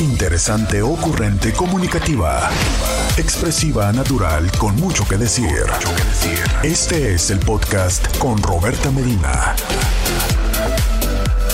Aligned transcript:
Interesante, 0.00 0.80
ocurrente, 0.80 1.52
comunicativa. 1.52 2.48
Expresiva, 3.18 3.92
natural, 3.92 4.50
con 4.58 4.74
mucho 4.76 5.04
que 5.06 5.18
decir. 5.18 5.66
Este 6.62 7.12
es 7.12 7.30
el 7.30 7.38
podcast 7.38 8.16
con 8.16 8.42
Roberta 8.42 8.90
Medina. 8.90 9.54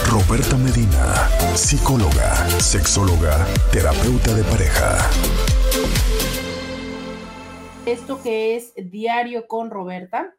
Roberta 0.08 0.56
Medina, 0.58 1.28
psicóloga, 1.56 2.36
sexóloga, 2.60 3.44
terapeuta 3.72 4.32
de 4.32 4.44
pareja. 4.44 4.96
Esto 7.84 8.22
que 8.22 8.54
es 8.54 8.72
Diario 8.76 9.48
con 9.48 9.70
Roberta. 9.70 10.36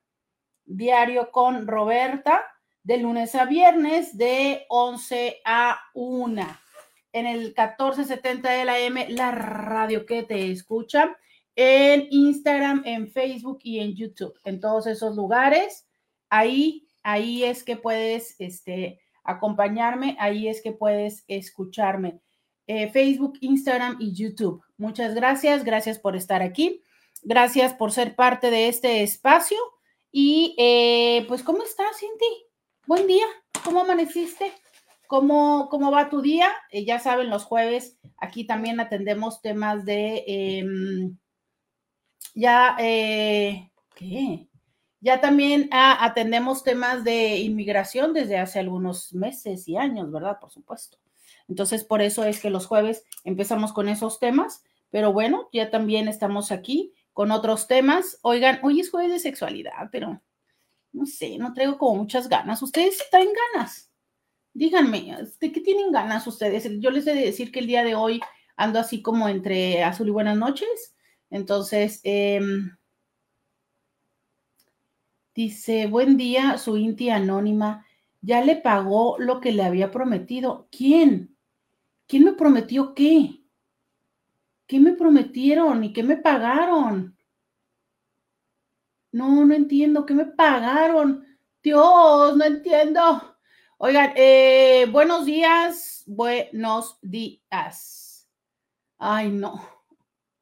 Diario 0.63 1.29
con 1.29 1.67
Roberta 1.67 2.41
de 2.83 2.99
lunes 2.99 3.35
a 3.35 3.43
viernes 3.43 4.17
de 4.17 4.65
11 4.69 5.41
a 5.43 5.77
1 5.93 6.66
en 7.19 7.27
el 7.27 7.39
1470 7.47 8.49
de 8.49 8.65
la 8.65 8.79
M, 8.79 9.09
la 9.09 9.31
radio 9.31 10.05
que 10.05 10.23
te 10.23 10.51
escucha, 10.51 11.17
en 11.55 12.07
Instagram, 12.11 12.83
en 12.85 13.09
Facebook 13.09 13.59
y 13.63 13.79
en 13.79 13.95
YouTube, 13.95 14.39
en 14.43 14.59
todos 14.59 14.87
esos 14.87 15.15
lugares. 15.15 15.87
Ahí, 16.29 16.87
ahí 17.03 17.43
es 17.43 17.63
que 17.63 17.77
puedes 17.77 18.35
este, 18.39 18.99
acompañarme, 19.23 20.15
ahí 20.19 20.47
es 20.47 20.61
que 20.61 20.71
puedes 20.71 21.23
escucharme. 21.27 22.19
Eh, 22.67 22.89
Facebook, 22.91 23.37
Instagram 23.41 23.97
y 23.99 24.13
YouTube. 24.13 24.61
Muchas 24.77 25.15
gracias, 25.15 25.63
gracias 25.63 25.97
por 25.97 26.15
estar 26.15 26.41
aquí, 26.41 26.83
gracias 27.23 27.73
por 27.73 27.91
ser 27.91 28.15
parte 28.15 28.51
de 28.51 28.67
este 28.67 29.03
espacio. 29.03 29.57
Y 30.11 30.55
eh, 30.57 31.25
pues, 31.27 31.43
¿cómo 31.43 31.63
estás, 31.63 31.97
Cinti? 31.97 32.45
Buen 32.85 33.07
día, 33.07 33.25
¿cómo 33.63 33.81
amaneciste? 33.81 34.51
¿Cómo, 35.07 35.69
cómo 35.69 35.91
va 35.91 36.09
tu 36.09 36.21
día? 36.21 36.49
Eh, 36.71 36.85
ya 36.85 36.99
saben, 36.99 37.29
los 37.29 37.43
jueves 37.45 37.97
aquí 38.17 38.45
también 38.45 38.79
atendemos 38.79 39.41
temas 39.41 39.85
de, 39.85 40.23
em, 40.27 41.17
ya, 42.35 42.75
eh, 42.79 43.71
¿qué? 43.95 44.47
Ya 44.99 45.21
también 45.21 45.69
ah, 45.71 45.97
atendemos 46.03 46.63
temas 46.63 47.03
de 47.03 47.37
inmigración 47.37 48.13
desde 48.13 48.37
hace 48.37 48.59
algunos 48.59 49.13
meses 49.13 49.67
y 49.67 49.77
años, 49.77 50.11
¿verdad? 50.11 50.39
Por 50.39 50.51
supuesto. 50.51 50.97
Entonces, 51.47 51.83
por 51.83 52.01
eso 52.01 52.23
es 52.23 52.41
que 52.41 52.49
los 52.49 52.65
jueves 52.65 53.05
empezamos 53.23 53.73
con 53.73 53.89
esos 53.89 54.19
temas, 54.19 54.63
pero 54.89 55.13
bueno, 55.13 55.49
ya 55.53 55.69
también 55.69 56.07
estamos 56.07 56.51
aquí 56.51 56.93
con 57.13 57.31
otros 57.31 57.67
temas. 57.67 58.19
Oigan, 58.21 58.59
hoy 58.63 58.81
es 58.81 58.89
jueves 58.89 59.11
de 59.11 59.19
sexualidad, 59.19 59.89
pero 59.91 60.21
no 60.91 61.05
sé, 61.05 61.37
no 61.37 61.53
traigo 61.53 61.77
como 61.77 62.01
muchas 62.01 62.27
ganas. 62.27 62.61
¿Ustedes 62.61 63.01
traen 63.11 63.29
ganas? 63.53 63.86
Díganme, 64.57 65.15
¿de 65.39 65.51
qué 65.51 65.61
tienen 65.61 65.91
ganas 65.91 66.25
ustedes? 66.25 66.67
Yo 66.79 66.89
les 66.89 67.05
he 67.05 67.13
de 67.13 67.25
decir 67.25 67.51
que 67.51 67.59
el 67.59 67.67
día 67.67 67.83
de 67.83 67.93
hoy 67.93 68.19
ando 68.55 68.79
así 68.79 69.03
como 69.03 69.29
entre 69.29 69.83
azul 69.83 70.07
y 70.07 70.11
buenas 70.11 70.35
noches. 70.35 70.95
Entonces, 71.29 72.01
em, 72.03 72.75
dice, 75.35 75.85
buen 75.85 76.17
día, 76.17 76.57
su 76.57 76.75
Inti 76.75 77.11
anónima, 77.11 77.85
ya 78.21 78.43
le 78.43 78.55
pagó 78.55 79.19
lo 79.19 79.41
que 79.41 79.51
le 79.51 79.61
había 79.61 79.91
prometido. 79.91 80.67
¿Quién? 80.71 81.37
¿Quién 82.07 82.23
me 82.23 82.33
prometió 82.33 82.95
qué? 82.95 83.43
¿Qué 84.65 84.79
me 84.79 84.93
prometieron 84.93 85.83
y 85.83 85.93
qué 85.93 86.01
me 86.01 86.17
pagaron? 86.17 87.15
No, 89.11 89.45
no 89.45 89.53
entiendo. 89.53 90.03
¿Qué 90.03 90.15
me 90.15 90.25
pagaron? 90.25 91.23
Dios, 91.61 92.35
no 92.35 92.43
entiendo. 92.43 93.36
Oigan, 93.79 94.13
eh, 94.15 94.87
buenos 94.91 95.25
días, 95.25 96.03
buenos 96.07 96.97
días. 97.01 98.27
Ay, 98.97 99.29
no. 99.29 99.61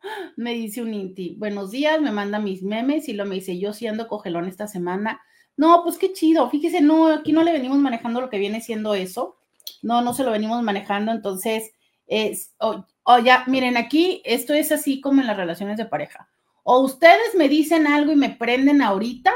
Me 0.38 0.54
dice 0.54 0.82
un 0.82 0.94
Inti, 0.94 1.36
buenos 1.38 1.72
días, 1.72 2.00
me 2.02 2.12
manda 2.12 2.40
mis 2.40 2.64
memes 2.64 3.10
y 3.10 3.14
lo 3.14 3.26
me 3.26 3.36
dice, 3.36 3.58
yo 3.60 3.74
siendo 3.74 4.08
cogelón 4.08 4.48
esta 4.48 4.68
semana. 4.68 5.22
No, 5.58 5.82
pues 5.84 5.98
qué 5.98 6.14
chido. 6.14 6.50
Fíjese, 6.50 6.82
no, 6.82 7.08
aquí 7.08 7.34
no 7.34 7.44
le 7.44 7.52
venimos 7.52 7.78
manejando 7.80 8.22
lo 8.22 8.30
que 8.30 8.38
viene 8.38 8.62
siendo 8.62 8.96
eso. 8.96 9.38
No, 9.82 10.02
no 10.02 10.14
se 10.14 10.24
lo 10.24 10.32
venimos 10.32 10.62
manejando. 10.64 11.12
Entonces, 11.12 11.74
es, 12.08 12.54
oh, 12.60 12.86
ya, 13.24 13.44
miren, 13.48 13.78
aquí 13.78 14.22
esto 14.26 14.54
es 14.54 14.72
así 14.72 15.02
como 15.02 15.22
en 15.22 15.28
las 15.28 15.38
relaciones 15.38 15.78
de 15.78 15.86
pareja 15.86 16.30
o 16.68 16.80
ustedes 16.80 17.36
me 17.38 17.48
dicen 17.48 17.86
algo 17.86 18.12
y 18.12 18.16
me 18.16 18.32
prenden 18.32 18.82
ahorita, 18.82 19.32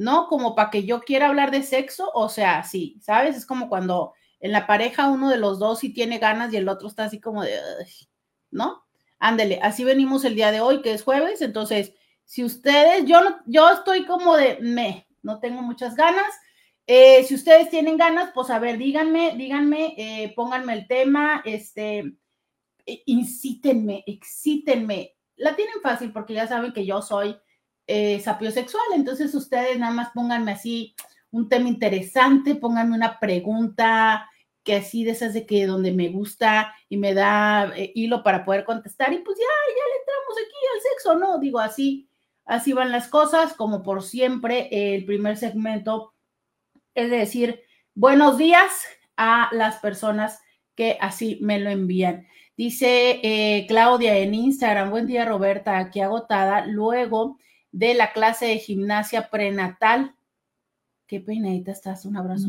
¿no? 0.00 0.28
Como 0.28 0.54
para 0.54 0.70
que 0.70 0.84
yo 0.84 1.00
quiera 1.00 1.28
hablar 1.28 1.50
de 1.50 1.62
sexo, 1.62 2.10
o 2.14 2.30
sea, 2.30 2.62
sí, 2.64 2.96
¿sabes? 3.02 3.36
Es 3.36 3.44
como 3.44 3.68
cuando 3.68 4.14
en 4.40 4.50
la 4.50 4.66
pareja 4.66 5.08
uno 5.10 5.28
de 5.28 5.36
los 5.36 5.58
dos 5.58 5.80
sí 5.80 5.92
tiene 5.92 6.18
ganas 6.18 6.50
y 6.50 6.56
el 6.56 6.70
otro 6.70 6.88
está 6.88 7.04
así 7.04 7.20
como 7.20 7.42
de, 7.42 7.58
¿no? 8.50 8.82
Ándele, 9.18 9.60
así 9.62 9.84
venimos 9.84 10.24
el 10.24 10.36
día 10.36 10.52
de 10.52 10.62
hoy, 10.62 10.80
que 10.80 10.94
es 10.94 11.02
jueves, 11.02 11.42
entonces, 11.42 11.92
si 12.24 12.42
ustedes, 12.42 13.04
yo, 13.04 13.20
yo 13.44 13.68
estoy 13.68 14.06
como 14.06 14.36
de, 14.36 14.56
me, 14.62 15.06
no 15.20 15.38
tengo 15.38 15.60
muchas 15.60 15.94
ganas. 15.96 16.32
Eh, 16.86 17.22
si 17.24 17.34
ustedes 17.34 17.68
tienen 17.68 17.98
ganas, 17.98 18.30
pues 18.32 18.48
a 18.48 18.58
ver, 18.58 18.78
díganme, 18.78 19.36
díganme, 19.36 19.94
eh, 19.98 20.32
pónganme 20.34 20.72
el 20.72 20.86
tema, 20.86 21.42
este, 21.44 22.14
incítenme, 22.86 24.02
excítenme, 24.06 25.14
la 25.36 25.54
tienen 25.54 25.82
fácil 25.82 26.10
porque 26.10 26.32
ya 26.32 26.46
saben 26.46 26.72
que 26.72 26.86
yo 26.86 27.02
soy 27.02 27.36
eh, 27.90 28.20
sapiosexual, 28.20 28.84
entonces 28.94 29.34
ustedes 29.34 29.78
nada 29.78 29.92
más 29.92 30.10
pónganme 30.14 30.52
así 30.52 30.94
un 31.30 31.48
tema 31.48 31.68
interesante, 31.68 32.54
pónganme 32.54 32.96
una 32.96 33.18
pregunta 33.18 34.28
que 34.62 34.76
así 34.76 35.04
de 35.04 35.12
esas 35.12 35.34
de 35.34 35.46
que 35.46 35.66
donde 35.66 35.92
me 35.92 36.08
gusta 36.08 36.74
y 36.88 36.96
me 36.96 37.14
da 37.14 37.72
eh, 37.76 37.92
hilo 37.94 38.22
para 38.22 38.44
poder 38.44 38.64
contestar 38.64 39.12
y 39.12 39.18
pues 39.18 39.38
ya, 39.38 39.44
ya 39.44 39.84
le 39.86 40.00
entramos 40.00 40.34
aquí 40.38 40.56
al 40.74 40.80
sexo, 40.92 41.18
¿no? 41.18 41.38
Digo 41.40 41.58
así, 41.58 42.08
así 42.44 42.72
van 42.72 42.92
las 42.92 43.08
cosas, 43.08 43.54
como 43.54 43.82
por 43.82 44.02
siempre, 44.02 44.68
el 44.70 45.04
primer 45.04 45.36
segmento 45.36 46.14
es 46.94 47.10
decir, 47.10 47.62
buenos 47.94 48.36
días 48.38 48.70
a 49.16 49.48
las 49.52 49.76
personas 49.76 50.40
que 50.74 50.98
así 51.00 51.38
me 51.40 51.60
lo 51.60 51.70
envían. 51.70 52.26
Dice 52.56 53.20
eh, 53.22 53.66
Claudia 53.68 54.18
en 54.18 54.34
Instagram, 54.34 54.90
buen 54.90 55.06
día 55.06 55.24
Roberta, 55.24 55.78
aquí 55.78 56.00
agotada, 56.00 56.66
luego 56.66 57.38
de 57.72 57.94
la 57.94 58.12
clase 58.12 58.46
de 58.46 58.58
gimnasia 58.58 59.30
prenatal. 59.30 60.14
Qué 61.06 61.20
peinadita 61.20 61.72
estás, 61.72 62.04
un 62.04 62.16
abrazo. 62.16 62.48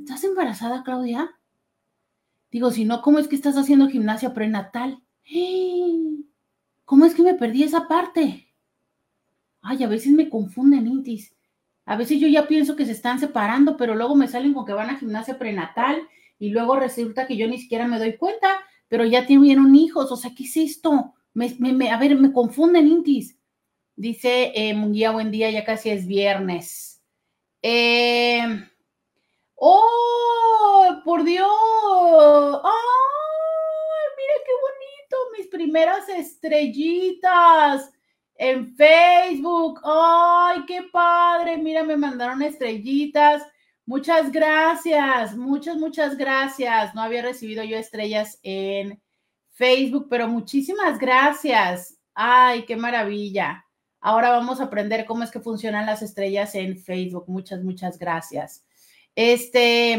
¿Estás 0.00 0.24
embarazada, 0.24 0.82
Claudia? 0.82 1.30
Digo, 2.50 2.70
si 2.70 2.84
no, 2.84 3.02
¿cómo 3.02 3.18
es 3.18 3.28
que 3.28 3.36
estás 3.36 3.56
haciendo 3.56 3.88
gimnasia 3.88 4.34
prenatal? 4.34 5.02
¿Cómo 6.84 7.04
es 7.04 7.14
que 7.14 7.22
me 7.22 7.34
perdí 7.34 7.62
esa 7.62 7.88
parte? 7.88 8.48
Ay, 9.62 9.84
a 9.84 9.88
veces 9.88 10.12
me 10.12 10.28
confunden, 10.28 10.86
Intis. 10.86 11.34
A 11.84 11.96
veces 11.96 12.20
yo 12.20 12.28
ya 12.28 12.46
pienso 12.46 12.76
que 12.76 12.86
se 12.86 12.92
están 12.92 13.18
separando, 13.18 13.76
pero 13.76 13.94
luego 13.94 14.14
me 14.14 14.28
salen 14.28 14.54
con 14.54 14.64
que 14.64 14.72
van 14.72 14.90
a 14.90 14.98
gimnasia 14.98 15.38
prenatal 15.38 16.02
y 16.38 16.50
luego 16.50 16.76
resulta 16.76 17.26
que 17.26 17.36
yo 17.36 17.48
ni 17.48 17.58
siquiera 17.58 17.86
me 17.86 17.98
doy 17.98 18.16
cuenta 18.16 18.48
pero 18.92 19.06
ya 19.06 19.26
tuvieron 19.26 19.74
hijos, 19.74 20.12
o 20.12 20.16
sea, 20.16 20.34
¿qué 20.36 20.44
es 20.44 20.54
esto? 20.54 21.14
Me, 21.32 21.56
a 21.90 21.98
ver, 21.98 22.14
me 22.14 22.30
confunden, 22.30 22.88
Intis. 22.88 23.38
Dice 23.96 24.52
eh, 24.54 24.74
Munguía, 24.74 25.10
buen 25.10 25.30
día, 25.30 25.50
ya 25.50 25.64
casi 25.64 25.90
es 25.90 26.06
viernes. 26.06 27.02
Eh, 27.62 28.42
¡Oh, 29.54 31.00
por 31.04 31.22
Dios! 31.22 31.46
¡Ay, 32.64 32.70
mira 34.16 34.34
qué 34.44 34.52
bonito! 34.60 35.16
Mis 35.38 35.46
primeras 35.48 36.08
estrellitas 36.08 37.92
en 38.36 38.74
Facebook. 38.74 39.80
¡Ay, 39.84 40.64
qué 40.66 40.82
padre! 40.92 41.58
Mira, 41.58 41.84
me 41.84 41.96
mandaron 41.96 42.42
estrellitas. 42.42 43.42
Muchas 43.84 44.32
gracias, 44.32 45.36
muchas, 45.36 45.76
muchas 45.76 46.16
gracias. 46.16 46.94
No 46.94 47.02
había 47.02 47.22
recibido 47.22 47.62
yo 47.62 47.76
estrellas 47.76 48.38
en 48.42 49.00
Facebook, 49.50 50.06
pero 50.08 50.28
muchísimas 50.28 50.98
gracias. 50.98 51.98
Ay, 52.14 52.64
qué 52.64 52.76
maravilla. 52.76 53.64
Ahora 54.02 54.30
vamos 54.30 54.60
a 54.60 54.64
aprender 54.64 55.06
cómo 55.06 55.22
es 55.22 55.30
que 55.30 55.38
funcionan 55.40 55.86
las 55.86 56.02
estrellas 56.02 56.56
en 56.56 56.76
Facebook. 56.76 57.24
Muchas, 57.28 57.62
muchas 57.62 57.98
gracias. 58.00 58.64
Este, 59.14 59.96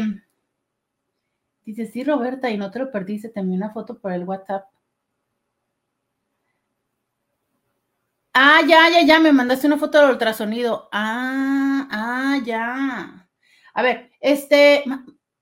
dice, 1.64 1.86
sí, 1.86 2.04
Roberta, 2.04 2.50
y 2.50 2.58
no 2.58 2.70
te 2.70 2.80
lo 2.80 2.92
perdiste, 2.92 3.30
también 3.30 3.62
una 3.62 3.72
foto 3.72 3.98
por 3.98 4.12
el 4.12 4.24
WhatsApp. 4.24 4.66
Ah, 8.34 8.60
ya, 8.68 8.90
ya, 8.90 9.06
ya, 9.06 9.20
me 9.20 9.32
mandaste 9.32 9.66
una 9.66 9.78
foto 9.78 9.98
del 10.00 10.10
ultrasonido. 10.10 10.88
Ah, 10.92 11.88
ah, 11.90 12.38
ya. 12.44 13.28
A 13.72 13.82
ver, 13.82 14.10
este, 14.20 14.84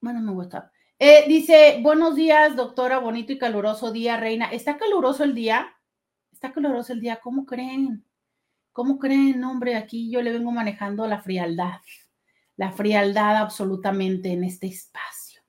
mándame 0.01 0.31
WhatsApp. 0.33 0.71
Eh, 1.01 1.25
dice, 1.27 1.81
buenos 1.83 2.15
días, 2.15 2.55
doctora, 2.55 2.99
bonito 2.99 3.33
y 3.33 3.39
caluroso 3.39 3.91
día, 3.91 4.19
reina. 4.19 4.53
¿Está 4.53 4.77
caluroso 4.79 5.25
el 5.25 5.35
día? 5.35 5.75
¿Está 6.33 6.53
caluroso 6.53 6.93
el 6.93 7.01
día? 7.01 7.19
¿Cómo 7.21 7.45
creen? 7.45 8.05
¿Cómo 8.73 8.99
creen, 8.99 9.45
hombre? 9.45 9.77
Aquí 9.77 10.11
yo 10.11 10.23
le 10.23 10.33
vengo 10.33 10.51
manejando 10.51 11.07
la 11.07 11.21
frialdad, 11.21 11.81
la 12.57 12.73
frialdad 12.73 13.37
absolutamente 13.37 14.33
en 14.33 14.45
este 14.45 14.67
espacio. 14.67 15.43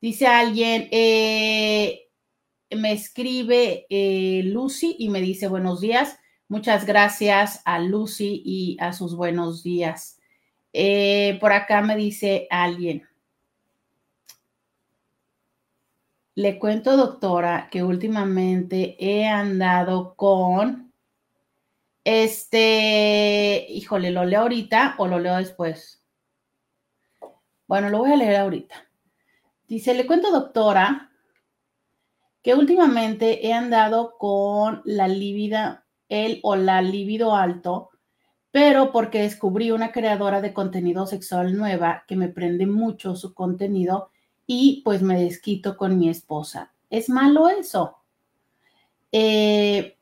Dice 0.00 0.26
alguien, 0.26 0.88
eh, 0.90 2.08
me 2.70 2.92
escribe 2.92 3.86
eh, 3.90 4.42
Lucy 4.44 4.96
y 4.98 5.10
me 5.10 5.20
dice 5.20 5.46
buenos 5.48 5.82
días. 5.82 6.18
Muchas 6.48 6.86
gracias 6.86 7.60
a 7.66 7.78
Lucy 7.78 8.42
y 8.44 8.76
a 8.80 8.94
sus 8.94 9.14
buenos 9.14 9.62
días. 9.62 10.18
Eh, 10.72 11.36
por 11.40 11.52
acá 11.52 11.82
me 11.82 11.96
dice 11.96 12.46
alguien. 12.50 13.06
Le 16.34 16.58
cuento, 16.58 16.96
doctora, 16.96 17.68
que 17.70 17.82
últimamente 17.82 18.96
he 18.98 19.26
andado 19.26 20.14
con 20.16 20.83
este, 22.04 23.66
híjole, 23.70 24.10
¿lo 24.10 24.24
leo 24.24 24.42
ahorita 24.42 24.94
o 24.98 25.08
lo 25.08 25.18
leo 25.18 25.36
después? 25.36 26.04
Bueno, 27.66 27.88
lo 27.88 27.98
voy 27.98 28.12
a 28.12 28.16
leer 28.16 28.36
ahorita. 28.36 28.76
Dice, 29.66 29.94
le 29.94 30.06
cuento, 30.06 30.30
doctora, 30.30 31.10
que 32.42 32.54
últimamente 32.54 33.46
he 33.46 33.54
andado 33.54 34.18
con 34.18 34.82
la 34.84 35.08
líbida, 35.08 35.86
él 36.10 36.40
o 36.42 36.56
la 36.56 36.82
libido 36.82 37.34
alto, 37.34 37.88
pero 38.50 38.92
porque 38.92 39.22
descubrí 39.22 39.70
una 39.70 39.90
creadora 39.90 40.42
de 40.42 40.52
contenido 40.52 41.06
sexual 41.06 41.56
nueva 41.56 42.04
que 42.06 42.16
me 42.16 42.28
prende 42.28 42.66
mucho 42.66 43.16
su 43.16 43.32
contenido 43.32 44.10
y 44.46 44.82
pues 44.84 45.02
me 45.02 45.18
desquito 45.18 45.76
con 45.76 45.98
mi 45.98 46.10
esposa. 46.10 46.72
¿Es 46.90 47.08
malo 47.08 47.48
eso? 47.48 47.96
Eh, 49.10 49.96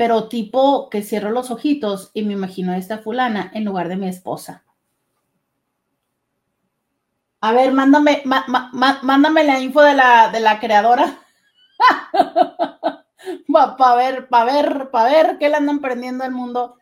pero 0.00 0.28
tipo 0.28 0.88
que 0.88 1.02
cierro 1.02 1.30
los 1.30 1.50
ojitos 1.50 2.10
y 2.14 2.22
me 2.22 2.32
imagino 2.32 2.72
a 2.72 2.78
esta 2.78 3.00
fulana 3.00 3.50
en 3.52 3.66
lugar 3.66 3.90
de 3.90 3.96
mi 3.96 4.08
esposa. 4.08 4.64
A 7.42 7.52
ver, 7.52 7.70
mándame, 7.72 8.22
mándame 9.02 9.44
la 9.44 9.60
info 9.60 9.82
de 9.82 9.92
la, 9.92 10.30
de 10.30 10.40
la 10.40 10.58
creadora. 10.58 11.18
para 13.52 13.94
ver, 13.94 14.26
para 14.28 14.44
ver, 14.50 14.88
para 14.90 15.10
ver 15.10 15.36
qué 15.38 15.50
le 15.50 15.56
andan 15.56 15.80
prendiendo 15.80 16.24
al 16.24 16.32
mundo. 16.32 16.78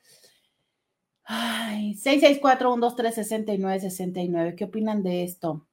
Ay, 1.24 1.94
664-123-6969. 1.94 4.54
¿Qué 4.54 4.62
opinan 4.62 5.02
de 5.02 5.24
esto? 5.24 5.66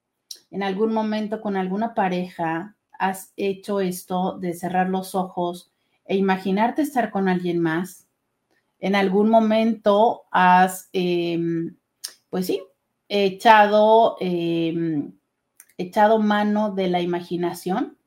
en 0.49 0.63
algún 0.63 0.93
momento 0.93 1.41
con 1.41 1.57
alguna 1.57 1.93
pareja 1.93 2.75
has 2.97 3.33
hecho 3.37 3.81
esto 3.81 4.39
de 4.39 4.55
cerrar 4.55 4.89
los 4.89 5.13
ojos 5.13 5.74
e 6.05 6.15
imaginarte 6.15 6.81
estar 6.81 7.11
con 7.11 7.27
alguien 7.27 7.59
más. 7.59 8.07
En 8.79 8.95
algún 8.95 9.29
momento 9.29 10.23
has, 10.31 10.89
em, 10.93 11.75
pues 12.29 12.45
sí, 12.47 12.61
echado, 13.09 14.15
em, 14.19 15.13
echado 15.77 16.19
mano 16.19 16.73
de 16.73 16.87
la 16.89 17.01
imaginación. 17.01 17.97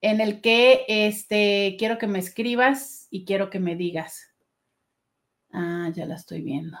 en 0.00 0.20
el 0.20 0.40
que 0.40 0.84
este, 0.88 1.76
quiero 1.78 1.98
que 1.98 2.06
me 2.06 2.18
escribas 2.18 3.06
y 3.10 3.24
quiero 3.24 3.50
que 3.50 3.60
me 3.60 3.76
digas. 3.76 4.28
Ah, 5.52 5.90
ya 5.92 6.06
la 6.06 6.14
estoy 6.14 6.42
viendo 6.42 6.78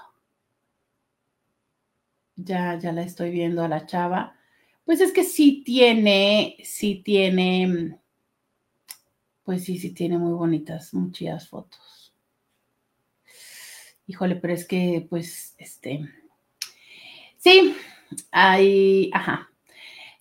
ya, 2.44 2.78
ya 2.78 2.92
la 2.92 3.02
estoy 3.02 3.30
viendo 3.30 3.62
a 3.62 3.68
la 3.68 3.86
chava. 3.86 4.34
Pues 4.90 5.00
es 5.00 5.12
que 5.12 5.22
sí 5.22 5.62
tiene, 5.64 6.56
sí 6.64 7.00
tiene, 7.04 7.96
pues 9.44 9.62
sí, 9.62 9.78
sí 9.78 9.94
tiene 9.94 10.18
muy 10.18 10.32
bonitas, 10.32 10.92
muchas 10.92 11.48
fotos. 11.48 12.12
Híjole, 14.08 14.34
pero 14.34 14.52
es 14.52 14.66
que, 14.66 15.06
pues, 15.08 15.54
este, 15.58 16.00
sí, 17.36 17.76
hay, 18.32 19.12
ajá. 19.14 19.48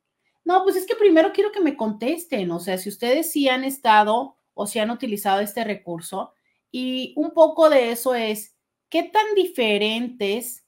no, 0.44 0.62
pues 0.62 0.76
es 0.76 0.86
que 0.86 0.94
primero 0.94 1.32
quiero 1.32 1.50
que 1.52 1.60
me 1.60 1.74
contesten, 1.74 2.50
o 2.50 2.60
sea, 2.60 2.76
si 2.76 2.90
ustedes 2.90 3.32
sí 3.32 3.48
han 3.48 3.64
estado 3.64 4.36
o 4.54 4.66
si 4.66 4.78
han 4.78 4.90
utilizado 4.90 5.40
este 5.40 5.64
recurso 5.64 6.34
y 6.70 7.12
un 7.16 7.32
poco 7.32 7.70
de 7.70 7.92
eso 7.92 8.14
es, 8.14 8.56
¿qué 8.88 9.04
tan 9.04 9.34
diferentes 9.36 10.66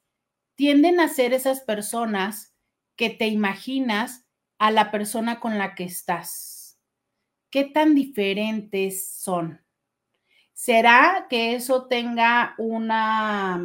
tienden 0.54 1.00
a 1.00 1.08
ser 1.08 1.32
esas 1.32 1.60
personas 1.60 2.54
que 2.94 3.10
te 3.10 3.26
imaginas 3.26 4.24
a 4.58 4.70
la 4.70 4.90
persona 4.90 5.40
con 5.40 5.58
la 5.58 5.74
que 5.74 5.84
estás? 5.84 6.78
¿Qué 7.50 7.64
tan 7.64 7.94
diferentes 7.94 9.08
son? 9.10 9.64
¿Será 10.52 11.26
que 11.28 11.54
eso 11.54 11.86
tenga 11.86 12.54
una, 12.58 13.60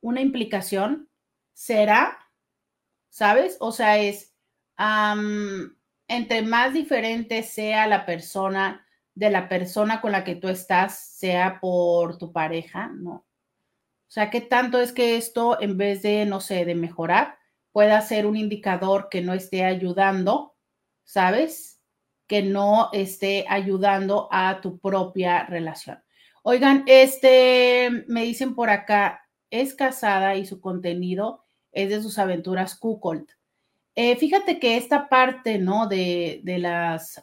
una 0.00 0.20
implicación? 0.20 1.08
¿Será? 1.54 2.18
¿Sabes? 3.08 3.56
O 3.60 3.72
sea, 3.72 3.98
es 3.98 4.34
entre 6.08 6.42
más 6.42 6.72
diferente 6.72 7.42
sea 7.42 7.86
la 7.86 8.06
persona 8.06 8.86
de 9.18 9.30
la 9.30 9.48
persona 9.48 10.00
con 10.00 10.12
la 10.12 10.22
que 10.22 10.36
tú 10.36 10.48
estás, 10.48 10.96
sea 10.96 11.58
por 11.60 12.18
tu 12.18 12.32
pareja, 12.32 12.86
¿no? 12.94 13.10
O 13.10 14.10
sea, 14.10 14.30
¿qué 14.30 14.40
tanto 14.40 14.80
es 14.80 14.92
que 14.92 15.16
esto, 15.16 15.60
en 15.60 15.76
vez 15.76 16.02
de, 16.02 16.24
no 16.24 16.40
sé, 16.40 16.64
de 16.64 16.76
mejorar, 16.76 17.36
pueda 17.72 18.00
ser 18.00 18.26
un 18.26 18.36
indicador 18.36 19.08
que 19.10 19.20
no 19.20 19.34
esté 19.34 19.64
ayudando, 19.64 20.54
¿sabes? 21.02 21.80
Que 22.28 22.42
no 22.42 22.90
esté 22.92 23.44
ayudando 23.48 24.28
a 24.30 24.60
tu 24.60 24.78
propia 24.78 25.46
relación. 25.46 26.00
Oigan, 26.44 26.84
este, 26.86 28.04
me 28.06 28.22
dicen 28.22 28.54
por 28.54 28.70
acá, 28.70 29.28
es 29.50 29.74
casada 29.74 30.36
y 30.36 30.46
su 30.46 30.60
contenido 30.60 31.42
es 31.72 31.90
de 31.90 32.00
sus 32.00 32.20
aventuras 32.20 32.78
Kukolt. 32.78 33.32
Eh, 33.96 34.14
fíjate 34.14 34.60
que 34.60 34.76
esta 34.76 35.08
parte, 35.08 35.58
¿no? 35.58 35.88
De, 35.88 36.40
las, 36.44 37.20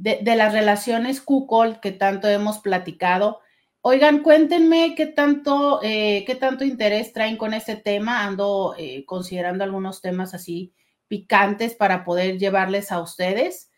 de, 0.00 0.34
las 0.34 0.52
relaciones 0.54 1.20
Kukolt 1.20 1.80
que 1.80 1.92
tanto 1.92 2.26
hemos 2.26 2.58
platicado. 2.58 3.40
Oigan, 3.82 4.22
cuéntenme 4.22 4.94
qué 4.96 5.06
tanto, 5.06 5.80
eh, 5.82 6.24
qué 6.26 6.34
tanto 6.34 6.64
interés 6.64 7.12
traen 7.12 7.36
con 7.36 7.52
este 7.52 7.76
tema. 7.76 8.24
Ando 8.24 8.74
eh, 8.78 9.04
considerando 9.04 9.62
algunos 9.62 10.00
temas 10.00 10.32
así 10.34 10.72
picantes 11.06 11.74
para 11.74 12.04
poder 12.04 12.38
llevarles 12.38 12.92
a 12.92 13.00
ustedes. 13.00 13.70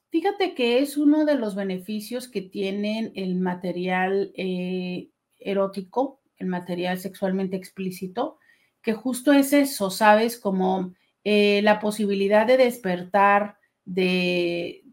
Fíjate 0.10 0.54
que 0.54 0.80
es 0.80 0.98
uno 0.98 1.26
de 1.26 1.36
los 1.36 1.56
beneficios 1.56 2.28
que 2.28 2.42
tienen 2.42 3.12
el 3.16 3.36
material 3.36 4.32
eh, 4.36 5.10
erótico, 5.40 6.22
el 6.38 6.48
material 6.48 7.00
sexualmente 7.00 7.56
explícito, 7.58 8.38
que 8.82 8.94
justo 8.94 9.34
es 9.34 9.54
eso, 9.54 9.90
¿sabes? 9.90 10.40
Como 10.40 10.94
eh, 11.24 11.62
la 11.64 11.80
posibilidad 11.80 12.46
de 12.46 12.58
despertar, 12.58 13.58
de 13.86 14.84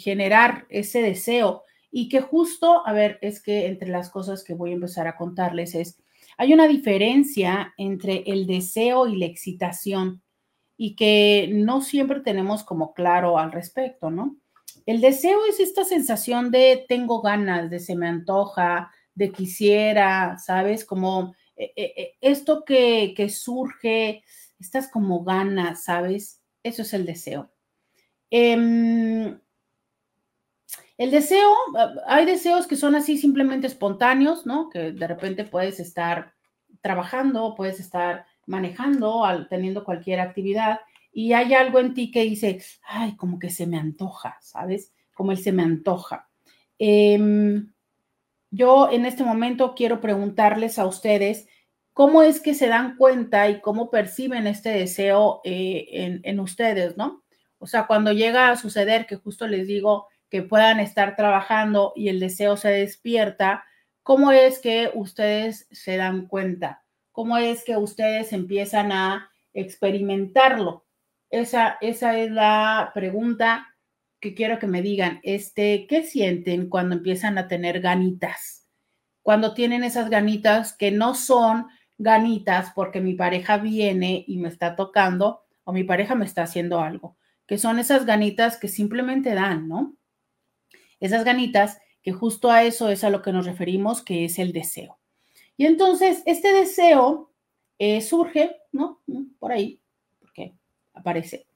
generar 0.00 0.66
ese 0.70 1.02
deseo 1.02 1.64
y 1.90 2.08
que 2.08 2.22
justo, 2.22 2.86
a 2.86 2.92
ver, 2.94 3.18
es 3.20 3.42
que 3.42 3.66
entre 3.66 3.90
las 3.90 4.08
cosas 4.08 4.42
que 4.42 4.54
voy 4.54 4.70
a 4.70 4.74
empezar 4.74 5.06
a 5.06 5.16
contarles 5.16 5.74
es, 5.74 6.02
hay 6.38 6.54
una 6.54 6.66
diferencia 6.66 7.74
entre 7.76 8.22
el 8.26 8.46
deseo 8.46 9.06
y 9.06 9.16
la 9.16 9.26
excitación 9.26 10.22
y 10.76 10.94
que 10.96 11.50
no 11.52 11.80
siempre 11.80 12.20
tenemos 12.20 12.64
como 12.64 12.94
claro 12.94 13.38
al 13.38 13.52
respecto, 13.52 14.10
¿no? 14.10 14.36
El 14.86 15.00
deseo 15.00 15.38
es 15.48 15.60
esta 15.60 15.84
sensación 15.84 16.50
de 16.50 16.84
tengo 16.88 17.20
ganas, 17.22 17.70
de 17.70 17.78
se 17.78 17.94
me 17.94 18.08
antoja, 18.08 18.90
de 19.14 19.30
quisiera, 19.30 20.38
¿sabes? 20.38 20.84
Como 20.84 21.34
eh, 21.56 21.72
eh, 21.76 21.94
eh, 21.96 22.12
esto 22.20 22.64
que, 22.64 23.14
que 23.16 23.28
surge, 23.28 24.24
estas 24.58 24.88
como 24.88 25.22
ganas, 25.22 25.84
¿sabes? 25.84 26.40
Eso 26.62 26.82
es 26.82 26.92
el 26.94 27.06
deseo. 27.06 27.50
Eh, 28.30 29.38
el 30.98 31.10
deseo, 31.10 31.50
hay 32.06 32.26
deseos 32.26 32.66
que 32.66 32.76
son 32.76 32.94
así 32.94 33.18
simplemente 33.18 33.66
espontáneos, 33.66 34.46
¿no? 34.46 34.68
Que 34.68 34.92
de 34.92 35.06
repente 35.06 35.44
puedes 35.44 35.80
estar 35.80 36.32
trabajando, 36.80 37.54
puedes 37.56 37.80
estar 37.80 38.24
manejando, 38.52 39.24
teniendo 39.48 39.82
cualquier 39.82 40.20
actividad 40.20 40.80
y 41.10 41.32
hay 41.32 41.54
algo 41.54 41.80
en 41.80 41.94
ti 41.94 42.10
que 42.10 42.22
dice, 42.22 42.62
ay, 42.82 43.16
como 43.16 43.38
que 43.38 43.50
se 43.50 43.66
me 43.66 43.78
antoja, 43.78 44.38
¿sabes? 44.40 44.92
Como 45.14 45.32
él 45.32 45.38
se 45.38 45.52
me 45.52 45.62
antoja. 45.62 46.28
Em, 46.78 47.72
yo 48.50 48.90
en 48.90 49.06
este 49.06 49.24
momento 49.24 49.74
quiero 49.74 50.00
preguntarles 50.00 50.78
a 50.78 50.86
ustedes 50.86 51.48
cómo 51.92 52.22
es 52.22 52.40
que 52.40 52.54
se 52.54 52.68
dan 52.68 52.96
cuenta 52.96 53.48
y 53.48 53.60
cómo 53.60 53.90
perciben 53.90 54.46
este 54.46 54.70
deseo 54.70 55.40
eh, 55.44 55.86
en, 55.90 56.20
en 56.24 56.40
ustedes, 56.40 56.96
¿no? 56.96 57.24
O 57.58 57.66
sea, 57.66 57.86
cuando 57.86 58.12
llega 58.12 58.50
a 58.50 58.56
suceder 58.56 59.06
que 59.06 59.16
justo 59.16 59.46
les 59.46 59.66
digo, 59.66 60.08
que 60.30 60.42
puedan 60.42 60.80
estar 60.80 61.14
trabajando 61.16 61.92
y 61.94 62.08
el 62.08 62.18
deseo 62.18 62.56
se 62.56 62.70
despierta, 62.70 63.64
¿cómo 64.02 64.32
es 64.32 64.58
que 64.60 64.90
ustedes 64.94 65.68
se 65.70 65.98
dan 65.98 66.26
cuenta? 66.26 66.81
¿Cómo 67.12 67.36
es 67.36 67.64
que 67.64 67.76
ustedes 67.76 68.32
empiezan 68.32 68.92
a 68.92 69.30
experimentarlo? 69.52 70.86
Esa, 71.30 71.78
esa 71.80 72.18
es 72.18 72.30
la 72.30 72.90
pregunta 72.94 73.68
que 74.20 74.34
quiero 74.34 74.58
que 74.58 74.66
me 74.66 74.82
digan. 74.82 75.20
Este, 75.22 75.86
¿Qué 75.86 76.02
sienten 76.02 76.68
cuando 76.68 76.96
empiezan 76.96 77.38
a 77.38 77.48
tener 77.48 77.80
ganitas? 77.80 78.68
Cuando 79.22 79.54
tienen 79.54 79.84
esas 79.84 80.10
ganitas 80.10 80.72
que 80.72 80.90
no 80.90 81.14
son 81.14 81.66
ganitas 81.98 82.72
porque 82.74 83.00
mi 83.00 83.14
pareja 83.14 83.58
viene 83.58 84.24
y 84.26 84.38
me 84.38 84.48
está 84.48 84.74
tocando 84.74 85.44
o 85.64 85.72
mi 85.72 85.84
pareja 85.84 86.14
me 86.14 86.24
está 86.24 86.42
haciendo 86.42 86.80
algo, 86.80 87.16
que 87.46 87.58
son 87.58 87.78
esas 87.78 88.04
ganitas 88.04 88.56
que 88.56 88.66
simplemente 88.66 89.34
dan, 89.34 89.68
¿no? 89.68 89.96
esas 91.02 91.24
ganitas, 91.24 91.80
que 92.00 92.12
justo 92.12 92.50
a 92.50 92.62
eso 92.62 92.88
es 92.88 93.02
a 93.02 93.10
lo 93.10 93.22
que 93.22 93.32
nos 93.32 93.44
referimos, 93.44 94.02
que 94.02 94.24
es 94.24 94.38
el 94.38 94.52
deseo. 94.52 95.00
Y 95.56 95.66
entonces, 95.66 96.22
este 96.26 96.52
deseo 96.52 97.32
eh, 97.84 98.00
surge, 98.00 98.58
¿no? 98.70 99.00
Por 99.40 99.50
ahí, 99.50 99.80
porque 100.20 100.54
aparece. 100.94 101.48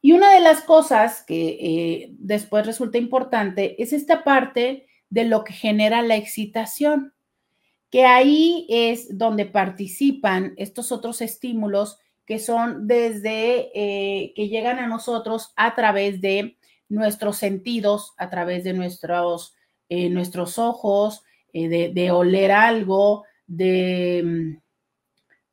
Y 0.00 0.12
una 0.12 0.32
de 0.32 0.40
las 0.40 0.60
cosas 0.60 1.24
que 1.24 1.48
eh, 1.60 2.08
después 2.12 2.64
resulta 2.64 2.96
importante 2.96 3.82
es 3.82 3.92
esta 3.92 4.22
parte 4.22 4.86
de 5.10 5.24
lo 5.24 5.42
que 5.42 5.52
genera 5.52 6.02
la 6.02 6.14
excitación, 6.14 7.12
que 7.90 8.04
ahí 8.04 8.66
es 8.68 9.18
donde 9.18 9.46
participan 9.46 10.54
estos 10.58 10.92
otros 10.92 11.20
estímulos 11.20 11.98
que 12.24 12.38
son 12.38 12.86
desde 12.86 13.70
eh, 13.74 14.32
que 14.34 14.48
llegan 14.48 14.78
a 14.78 14.86
nosotros 14.86 15.52
a 15.56 15.74
través 15.74 16.20
de 16.20 16.56
nuestros 16.88 17.36
sentidos 17.36 18.14
a 18.16 18.30
través 18.30 18.62
de 18.62 18.74
nuestros, 18.74 19.54
nuestros 19.88 20.58
ojos, 20.58 21.24
de, 21.52 22.10
oler 22.12 22.52
algo, 22.52 23.24
de, 23.46 24.22
mm, 24.24 24.62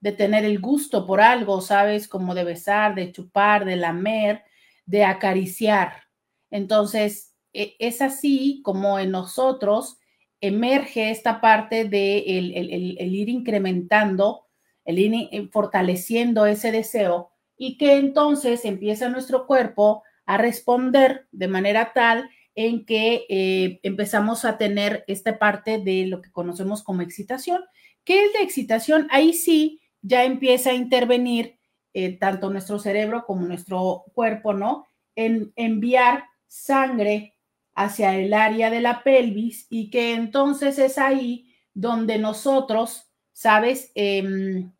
de 0.01 0.11
tener 0.11 0.45
el 0.45 0.59
gusto 0.59 1.05
por 1.05 1.21
algo, 1.21 1.61
¿sabes? 1.61 2.07
Como 2.07 2.35
de 2.35 2.43
besar, 2.43 2.95
de 2.95 3.11
chupar, 3.11 3.65
de 3.65 3.75
lamer, 3.75 4.43
de 4.85 5.03
acariciar. 5.03 6.03
Entonces, 6.49 7.35
e, 7.53 7.75
es 7.79 8.01
así 8.01 8.61
como 8.63 8.99
en 8.99 9.11
nosotros 9.11 9.99
emerge 10.41 11.11
esta 11.11 11.39
parte 11.39 11.85
de 11.85 12.19
el, 12.39 12.97
el, 12.97 13.15
ir 13.15 13.29
incrementando, 13.29 14.47
el 14.85 14.99
ir 14.99 15.29
eh, 15.31 15.47
fortaleciendo 15.51 16.45
ese 16.47 16.71
deseo 16.71 17.31
y 17.55 17.77
que 17.77 17.97
entonces 17.97 18.65
empieza 18.65 19.07
nuestro 19.09 19.45
cuerpo 19.45 20.03
a 20.25 20.37
responder 20.37 21.27
de 21.31 21.47
manera 21.47 21.93
tal 21.93 22.29
en 22.55 22.85
que 22.85 23.25
eh, 23.29 23.79
empezamos 23.83 24.45
a 24.45 24.57
tener 24.57 25.03
esta 25.07 25.37
parte 25.37 25.77
de 25.77 26.07
lo 26.07 26.21
que 26.21 26.31
conocemos 26.31 26.83
como 26.83 27.01
excitación. 27.01 27.61
¿Qué 28.03 28.25
es 28.25 28.33
la 28.33 28.41
excitación? 28.41 29.07
Ahí 29.11 29.33
sí 29.33 29.81
ya 30.01 30.23
empieza 30.23 30.71
a 30.71 30.73
intervenir 30.73 31.59
eh, 31.93 32.17
tanto 32.17 32.49
nuestro 32.49 32.79
cerebro 32.79 33.25
como 33.25 33.45
nuestro 33.45 34.05
cuerpo, 34.13 34.53
¿no? 34.53 34.85
En 35.15 35.51
enviar 35.55 36.25
sangre 36.47 37.37
hacia 37.75 38.15
el 38.15 38.33
área 38.33 38.69
de 38.69 38.81
la 38.81 39.03
pelvis 39.03 39.67
y 39.69 39.89
que 39.89 40.13
entonces 40.13 40.79
es 40.79 40.97
ahí 40.97 41.53
donde 41.73 42.17
nosotros, 42.17 43.11
¿sabes? 43.31 43.91
Em, 43.95 44.71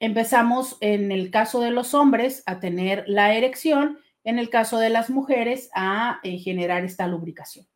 empezamos 0.00 0.76
en 0.80 1.12
el 1.12 1.30
caso 1.30 1.60
de 1.60 1.70
los 1.70 1.94
hombres 1.94 2.42
a 2.46 2.60
tener 2.60 3.04
la 3.06 3.34
erección, 3.34 3.98
en 4.24 4.38
el 4.38 4.50
caso 4.50 4.78
de 4.78 4.90
las 4.90 5.10
mujeres 5.10 5.70
a 5.74 6.20
eh, 6.22 6.38
generar 6.38 6.84
esta 6.84 7.06
lubricación. 7.06 7.66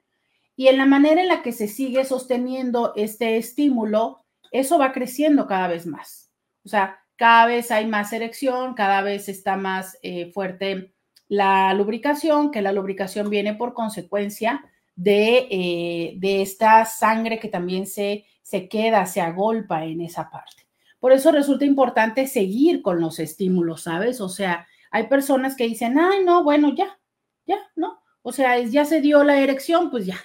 Y 0.55 0.69
en 0.69 0.79
la 0.79 0.87
manera 0.87 1.23
en 1.23 1.29
la 1.29 1.43
que 1.43 1.53
se 1.53 1.67
sigue 1.67 2.05
sosteniendo 2.05 2.93
este 2.95 3.37
estímulo, 3.37 4.22
eso 4.53 4.79
va 4.79 4.93
creciendo 4.93 5.47
cada 5.47 5.67
vez 5.67 5.87
más. 5.87 6.31
O 6.65 6.69
sea, 6.69 7.01
cada 7.17 7.47
vez 7.47 7.71
hay 7.71 7.87
más 7.87 8.13
erección, 8.13 8.75
cada 8.75 9.03
vez 9.03 9.29
está 9.29 9.57
más 9.57 9.99
eh, 10.03 10.31
fuerte 10.33 10.95
la 11.29 11.73
lubricación, 11.75 12.51
que 12.51 12.63
la 12.63 12.73
lubricación 12.73 13.31
viene 13.31 13.55
por 13.55 13.75
consecuencia 13.75 14.65
de, 14.95 15.49
eh, 15.51 16.15
de 16.19 16.43
esta 16.43 16.85
sangre 16.85 17.39
que 17.39 17.49
también 17.49 17.87
se, 17.87 18.27
se 18.43 18.69
queda, 18.69 19.07
se 19.07 19.21
agolpa 19.21 19.85
en 19.85 20.03
esa 20.03 20.31
parte. 20.31 20.67
Por 21.01 21.13
eso 21.13 21.33
resulta 21.33 21.65
importante 21.65 22.27
seguir 22.27 22.83
con 22.83 23.01
los 23.01 23.19
estímulos, 23.19 23.83
¿sabes? 23.83 24.21
O 24.21 24.29
sea, 24.29 24.69
hay 24.91 25.09
personas 25.09 25.57
que 25.57 25.65
dicen, 25.67 25.99
ay, 25.99 26.23
no, 26.25 26.45
bueno, 26.45 26.75
ya, 26.75 26.99
ya, 27.47 27.59
¿no? 27.75 28.03
O 28.23 28.33
sea, 28.33 28.59
ya 28.61 28.85
se 28.85 29.01
dio 29.01 29.25
la 29.25 29.41
erección, 29.41 29.91
pues 29.91 30.07
ya, 30.07 30.19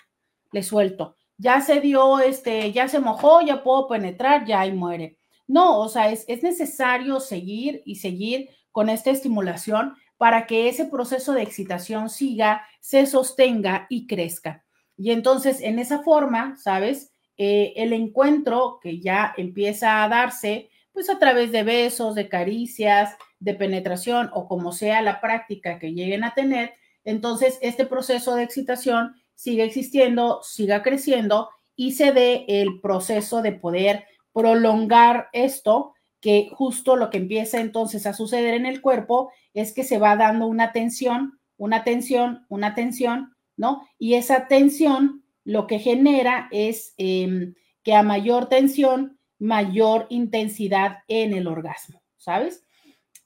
le 0.51 0.62
suelto. 0.62 1.15
Ya 1.38 1.62
se 1.62 1.79
dio, 1.82 2.20
este, 2.20 2.72
ya 2.72 2.88
se 2.88 3.00
mojó, 3.00 3.41
ya 3.41 3.63
puedo 3.63 3.88
penetrar, 3.88 4.46
ya 4.46 4.62
ahí 4.62 4.74
muere. 4.74 5.17
No, 5.48 5.79
o 5.79 5.89
sea, 5.89 6.12
es, 6.12 6.25
es 6.27 6.44
necesario 6.44 7.20
seguir 7.20 7.82
y 7.86 7.96
seguir 7.96 8.50
con 8.72 8.89
esta 8.89 9.12
estimulación 9.12 9.96
para 10.17 10.48
que 10.48 10.67
ese 10.67 10.86
proceso 10.86 11.34
de 11.34 11.44
excitación 11.44 12.10
siga, 12.10 12.65
se 12.79 13.06
sostenga 13.06 13.86
y 13.89 14.08
crezca. 14.08 14.65
Y 14.98 15.12
entonces, 15.12 15.62
en 15.62 15.79
esa 15.79 16.01
forma, 16.01 16.58
¿sabes? 16.58 17.13
Eh, 17.38 17.74
el 17.77 17.94
encuentro 17.94 18.79
que 18.82 19.00
ya 19.00 19.34
empieza 19.38 20.03
a 20.03 20.10
darse, 20.10 20.70
pues 20.91 21.10
a 21.10 21.20
través 21.20 21.51
de 21.51 21.62
besos, 21.62 22.15
de 22.15 22.27
caricias, 22.27 23.15
de 23.39 23.53
penetración 23.53 24.32
o 24.34 24.48
como 24.48 24.72
sea 24.72 25.03
la 25.03 25.22
práctica 25.22 25.77
que 25.77 25.94
lleguen 25.94 26.24
a 26.24 26.34
tener, 26.34 26.74
entonces 27.03 27.60
este 27.62 27.86
proceso 27.86 28.34
de 28.34 28.44
excitación 28.44 29.15
sigue 29.38 29.63
existiendo, 29.63 30.41
siga 30.41 30.82
creciendo 30.82 31.50
y 31.75 31.91
se 31.94 32.12
dé 32.12 32.46
el 32.48 32.82
proceso 32.82 33.41
de 33.41 33.53
poder 33.53 34.06
prolongar 34.34 35.29
esto, 35.32 35.94
que 36.20 36.50
justo 36.51 36.96
lo 36.96 37.12
que 37.12 37.20
empieza 37.20 37.62
entonces 37.62 38.08
a 38.08 38.13
suceder 38.13 38.56
en 38.56 38.65
el 38.65 38.82
cuerpo 38.82 39.32
es 39.53 39.74
que 39.74 39.84
se 39.84 40.00
va 40.00 40.15
dando 40.15 40.48
una 40.48 40.72
tensión, 40.72 41.39
una 41.56 41.84
tensión, 41.84 42.46
una 42.50 42.74
tensión, 42.74 43.36
¿no? 43.56 43.88
Y 44.00 44.15
esa 44.15 44.48
tensión 44.48 45.24
lo 45.44 45.67
que 45.67 45.77
genera 45.79 46.50
es 46.51 46.96
em, 46.98 47.53
que 47.84 47.94
a 47.94 48.01
mayor 48.01 48.50
tensión, 48.50 49.20
mayor 49.38 50.08
intensidad 50.10 51.00
en 51.08 51.34
el 51.34 51.48
orgasmo, 51.48 52.01
¿sabes? 52.17 52.65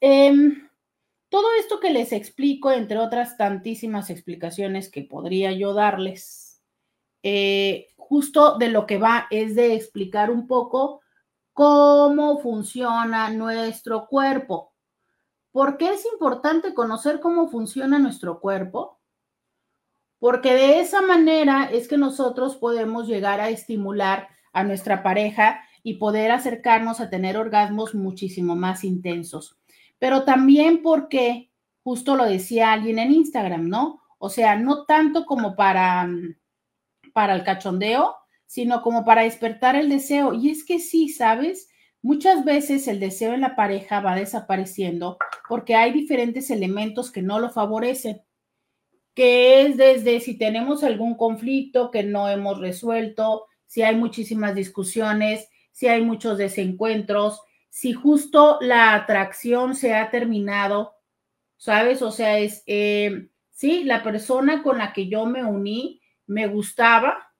Em, 0.01 0.67
todo 1.31 1.53
esto 1.57 1.79
que 1.79 1.91
les 1.91 2.11
explico, 2.11 2.71
entre 2.73 2.97
otras 2.97 3.37
tantísimas 3.37 4.09
explicaciones 4.09 4.91
que 4.91 5.03
podría 5.03 5.53
yo 5.53 5.73
darles, 5.73 6.61
eh, 7.23 7.87
justo 7.95 8.57
de 8.57 8.67
lo 8.67 8.85
que 8.85 8.97
va 8.97 9.27
es 9.31 9.55
de 9.55 9.73
explicar 9.73 10.29
un 10.29 10.45
poco 10.45 10.99
cómo 11.53 12.39
funciona 12.39 13.29
nuestro 13.29 14.07
cuerpo. 14.07 14.73
¿Por 15.53 15.77
qué 15.77 15.91
es 15.91 16.05
importante 16.11 16.73
conocer 16.73 17.21
cómo 17.21 17.47
funciona 17.47 17.97
nuestro 17.97 18.41
cuerpo? 18.41 18.99
Porque 20.19 20.53
de 20.53 20.81
esa 20.81 21.01
manera 21.01 21.69
es 21.71 21.87
que 21.87 21.97
nosotros 21.97 22.57
podemos 22.57 23.07
llegar 23.07 23.39
a 23.39 23.49
estimular 23.49 24.27
a 24.51 24.65
nuestra 24.65 25.01
pareja 25.01 25.61
y 25.81 25.93
poder 25.93 26.31
acercarnos 26.31 26.99
a 26.99 27.09
tener 27.09 27.37
orgasmos 27.37 27.95
muchísimo 27.95 28.57
más 28.57 28.83
intensos. 28.83 29.60
Pero 30.01 30.23
también 30.23 30.81
porque, 30.81 31.51
justo 31.83 32.15
lo 32.15 32.25
decía 32.25 32.73
alguien 32.73 32.97
en 32.97 33.11
Instagram, 33.13 33.69
¿no? 33.69 34.01
O 34.17 34.29
sea, 34.29 34.55
no 34.55 34.85
tanto 34.85 35.27
como 35.27 35.55
para 35.55 36.09
para 37.13 37.35
el 37.35 37.43
cachondeo, 37.43 38.15
sino 38.45 38.81
como 38.81 39.05
para 39.05 39.23
despertar 39.23 39.75
el 39.75 39.89
deseo. 39.89 40.33
Y 40.33 40.49
es 40.49 40.63
que 40.63 40.79
sí, 40.79 41.09
¿sabes? 41.09 41.69
Muchas 42.01 42.43
veces 42.43 42.87
el 42.87 42.99
deseo 42.99 43.33
en 43.33 43.41
la 43.41 43.55
pareja 43.55 43.99
va 43.99 44.15
desapareciendo 44.15 45.17
porque 45.47 45.75
hay 45.75 45.91
diferentes 45.91 46.49
elementos 46.49 47.11
que 47.11 47.21
no 47.21 47.39
lo 47.39 47.51
favorecen, 47.51 48.21
que 49.13 49.61
es 49.61 49.77
desde 49.77 50.19
si 50.19 50.37
tenemos 50.37 50.83
algún 50.83 51.15
conflicto 51.15 51.91
que 51.91 52.01
no 52.01 52.27
hemos 52.27 52.59
resuelto, 52.59 53.45
si 53.67 53.83
hay 53.83 53.95
muchísimas 53.95 54.55
discusiones, 54.55 55.47
si 55.71 55.87
hay 55.87 56.01
muchos 56.01 56.39
desencuentros, 56.39 57.41
si 57.71 57.93
justo 57.93 58.57
la 58.59 58.93
atracción 58.93 59.75
se 59.75 59.95
ha 59.95 60.11
terminado, 60.11 60.93
¿sabes? 61.55 62.01
O 62.01 62.11
sea, 62.11 62.37
es, 62.37 62.63
eh, 62.67 63.29
sí, 63.49 63.85
la 63.85 64.03
persona 64.03 64.61
con 64.61 64.77
la 64.77 64.91
que 64.91 65.07
yo 65.07 65.25
me 65.25 65.45
uní 65.45 66.01
me 66.27 66.47
gustaba 66.47 67.31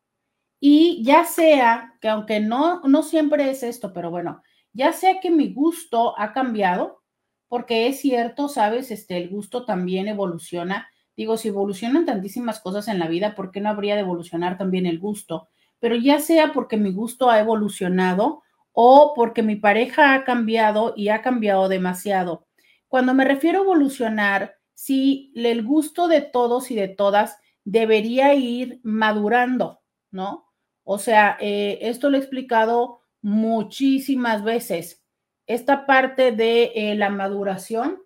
y 0.61 1.03
ya 1.03 1.25
sea 1.25 1.95
que 1.99 2.07
aunque 2.07 2.39
no, 2.39 2.79
no 2.85 3.03
siempre 3.03 3.51
es 3.51 3.61
esto, 3.61 3.91
pero 3.91 4.09
bueno, 4.09 4.41
ya 4.71 4.93
sea 4.93 5.19
que 5.19 5.31
mi 5.31 5.53
gusto 5.53 6.17
ha 6.17 6.31
cambiado, 6.31 7.03
porque 7.49 7.87
es 7.87 7.99
cierto, 7.99 8.47
sabes, 8.47 8.89
este, 8.89 9.17
el 9.17 9.27
gusto 9.27 9.65
también 9.65 10.07
evoluciona. 10.07 10.87
Digo, 11.17 11.35
si 11.35 11.49
evolucionan 11.49 12.05
tantísimas 12.05 12.61
cosas 12.61 12.87
en 12.87 12.99
la 12.99 13.09
vida, 13.09 13.35
¿por 13.35 13.51
qué 13.51 13.59
no 13.59 13.67
habría 13.67 13.95
de 13.95 14.01
evolucionar 14.01 14.57
también 14.57 14.85
el 14.85 14.97
gusto? 14.97 15.49
Pero 15.79 15.97
ya 15.97 16.19
sea 16.19 16.53
porque 16.53 16.77
mi 16.77 16.93
gusto 16.93 17.29
ha 17.29 17.39
evolucionado 17.39 18.43
o 18.71 19.13
porque 19.15 19.43
mi 19.43 19.55
pareja 19.55 20.13
ha 20.13 20.23
cambiado 20.23 20.93
y 20.95 21.09
ha 21.09 21.21
cambiado 21.21 21.67
demasiado. 21.69 22.47
Cuando 22.87 23.13
me 23.13 23.25
refiero 23.25 23.59
a 23.59 23.63
evolucionar, 23.63 24.55
si 24.73 25.31
el 25.35 25.63
gusto 25.63 26.07
de 26.07 26.21
todos 26.21 26.71
y 26.71 26.75
de 26.75 26.87
todas 26.87 27.37
debería 27.63 28.33
ir 28.33 28.79
madurando, 28.83 29.81
¿no? 30.09 30.51
O 30.83 30.97
sea, 30.97 31.37
eh, 31.39 31.79
esto 31.81 32.09
lo 32.09 32.17
he 32.17 32.19
explicado 32.19 33.01
muchísimas 33.21 34.43
veces. 34.43 35.03
Esta 35.45 35.85
parte 35.85 36.31
de 36.31 36.71
eh, 36.75 36.95
la 36.95 37.09
maduración, 37.09 38.01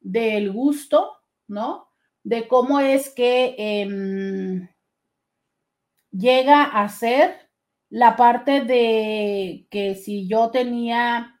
del 0.00 0.52
gusto, 0.52 1.18
¿no? 1.48 1.90
De 2.22 2.48
cómo 2.48 2.80
es 2.80 3.10
que 3.10 3.54
em, 3.58 4.68
llega 6.10 6.62
a 6.62 6.88
ser 6.88 7.45
la 7.96 8.14
parte 8.14 8.60
de 8.60 9.66
que 9.70 9.94
si 9.94 10.28
yo 10.28 10.50
tenía, 10.50 11.40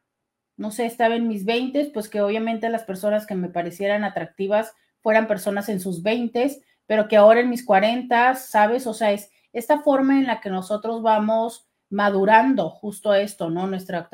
no 0.56 0.70
sé, 0.70 0.86
estaba 0.86 1.14
en 1.14 1.28
mis 1.28 1.44
20, 1.44 1.90
pues 1.92 2.08
que 2.08 2.22
obviamente 2.22 2.70
las 2.70 2.84
personas 2.84 3.26
que 3.26 3.34
me 3.34 3.50
parecieran 3.50 4.04
atractivas 4.04 4.72
fueran 5.02 5.26
personas 5.26 5.68
en 5.68 5.80
sus 5.80 6.02
20, 6.02 6.62
pero 6.86 7.08
que 7.08 7.18
ahora 7.18 7.40
en 7.40 7.50
mis 7.50 7.62
40, 7.62 8.36
¿sabes? 8.36 8.86
O 8.86 8.94
sea, 8.94 9.12
es 9.12 9.30
esta 9.52 9.80
forma 9.82 10.18
en 10.18 10.26
la 10.26 10.40
que 10.40 10.48
nosotros 10.48 11.02
vamos 11.02 11.68
madurando 11.90 12.70
justo 12.70 13.12
esto, 13.12 13.50
¿no? 13.50 13.66
Nuestra, 13.66 14.08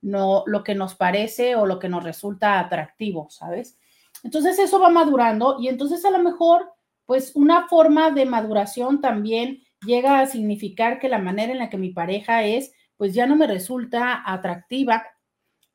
no, 0.00 0.42
lo 0.46 0.64
que 0.64 0.74
nos 0.74 0.94
parece 0.94 1.54
o 1.54 1.66
lo 1.66 1.78
que 1.78 1.90
nos 1.90 2.02
resulta 2.02 2.60
atractivo, 2.60 3.28
¿sabes? 3.28 3.78
Entonces 4.22 4.58
eso 4.58 4.80
va 4.80 4.88
madurando 4.88 5.58
y 5.60 5.68
entonces 5.68 6.02
a 6.06 6.10
lo 6.10 6.20
mejor, 6.20 6.66
pues 7.04 7.36
una 7.36 7.68
forma 7.68 8.10
de 8.10 8.24
maduración 8.24 9.02
también 9.02 9.63
llega 9.86 10.20
a 10.20 10.26
significar 10.26 10.98
que 10.98 11.08
la 11.08 11.18
manera 11.18 11.52
en 11.52 11.58
la 11.58 11.70
que 11.70 11.76
mi 11.76 11.90
pareja 11.90 12.44
es, 12.44 12.72
pues 12.96 13.14
ya 13.14 13.26
no 13.26 13.36
me 13.36 13.46
resulta 13.46 14.22
atractiva, 14.24 15.04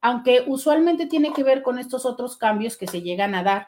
aunque 0.02 0.44
usualmente 0.48 1.06
tiene 1.06 1.34
que 1.34 1.44
ver 1.44 1.62
con 1.62 1.80
estos 1.80 2.06
otros 2.06 2.38
cambios 2.38 2.78
que 2.78 2.88
se 2.88 3.02
llegan 3.02 3.36
a 3.36 3.44
dar. 3.44 3.68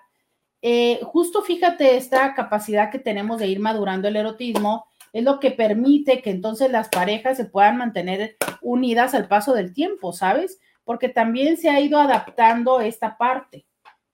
Eh, 0.62 1.00
justo 1.04 1.42
fíjate 1.42 1.98
esta 1.98 2.34
capacidad 2.36 2.92
que 2.92 3.00
tenemos 3.00 3.40
de 3.40 3.48
ir 3.48 3.60
madurando 3.60 4.08
el 4.08 4.16
erotismo 4.16 4.86
es 5.14 5.24
lo 5.24 5.40
que 5.40 5.52
permite 5.52 6.22
que 6.22 6.30
entonces 6.30 6.72
las 6.72 6.90
parejas 6.90 7.38
se 7.38 7.46
puedan 7.46 7.78
mantener 7.78 8.38
unidas 8.62 9.14
al 9.14 9.28
paso 9.28 9.54
del 9.54 9.74
tiempo, 9.74 10.14
¿sabes? 10.14 10.60
Porque 10.84 11.10
también 11.10 11.58
se 11.58 11.70
ha 11.70 11.80
ido 11.80 12.00
adaptando 12.00 12.80
esta 12.80 13.18
parte, 13.18 13.66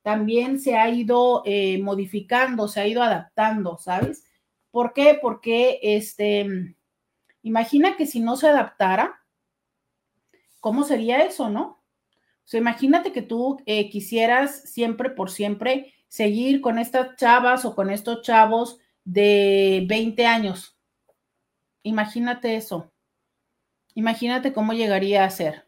también 0.01 0.59
se 0.59 0.75
ha 0.75 0.89
ido 0.89 1.43
eh, 1.45 1.79
modificando, 1.81 2.67
se 2.67 2.81
ha 2.81 2.87
ido 2.87 3.03
adaptando, 3.03 3.77
¿sabes? 3.77 4.23
¿Por 4.77 4.93
qué? 4.93 5.17
Porque 5.19 5.79
este, 5.81 6.75
imagina 7.41 7.97
que 7.97 8.05
si 8.05 8.19
no 8.19 8.35
se 8.35 8.47
adaptara, 8.47 9.23
¿cómo 10.59 10.83
sería 10.83 11.23
eso, 11.23 11.49
no? 11.49 11.63
O 11.63 12.43
sea, 12.43 12.59
imagínate 12.59 13.11
que 13.11 13.23
tú 13.23 13.59
eh, 13.65 13.89
quisieras 13.89 14.69
siempre 14.69 15.09
por 15.09 15.31
siempre 15.31 15.95
seguir 16.07 16.61
con 16.61 16.77
estas 16.77 17.15
chavas 17.15 17.65
o 17.65 17.73
con 17.73 17.89
estos 17.89 18.21
chavos 18.21 18.77
de 19.03 19.83
20 19.87 20.27
años. 20.27 20.77
Imagínate 21.81 22.55
eso. 22.55 22.91
Imagínate 23.95 24.53
cómo 24.53 24.73
llegaría 24.73 25.23
a 25.23 25.31
ser. 25.31 25.67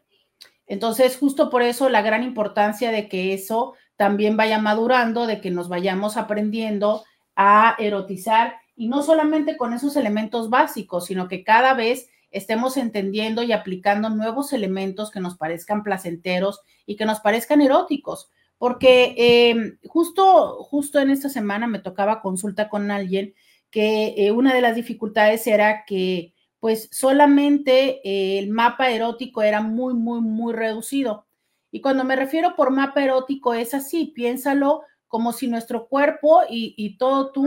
Entonces, 0.68 1.16
justo 1.16 1.50
por 1.50 1.62
eso 1.62 1.88
la 1.88 2.02
gran 2.02 2.22
importancia 2.22 2.92
de 2.92 3.08
que 3.08 3.34
eso 3.34 3.74
también 3.96 4.36
vaya 4.36 4.60
madurando, 4.60 5.26
de 5.26 5.40
que 5.40 5.50
nos 5.50 5.68
vayamos 5.68 6.16
aprendiendo 6.16 7.02
a 7.34 7.74
erotizar 7.80 8.59
y 8.80 8.88
no 8.88 9.02
solamente 9.02 9.58
con 9.58 9.74
esos 9.74 9.94
elementos 9.96 10.48
básicos, 10.48 11.04
sino 11.04 11.28
que 11.28 11.44
cada 11.44 11.74
vez 11.74 12.08
estemos 12.30 12.78
entendiendo 12.78 13.42
y 13.42 13.52
aplicando 13.52 14.08
nuevos 14.08 14.54
elementos 14.54 15.10
que 15.10 15.20
nos 15.20 15.36
parezcan 15.36 15.82
placenteros 15.82 16.62
y 16.86 16.96
que 16.96 17.04
nos 17.04 17.20
parezcan 17.20 17.60
eróticos. 17.60 18.30
Porque 18.56 19.14
em, 19.18 19.76
justo, 19.86 20.64
justo 20.64 20.98
en 20.98 21.10
esta 21.10 21.28
semana 21.28 21.66
me 21.66 21.80
tocaba 21.80 22.22
consulta 22.22 22.70
con 22.70 22.90
alguien 22.90 23.34
que 23.68 24.14
eh, 24.16 24.30
una 24.30 24.54
de 24.54 24.62
las 24.62 24.76
dificultades 24.76 25.46
era 25.46 25.84
que 25.84 26.32
pues 26.58 26.88
solamente 26.90 28.00
eh, 28.02 28.38
el 28.38 28.48
mapa 28.48 28.88
erótico 28.88 29.42
era 29.42 29.60
muy, 29.60 29.92
muy, 29.92 30.22
muy 30.22 30.54
reducido. 30.54 31.26
Y 31.70 31.82
cuando 31.82 32.02
me 32.04 32.16
refiero 32.16 32.56
por 32.56 32.70
mapa 32.70 33.04
erótico 33.04 33.52
es 33.52 33.74
así, 33.74 34.06
piénsalo 34.06 34.84
como 35.06 35.34
si 35.34 35.48
nuestro 35.48 35.86
cuerpo 35.86 36.40
y, 36.48 36.72
y 36.78 36.96
todo 36.96 37.30
tú 37.30 37.46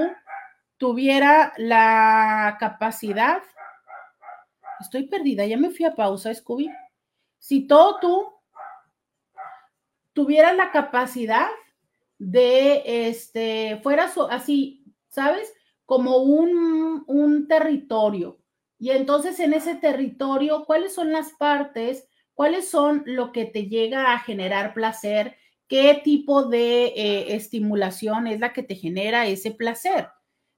tuviera 0.83 1.53
la 1.55 2.57
capacidad 2.59 3.41
Estoy 4.81 5.07
perdida, 5.07 5.45
ya 5.45 5.55
me 5.55 5.69
fui 5.69 5.85
a 5.85 5.95
pausa, 5.95 6.33
Scooby. 6.33 6.69
Si 7.39 7.67
todo 7.67 7.99
tú 8.01 8.33
tuvieras 10.11 10.57
la 10.57 10.71
capacidad 10.71 11.47
de, 12.19 13.07
este, 13.07 13.79
fuera 13.81 14.11
así, 14.29 14.83
¿sabes? 15.07 15.53
Como 15.85 16.17
un, 16.17 17.05
un 17.07 17.47
territorio. 17.47 18.39
Y 18.77 18.89
entonces 18.89 19.39
en 19.39 19.53
ese 19.53 19.75
territorio, 19.75 20.65
¿cuáles 20.65 20.93
son 20.93 21.13
las 21.13 21.31
partes? 21.31 22.05
¿Cuáles 22.33 22.69
son 22.69 23.03
lo 23.05 23.31
que 23.31 23.45
te 23.45 23.67
llega 23.67 24.11
a 24.11 24.19
generar 24.19 24.73
placer? 24.73 25.37
¿Qué 25.69 26.01
tipo 26.03 26.43
de 26.43 26.87
eh, 26.87 27.35
estimulación 27.35 28.27
es 28.27 28.41
la 28.41 28.51
que 28.51 28.63
te 28.63 28.75
genera 28.75 29.27
ese 29.27 29.51
placer? 29.51 30.09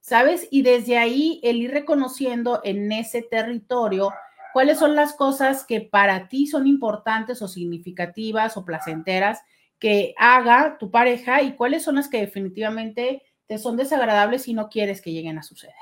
¿Sabes? 0.06 0.48
Y 0.52 0.62
desde 0.62 1.00
ahí 1.00 1.40
el 1.42 1.58
ir 1.58 1.72
reconociendo 1.72 2.62
en 2.64 2.92
ese 2.92 3.24
territorio 3.24 4.14
cuáles 4.54 4.78
son 4.78 4.96
las 4.96 5.14
cosas 5.14 5.66
que 5.66 5.82
para 5.82 6.28
ti 6.28 6.46
son 6.46 6.68
importantes 6.68 7.42
o 7.42 7.48
significativas 7.48 8.56
o 8.56 8.64
placenteras 8.64 9.42
que 9.80 10.14
haga 10.20 10.78
tu 10.78 10.92
pareja 10.92 11.42
y 11.42 11.56
cuáles 11.56 11.82
son 11.84 11.96
las 11.96 12.08
que 12.08 12.20
definitivamente 12.20 13.24
te 13.48 13.58
son 13.58 13.78
desagradables 13.78 14.48
y 14.48 14.54
no 14.54 14.70
quieres 14.70 15.02
que 15.02 15.12
lleguen 15.12 15.40
a 15.40 15.44
suceder. 15.44 15.74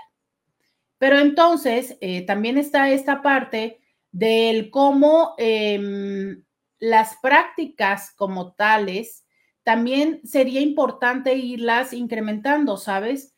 Pero 0.98 1.20
entonces 1.20 1.98
eh, 2.00 2.26
también 2.26 2.58
está 2.58 2.90
esta 2.90 3.22
parte 3.22 3.82
del 4.14 4.72
cómo 4.72 5.36
em, 5.38 6.46
las 6.80 7.18
prácticas 7.22 8.12
como 8.16 8.54
tales 8.54 9.26
también 9.64 10.22
sería 10.24 10.62
importante 10.62 11.36
irlas 11.36 11.92
incrementando, 11.92 12.78
¿sabes? 12.78 13.33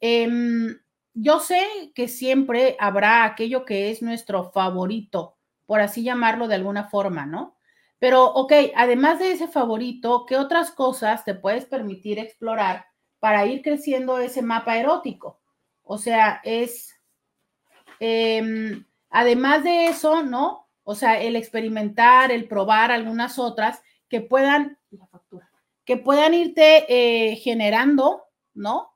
Em, 0.00 0.78
yo 1.14 1.40
sé 1.40 1.92
que 1.94 2.08
siempre 2.08 2.76
habrá 2.78 3.24
aquello 3.24 3.64
que 3.64 3.90
es 3.90 4.02
nuestro 4.02 4.50
favorito, 4.52 5.36
por 5.66 5.80
así 5.80 6.02
llamarlo 6.02 6.48
de 6.48 6.56
alguna 6.56 6.88
forma, 6.88 7.26
¿no? 7.26 7.56
Pero, 7.98 8.26
ok, 8.26 8.52
además 8.74 9.18
de 9.18 9.32
ese 9.32 9.48
favorito, 9.48 10.26
¿qué 10.26 10.36
otras 10.36 10.70
cosas 10.70 11.24
te 11.24 11.34
puedes 11.34 11.64
permitir 11.64 12.18
explorar 12.18 12.86
para 13.20 13.46
ir 13.46 13.62
creciendo 13.62 14.18
ese 14.18 14.42
mapa 14.42 14.76
erótico? 14.76 15.40
O 15.82 15.96
sea, 15.98 16.40
es, 16.44 16.94
em, 18.00 18.84
además 19.10 19.64
de 19.64 19.86
eso, 19.86 20.22
¿no? 20.22 20.68
O 20.84 20.94
sea, 20.94 21.20
el 21.20 21.36
experimentar, 21.36 22.30
el 22.30 22.46
probar 22.46 22.92
algunas 22.92 23.38
otras 23.38 23.82
que 24.08 24.20
puedan, 24.20 24.78
que 25.84 25.96
puedan 25.96 26.34
irte 26.34 26.84
eh, 26.88 27.36
generando, 27.36 28.24
¿no? 28.54 28.95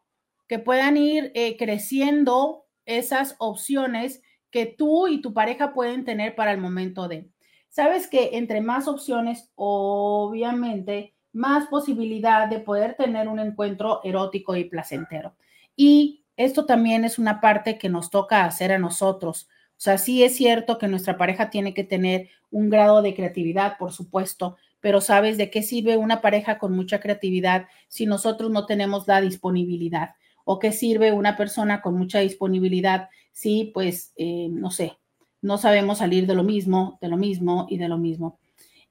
Que 0.51 0.59
puedan 0.59 0.97
ir 0.97 1.31
eh, 1.37 1.57
creciendo 1.57 2.67
esas 2.85 3.37
opciones 3.39 4.21
que 4.51 4.67
tú 4.67 5.07
y 5.07 5.23
tu 5.23 5.33
pareja 5.33 5.73
pueden 5.73 6.05
tener 6.05 6.35
para 6.35 6.51
el 6.51 6.59
momento 6.59 7.07
de. 7.07 7.31
Sabes 7.69 8.09
que 8.09 8.31
entre 8.33 8.61
más 8.61 8.89
opciones, 8.89 9.53
obviamente, 9.55 11.15
más 11.33 11.69
posibilidad 11.69 12.49
de 12.49 12.59
poder 12.59 12.97
tener 12.97 13.29
un 13.29 13.39
encuentro 13.39 14.01
erótico 14.03 14.57
y 14.57 14.65
placentero. 14.65 15.37
Y 15.77 16.25
esto 16.37 16.67
también 16.67 17.05
es 17.05 17.21
una 17.21 17.41
parte 17.41 17.79
que 17.79 17.89
nos 17.89 18.11
toca 18.11 18.45
hacer 18.45 18.73
a 18.73 18.79
nosotros. 18.81 19.45
O 19.45 19.77
sea, 19.77 19.99
sí 19.99 20.25
es 20.25 20.35
cierto 20.35 20.79
que 20.79 20.89
nuestra 20.89 21.17
pareja 21.17 21.49
tiene 21.49 21.75
que 21.75 21.85
tener 21.85 22.29
un 22.51 22.71
grado 22.71 23.03
de 23.03 23.15
creatividad, 23.15 23.79
por 23.79 23.93
supuesto, 23.93 24.57
pero 24.81 25.01
¿sabes 25.01 25.39
de 25.39 25.49
qué 25.49 25.63
sirve 25.63 25.97
una 25.97 26.21
pareja 26.21 26.59
con 26.59 26.75
mucha 26.75 26.99
creatividad 26.99 27.69
si 27.87 28.05
nosotros 28.05 28.51
no 28.51 28.67
tenemos 28.67 29.07
la 29.07 29.21
disponibilidad? 29.21 30.17
O 30.44 30.59
qué 30.59 30.72
sirve 30.72 31.12
una 31.12 31.37
persona 31.37 31.83
con 31.83 31.96
mucha 31.96 32.20
disponibilidad 32.20 33.09
si, 33.33 33.70
pues, 33.72 34.12
eh, 34.16 34.48
no 34.50 34.70
sé, 34.70 34.98
no 35.42 35.59
sabemos 35.59 35.98
salir 35.98 36.26
de 36.26 36.35
lo 36.35 36.44
mismo, 36.44 36.98
de 37.00 37.09
lo 37.09 37.16
mismo 37.16 37.66
y 37.68 37.79
de 37.79 37.88
lo 37.88 37.98
mismo. 37.98 38.38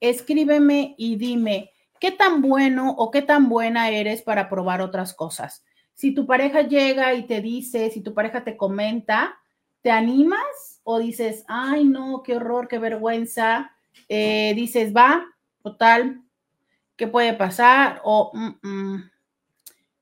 Escríbeme 0.00 0.94
y 0.96 1.16
dime 1.16 1.73
¿Qué 2.04 2.12
tan 2.12 2.42
bueno 2.42 2.90
o 2.98 3.10
qué 3.10 3.22
tan 3.22 3.48
buena 3.48 3.88
eres 3.88 4.20
para 4.20 4.50
probar 4.50 4.82
otras 4.82 5.14
cosas? 5.14 5.64
Si 5.94 6.12
tu 6.12 6.26
pareja 6.26 6.60
llega 6.60 7.14
y 7.14 7.22
te 7.22 7.40
dice, 7.40 7.90
si 7.90 8.02
tu 8.02 8.12
pareja 8.12 8.44
te 8.44 8.58
comenta, 8.58 9.38
¿te 9.80 9.90
animas 9.90 10.82
o 10.82 10.98
dices, 10.98 11.46
ay 11.48 11.86
no, 11.86 12.22
qué 12.22 12.36
horror, 12.36 12.68
qué 12.68 12.78
vergüenza? 12.78 13.70
Eh, 14.10 14.52
dices, 14.54 14.92
va, 14.94 15.24
total, 15.62 16.20
¿qué 16.94 17.08
puede 17.08 17.32
pasar? 17.32 18.02
O. 18.04 18.32
Mm, 18.34 18.58
mm, 18.60 19.10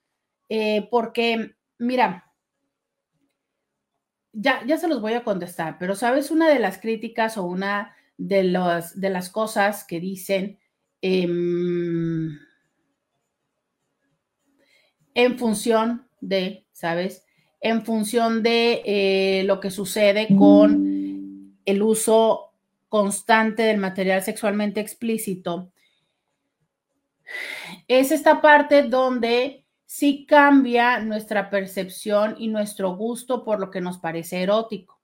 porque 0.90 1.54
mira, 1.78 2.34
ya, 4.34 4.66
ya 4.66 4.78
se 4.80 4.88
los 4.88 5.02
voy 5.02 5.14
a 5.14 5.24
contestar, 5.24 5.78
pero 5.78 5.94
sabes, 5.94 6.32
una 6.32 6.50
de 6.50 6.58
las 6.58 6.80
críticas 6.80 7.38
o 7.38 7.44
una 7.44 7.96
de, 8.28 8.44
los, 8.44 9.00
de 9.00 9.10
las 9.10 9.30
cosas 9.30 9.84
que 9.84 10.00
dicen 10.00 10.60
em, 11.02 12.38
en 15.16 15.40
función 15.40 16.08
de, 16.20 16.68
¿sabes? 16.72 17.26
En 17.60 17.84
función 17.84 18.44
de 18.44 18.82
eh, 18.86 19.44
lo 19.46 19.60
que 19.60 19.72
sucede 19.72 20.28
con 20.38 21.58
el 21.66 21.82
uso 21.82 22.54
constante 22.90 23.64
del 23.64 23.78
material 23.78 24.22
sexualmente 24.22 24.80
explícito. 24.80 25.72
Es 27.88 28.12
esta 28.12 28.42
parte 28.42 28.84
donde 28.84 29.66
sí 29.86 30.26
cambia 30.28 31.00
nuestra 31.00 31.50
percepción 31.50 32.36
y 32.38 32.50
nuestro 32.50 32.96
gusto 32.96 33.44
por 33.44 33.60
lo 33.60 33.72
que 33.72 33.82
nos 33.82 33.98
parece 33.98 34.44
erótico. 34.44 35.02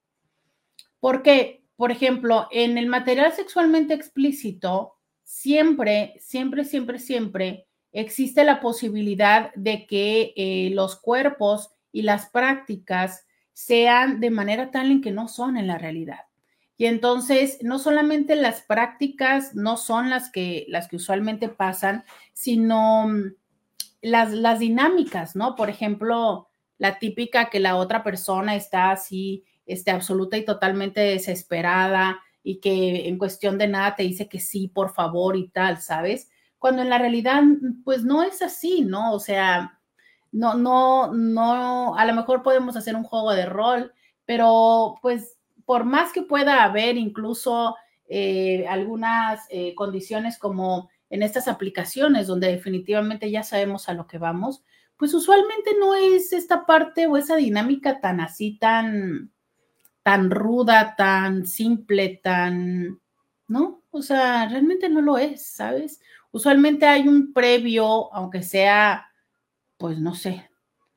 ¿Por 1.00 1.24
qué? 1.24 1.57
Por 1.78 1.92
ejemplo, 1.92 2.48
en 2.52 2.78
el 2.78 2.88
material 2.88 3.32
sexualmente 3.32 3.94
explícito, 3.94 4.96
siempre, 5.24 6.16
siempre, 6.20 6.66
siempre, 6.66 7.00
siempre 7.00 7.68
existe 7.92 8.44
la 8.44 8.60
posibilidad 8.60 9.54
de 9.56 9.86
que 9.86 10.34
eh, 10.36 10.72
los 10.74 11.00
cuerpos 11.00 11.72
y 11.92 12.02
las 12.02 12.30
prácticas 12.30 13.26
sean 13.54 14.20
de 14.20 14.32
manera 14.32 14.72
tal 14.72 14.92
en 14.92 15.02
que 15.02 15.12
no 15.12 15.28
son 15.28 15.56
en 15.56 15.68
la 15.68 15.78
realidad. 15.78 16.22
Y 16.78 16.86
entonces, 16.86 17.60
no 17.62 17.80
solamente 17.80 18.36
las 18.36 18.62
prácticas 18.62 19.56
no 19.56 19.78
son 19.78 20.10
las 20.10 20.32
que, 20.32 20.66
las 20.70 20.88
que 20.88 20.98
usualmente 20.98 21.50
pasan, 21.50 22.04
sino 22.34 23.08
las, 24.02 24.32
las 24.32 24.60
dinámicas, 24.60 25.36
¿no? 25.36 25.56
Por 25.56 25.70
ejemplo, 25.70 26.50
la 26.78 27.00
típica 27.00 27.50
que 27.50 27.60
la 27.60 27.76
otra 27.76 28.04
persona 28.04 28.56
está 28.56 28.92
así, 28.92 29.44
este, 29.68 29.92
absoluta 29.92 30.38
y 30.38 30.46
totalmente 30.46 31.02
desesperada 31.02 32.20
y 32.42 32.60
que 32.60 33.08
en 33.08 33.18
cuestión 33.18 33.58
de 33.58 33.68
nada 33.68 33.96
te 33.96 34.04
dice 34.04 34.30
que 34.30 34.40
sí, 34.40 34.70
por 34.70 34.94
favor 34.94 35.36
y 35.36 35.50
tal, 35.50 35.82
¿sabes? 35.82 36.30
Cuando 36.58 36.82
en 36.82 36.90
la 36.90 36.98
realidad, 36.98 37.44
pues 37.84 38.04
no 38.04 38.24
es 38.24 38.42
así, 38.42 38.82
¿no? 38.82 39.14
O 39.14 39.20
sea, 39.20 39.80
no, 40.32 40.56
no, 40.56 41.14
no, 41.14 41.96
a 41.96 42.06
lo 42.06 42.14
mejor 42.14 42.44
podemos 42.44 42.76
hacer 42.76 42.96
un 42.96 43.04
juego 43.04 43.34
de 43.34 43.46
rol, 43.46 43.94
pero 44.26 44.96
pues 45.02 45.38
por 45.66 45.84
más 45.84 46.14
que 46.14 46.22
pueda 46.22 46.64
haber 46.64 46.98
incluso 46.98 47.76
eh, 48.08 48.66
algunas 48.70 49.46
eh, 49.50 49.76
condiciones 49.76 50.38
como 50.38 50.90
en 51.10 51.24
estas 51.24 51.48
aplicaciones 51.48 52.28
donde 52.28 52.48
definitivamente 52.48 53.30
ya 53.30 53.44
sabemos 53.44 53.90
a 53.90 53.94
lo 53.94 54.08
que 54.08 54.18
vamos, 54.18 54.64
pues 54.98 55.14
usualmente 55.14 55.72
no 55.80 55.96
es 55.96 56.34
esta 56.34 56.66
parte 56.66 57.08
o 57.08 57.18
esa 57.18 57.36
dinámica 57.36 58.00
tan 58.00 58.20
así, 58.20 58.58
tan, 58.58 59.32
tan 60.08 60.32
ruda, 60.32 60.96
tan 60.96 61.46
simple, 61.46 62.22
tan, 62.24 63.02
¿no? 63.50 63.84
O 63.92 64.02
sea, 64.02 64.48
realmente 64.48 64.88
no 64.88 65.02
lo 65.02 65.18
es, 65.18 65.46
¿sabes? 65.46 66.00
Usualmente 66.32 66.86
hay 66.86 67.10
un 67.10 67.34
previo, 67.34 68.14
aunque 68.14 68.42
sea, 68.42 69.08
pues 69.76 70.00
no 70.00 70.16
sé, 70.16 70.50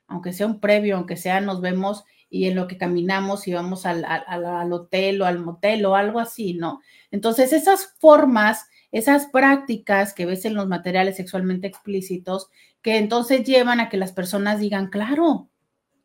aunque 0.07 0.33
sea 0.33 0.46
un 0.46 0.61
previo, 0.61 0.96
aunque 0.96 1.16
sea 1.16 1.40
nos 1.40 1.61
vemos 1.61 2.05
y 2.29 2.46
en 2.46 2.55
lo 2.55 2.68
que 2.68 2.79
caminamos 2.79 3.49
y 3.49 3.53
vamos 3.53 3.85
al, 3.85 4.05
al, 4.05 4.73
hotel 4.73 5.20
o 5.23 5.27
al 5.27 5.40
motel 5.40 5.85
o 5.87 5.96
algo 5.96 6.20
así, 6.20 6.55
¿no? 6.55 6.81
Entonces, 7.11 7.53
esas 7.53 7.96
formas, 7.99 8.68
esas 8.92 9.27
prácticas 9.27 10.14
que 10.14 10.25
ves 10.25 10.44
en 10.44 10.55
los 10.55 10.68
materiales 10.68 11.16
sexualmente 11.16 11.66
explícitos, 11.66 12.49
que 12.81 12.96
entonces 12.96 13.42
llevan 13.42 13.81
a 13.81 13.88
que 13.88 13.96
las 13.96 14.12
personas 14.12 14.61
digan, 14.61 14.87
claro, 14.87 15.51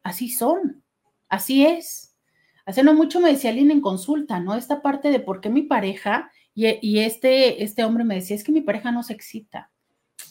así 0.02 0.28
son, 0.28 0.84
así 1.30 1.68
es. 1.68 2.05
Hace 2.65 2.84
no 2.84 2.93
mucho 2.93 3.19
me 3.19 3.32
decía 3.32 3.51
alguien 3.51 3.71
en 3.71 3.82
consulta, 3.82 4.39
¿no? 4.39 4.56
Esta 4.56 4.82
parte 4.82 5.10
de 5.12 5.19
por 5.19 5.39
qué 5.39 5.49
mi 5.49 5.62
pareja, 5.62 6.32
y, 6.54 6.99
este, 6.99 7.63
este 7.63 7.84
hombre 7.84 8.06
me 8.06 8.15
decía, 8.15 8.36
es 8.36 8.43
que 8.43 8.54
mi 8.54 8.62
pareja 8.62 8.91
no 8.91 9.04
se 9.04 9.13
excita. 9.13 9.71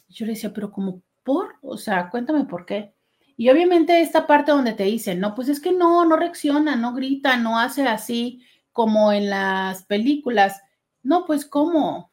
Yo 0.08 0.24
le 0.26 0.32
decía, 0.32 0.52
pero 0.52 0.72
como 0.72 1.02
por, 1.22 1.56
o 1.62 1.76
sea, 1.76 2.08
cuéntame 2.10 2.44
por 2.46 2.64
qué. 2.64 2.94
Y 3.36 3.50
obviamente 3.50 4.00
esta 4.00 4.26
parte 4.26 4.52
donde 4.52 4.72
te 4.72 4.84
dicen, 4.84 5.20
no, 5.20 5.34
pues 5.34 5.48
es 5.48 5.60
que 5.60 5.72
no, 5.72 6.04
no 6.06 6.16
reacciona, 6.16 6.76
no 6.76 6.94
grita, 6.94 7.36
no 7.36 7.58
hace 7.58 7.86
así 7.86 8.42
como 8.72 9.12
en 9.12 9.28
las 9.28 9.84
películas. 9.84 10.62
No, 11.02 11.26
pues 11.26 11.44
¿cómo? 11.44 12.10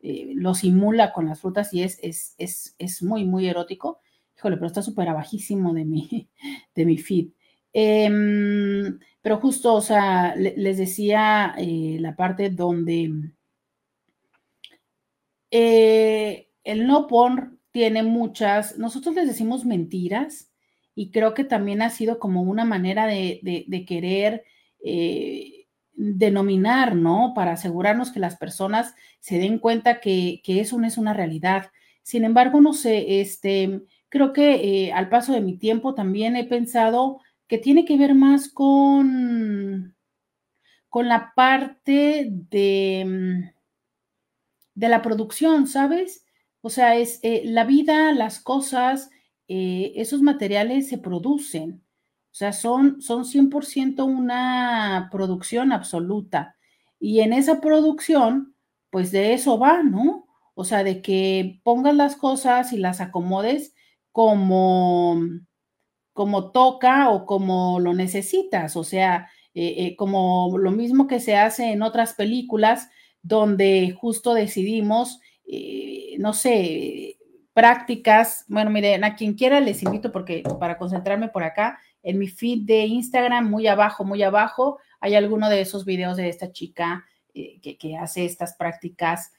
eh, 0.00 0.32
lo 0.36 0.54
simula 0.54 1.12
con 1.12 1.26
las 1.26 1.40
frutas 1.40 1.74
y 1.74 1.82
es, 1.82 1.98
es, 2.02 2.36
es, 2.38 2.76
es 2.78 3.02
muy, 3.02 3.24
muy 3.24 3.48
erótico. 3.48 3.98
Híjole, 4.36 4.56
pero 4.58 4.68
está 4.68 4.82
súper 4.82 5.08
abajísimo 5.08 5.74
de 5.74 5.84
mi, 5.84 6.28
de 6.76 6.86
mi 6.86 6.98
feed. 6.98 7.30
Em, 7.72 8.98
pero 9.22 9.38
justo, 9.38 9.74
o 9.74 9.80
sea, 9.80 10.34
les 10.36 10.78
decía 10.78 11.54
eh, 11.58 11.98
la 12.00 12.16
parte 12.16 12.50
donde 12.50 13.32
el 15.50 16.86
no 16.86 17.06
por 17.06 17.58
tiene 17.70 18.02
muchas, 18.02 18.78
nosotros 18.78 19.14
les 19.14 19.28
decimos 19.28 19.64
mentiras 19.64 20.50
y 20.94 21.10
creo 21.10 21.34
que 21.34 21.44
también 21.44 21.82
ha 21.82 21.90
sido 21.90 22.18
como 22.18 22.42
una 22.42 22.64
manera 22.64 23.06
de, 23.06 23.84
querer 23.86 24.44
denominar, 26.00 26.96
¿no? 26.96 27.32
Para 27.34 27.52
asegurarnos 27.52 28.10
que 28.10 28.20
las 28.20 28.36
personas 28.36 28.94
se 29.20 29.38
den 29.38 29.58
cuenta 29.58 30.00
que, 30.00 30.40
eso 30.46 30.78
no 30.78 30.86
es 30.86 30.96
una 30.96 31.12
realidad. 31.12 31.70
Sin 32.02 32.24
embargo, 32.24 32.60
no 32.60 32.72
sé, 32.72 33.20
este, 33.20 33.82
creo 34.08 34.32
que 34.32 34.86
eh, 34.86 34.92
al 34.92 35.10
paso 35.10 35.32
de 35.32 35.42
mi 35.42 35.58
tiempo 35.58 35.94
también 35.94 36.36
he 36.36 36.44
pensado 36.44 37.20
que 37.50 37.58
tiene 37.58 37.84
que 37.84 37.98
ver 37.98 38.14
más 38.14 38.48
con, 38.48 39.96
con 40.88 41.08
la 41.08 41.32
parte 41.34 42.28
de, 42.30 43.04
mm, 43.04 43.50
de 44.76 44.88
la 44.88 45.02
producción, 45.02 45.66
¿sabes? 45.66 46.24
O 46.60 46.70
sea, 46.70 46.94
es 46.94 47.18
eh, 47.24 47.42
la 47.44 47.64
vida, 47.64 48.12
las 48.12 48.38
cosas, 48.38 49.10
eh, 49.48 49.94
esos 49.96 50.22
materiales 50.22 50.88
se 50.88 50.98
producen. 50.98 51.82
O 52.30 52.34
sea, 52.34 52.52
son, 52.52 53.02
son 53.02 53.24
100% 53.24 54.04
una 54.04 55.08
producción 55.10 55.72
absoluta. 55.72 56.56
Y 57.00 57.18
en 57.18 57.32
esa 57.32 57.60
producción, 57.60 58.54
pues 58.90 59.10
de 59.10 59.34
eso 59.34 59.58
va, 59.58 59.82
¿no? 59.82 60.28
O 60.54 60.64
sea, 60.64 60.84
de 60.84 61.02
que 61.02 61.60
pongas 61.64 61.96
las 61.96 62.14
cosas 62.14 62.72
y 62.72 62.78
las 62.78 63.00
acomodes 63.00 63.74
como, 64.12 65.20
como 66.20 66.50
toca 66.50 67.08
o 67.08 67.24
como 67.24 67.80
lo 67.80 67.94
necesitas. 67.94 68.76
O 68.76 68.84
sea, 68.84 69.30
eh, 69.54 69.74
eh, 69.78 69.96
como 69.96 70.58
lo 70.58 70.70
mismo 70.70 71.06
que 71.06 71.18
se 71.18 71.34
hace 71.34 71.72
en 71.72 71.80
otras 71.80 72.12
películas 72.12 72.90
donde 73.22 73.96
justo 73.98 74.34
decidimos, 74.34 75.18
eh, 75.46 76.16
no 76.18 76.34
sé, 76.34 77.16
prácticas. 77.54 78.44
Bueno, 78.48 78.70
miren, 78.70 79.02
a 79.02 79.16
quien 79.16 79.32
quiera 79.32 79.60
les 79.60 79.82
invito 79.82 80.12
porque 80.12 80.42
para 80.58 80.76
concentrarme 80.76 81.28
por 81.28 81.42
acá, 81.42 81.78
en 82.02 82.18
mi 82.18 82.28
feed 82.28 82.66
de 82.66 82.84
Instagram, 82.84 83.48
muy 83.48 83.66
abajo, 83.66 84.04
muy 84.04 84.22
abajo, 84.22 84.78
hay 85.00 85.14
alguno 85.14 85.48
de 85.48 85.62
esos 85.62 85.86
videos 85.86 86.18
de 86.18 86.28
esta 86.28 86.52
chica 86.52 87.06
que, 87.32 87.96
hace 87.98 88.26
estas 88.26 88.56
prácticas 88.56 89.32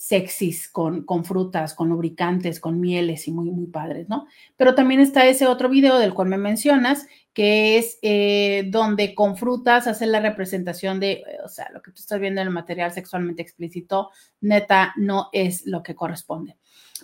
sexys 0.00 0.66
con, 0.66 1.04
con, 1.04 1.26
frutas, 1.26 1.74
con 1.74 1.90
lubricantes, 1.90 2.58
con 2.58 2.80
mieles 2.80 3.28
y 3.28 3.32
muy, 3.32 3.50
muy 3.50 3.66
padres, 3.66 4.08
¿no? 4.08 4.26
Pero 4.56 4.74
también 4.74 4.98
está 4.98 5.26
ese 5.26 5.46
otro 5.46 5.68
video 5.68 5.98
del 5.98 6.14
cual 6.14 6.28
me 6.28 6.38
mencionas, 6.38 7.06
que 7.34 7.76
es 7.76 7.98
eh, 8.00 8.64
donde 8.68 9.14
con 9.14 9.36
frutas 9.36 9.86
hace 9.86 10.06
la 10.06 10.20
representación 10.20 11.00
de, 11.00 11.22
o 11.44 11.48
sea, 11.48 11.68
lo 11.70 11.82
que 11.82 11.90
tú 11.90 12.00
estás 12.00 12.18
viendo 12.18 12.40
en 12.40 12.46
el 12.46 12.52
material 12.52 12.90
sexualmente 12.92 13.42
explícito, 13.42 14.08
neta, 14.40 14.94
no 14.96 15.28
es 15.32 15.66
lo 15.66 15.82
que 15.82 15.94
corresponde. 15.94 16.56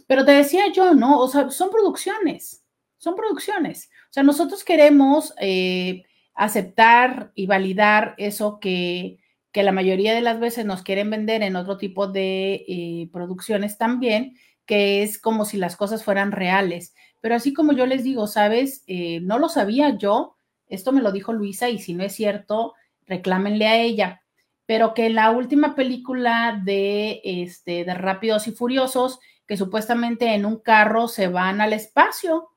Pero 0.07 0.25
te 0.25 0.33
decía 0.33 0.73
yo, 0.73 0.95
¿no? 0.95 1.21
O 1.21 1.29
sea, 1.29 1.51
son 1.51 1.69
producciones, 1.69 2.65
son 2.97 3.15
producciones. 3.15 3.91
O 4.09 4.13
sea, 4.13 4.23
nosotros 4.23 4.65
queremos 4.65 5.35
eh, 5.39 6.03
aceptar 6.35 7.31
y 7.35 7.47
validar 7.47 8.15
eso 8.17 8.59
que, 8.59 9.19
que, 9.57 9.63
la 9.63 9.73
mayoría 9.73 10.15
de 10.15 10.21
las 10.21 10.39
veces 10.39 10.67
nos 10.67 10.83
quieren 10.83 11.11
vender 11.11 11.43
en 11.43 11.57
otro 11.57 11.79
tipo 11.79 12.07
de 12.07 12.65
eh, 12.69 13.09
producciones 13.13 13.79
también, 13.79 14.37
que 14.67 15.03
es 15.03 15.19
como 15.19 15.45
si 15.45 15.57
las 15.57 15.77
cosas 15.77 16.05
fueran 16.05 16.33
reales. 16.33 16.95
Pero 17.21 17.35
así 17.35 17.55
como 17.55 17.73
yo 17.73 17.87
les 17.87 18.05
digo, 18.05 18.27
sabes, 18.27 18.85
eh, 18.87 19.21
no 19.23 19.39
lo 19.39 19.49
sabía 19.49 19.97
yo, 19.97 20.37
esto 20.69 20.93
me 20.93 21.01
lo 21.01 21.13
dijo 21.13 21.33
Luisa 21.33 21.71
y 21.71 21.79
si 21.79 21.95
no 21.95 22.05
es 22.05 22.15
cierto, 22.15 22.75
reclámenle 23.07 23.67
a 23.67 23.81
ella, 23.81 24.23
pero 24.67 24.95
que 24.95 25.09
la 25.11 25.31
última 25.31 25.75
película 25.75 26.61
de, 26.65 27.21
este, 27.25 27.85
de 27.85 27.95
Rápidos 27.95 28.49
y 28.49 28.53
Furiosos, 28.53 29.21
que 29.47 29.57
supuestamente 29.57 30.35
en 30.35 30.45
un 30.45 30.59
carro 30.61 31.09
se 31.09 31.29
van 31.29 31.61
al 31.61 31.73
espacio, 31.73 32.51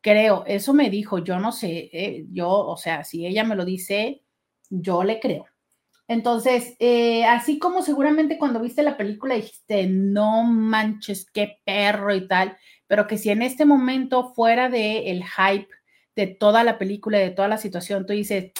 creo, 0.00 0.44
eso 0.46 0.74
me 0.74 0.90
dijo, 0.90 1.18
yo 1.18 1.38
no 1.38 1.52
sé, 1.52 1.88
eh, 1.92 2.26
yo, 2.30 2.50
o 2.50 2.76
sea, 2.76 3.04
si 3.04 3.26
ella 3.26 3.44
me 3.44 3.56
lo 3.56 3.64
dice, 3.64 4.22
yo 4.70 5.02
le 5.02 5.20
creo. 5.20 5.46
Entonces, 6.08 6.76
eh, 6.78 7.24
así 7.24 7.58
como 7.58 7.82
seguramente 7.82 8.38
cuando 8.38 8.60
viste 8.60 8.82
la 8.82 8.96
película 8.96 9.34
dijiste, 9.34 9.86
no 9.88 10.44
manches, 10.44 11.28
qué 11.32 11.58
perro 11.64 12.14
y 12.14 12.28
tal, 12.28 12.56
pero 12.86 13.06
que 13.06 13.18
si 13.18 13.30
en 13.30 13.42
este 13.42 13.64
momento 13.64 14.32
fuera 14.34 14.68
de 14.68 15.10
el 15.10 15.24
hype 15.24 15.68
de 16.14 16.26
toda 16.28 16.62
la 16.64 16.78
película, 16.78 17.18
de 17.18 17.30
toda 17.30 17.48
la 17.48 17.58
situación, 17.58 18.06
tú 18.06 18.12
dices, 18.12 18.52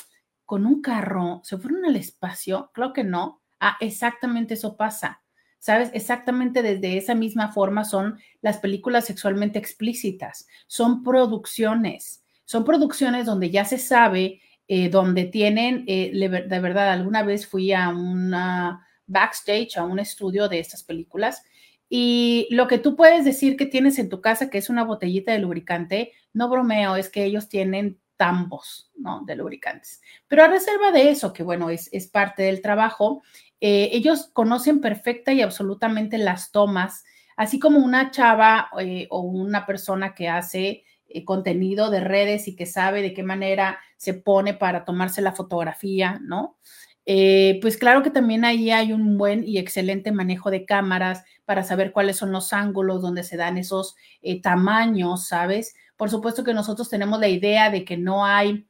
con 0.45 0.67
un 0.67 0.83
carro, 0.83 1.41
¿se 1.45 1.59
fueron 1.59 1.85
al 1.85 1.97
espacio? 1.97 2.71
Creo 2.75 2.93
que 2.93 3.05
no. 3.05 3.43
Ah, 3.61 3.77
exactamente 3.81 4.55
eso 4.55 4.77
pasa. 4.77 5.23
¿Sabes? 5.59 5.91
Exactamente 5.95 6.63
desde 6.63 6.97
esa 6.97 7.15
misma 7.15 7.51
forma 7.53 7.85
son 7.85 8.19
las 8.41 8.59
películas 8.59 9.07
sexualmente 9.07 9.59
explícitas. 9.59 10.47
Son 10.69 11.03
producciones. 11.03 12.25
Son 12.45 12.65
producciones 12.65 13.27
donde 13.27 13.51
ya 13.51 13.65
se 13.65 13.79
sabe, 13.79 14.41
eh, 14.69 14.89
donde 14.89 15.25
tienen, 15.25 15.85
eh, 15.87 16.11
de 16.13 16.61
verdad, 16.61 16.91
alguna 16.91 17.23
vez 17.23 17.47
fui 17.47 17.73
a 17.73 17.89
una 17.91 18.87
backstage, 19.07 19.77
a 19.77 19.85
un 19.85 19.99
estudio 19.99 20.49
de 20.49 20.59
estas 20.59 20.83
películas 20.83 21.43
y 21.89 22.49
lo 22.51 22.67
que 22.67 22.79
tú 22.79 22.97
puedes 22.97 23.25
decir 23.25 23.57
que 23.57 23.67
tienes 23.67 23.99
en 23.99 24.09
tu 24.09 24.21
casa, 24.21 24.51
que 24.51 24.59
es 24.59 24.69
una 24.69 24.85
botellita 24.85 25.33
de 25.33 25.39
lubricante, 25.39 26.13
no 26.33 26.49
bromeo, 26.49 26.97
es 26.97 27.09
que 27.09 27.25
ellos 27.25 27.49
tienen 27.49 28.01
tambos, 28.17 28.91
¿no? 28.97 29.23
De 29.25 29.37
lubricantes. 29.37 30.01
Pero 30.27 30.45
a 30.45 30.49
reserva 30.49 30.91
de 30.91 31.11
eso, 31.11 31.33
que 31.33 31.43
bueno, 31.43 31.71
es, 31.71 31.89
es 31.93 32.09
parte 32.09 32.43
del 32.43 32.61
trabajo, 32.61 33.23
eh, 33.61 33.91
ellos 33.93 34.31
conocen 34.33 34.81
perfecta 34.81 35.33
y 35.33 35.43
absolutamente 35.43 36.19
las 36.19 36.51
tomas, 36.51 37.05
así 37.37 37.59
como 37.59 37.79
una 37.79 38.11
chava 38.11 38.71
o 39.11 39.21
una 39.21 39.65
persona 39.67 40.15
que 40.15 40.29
hace 40.29 40.85
eh, 41.09 41.25
contenido 41.25 41.91
de 41.91 42.01
redes 42.01 42.49
y 42.49 42.57
que 42.57 42.67
sabe 42.67 43.03
de 43.03 43.15
qué 43.15 43.23
manera 43.23 43.79
se 43.97 44.15
pone 44.15 44.55
para 44.55 44.85
tomarse 44.85 45.23
la 45.23 45.33
fotografía, 45.33 46.19
¿no? 46.23 46.59
pues 47.63 47.77
claro 47.77 48.03
que 48.03 48.11
también 48.11 48.45
ahí 48.45 48.73
hay 48.73 48.93
un 48.93 49.17
buen 49.17 49.47
y 49.47 49.59
excelente 49.59 50.11
manejo 50.11 50.51
de 50.51 50.65
cámaras, 50.65 51.23
para 51.47 51.63
saber 51.63 51.93
cuáles 51.93 52.19
son 52.19 52.33
los 52.33 52.53
ángulos 52.53 53.01
donde 53.01 53.23
se 53.23 53.39
dan 53.39 53.57
esos 53.57 53.95
eh, 54.21 54.43
tamaños, 54.43 55.29
¿sabes? 55.29 55.75
Por 55.97 56.11
supuesto 56.11 56.45
que 56.45 56.53
nosotros 56.53 56.91
tenemos 56.91 57.19
la 57.21 57.29
idea 57.29 57.71
de 57.71 57.85
que 57.85 57.97
no 57.97 58.27
hay, 58.27 58.69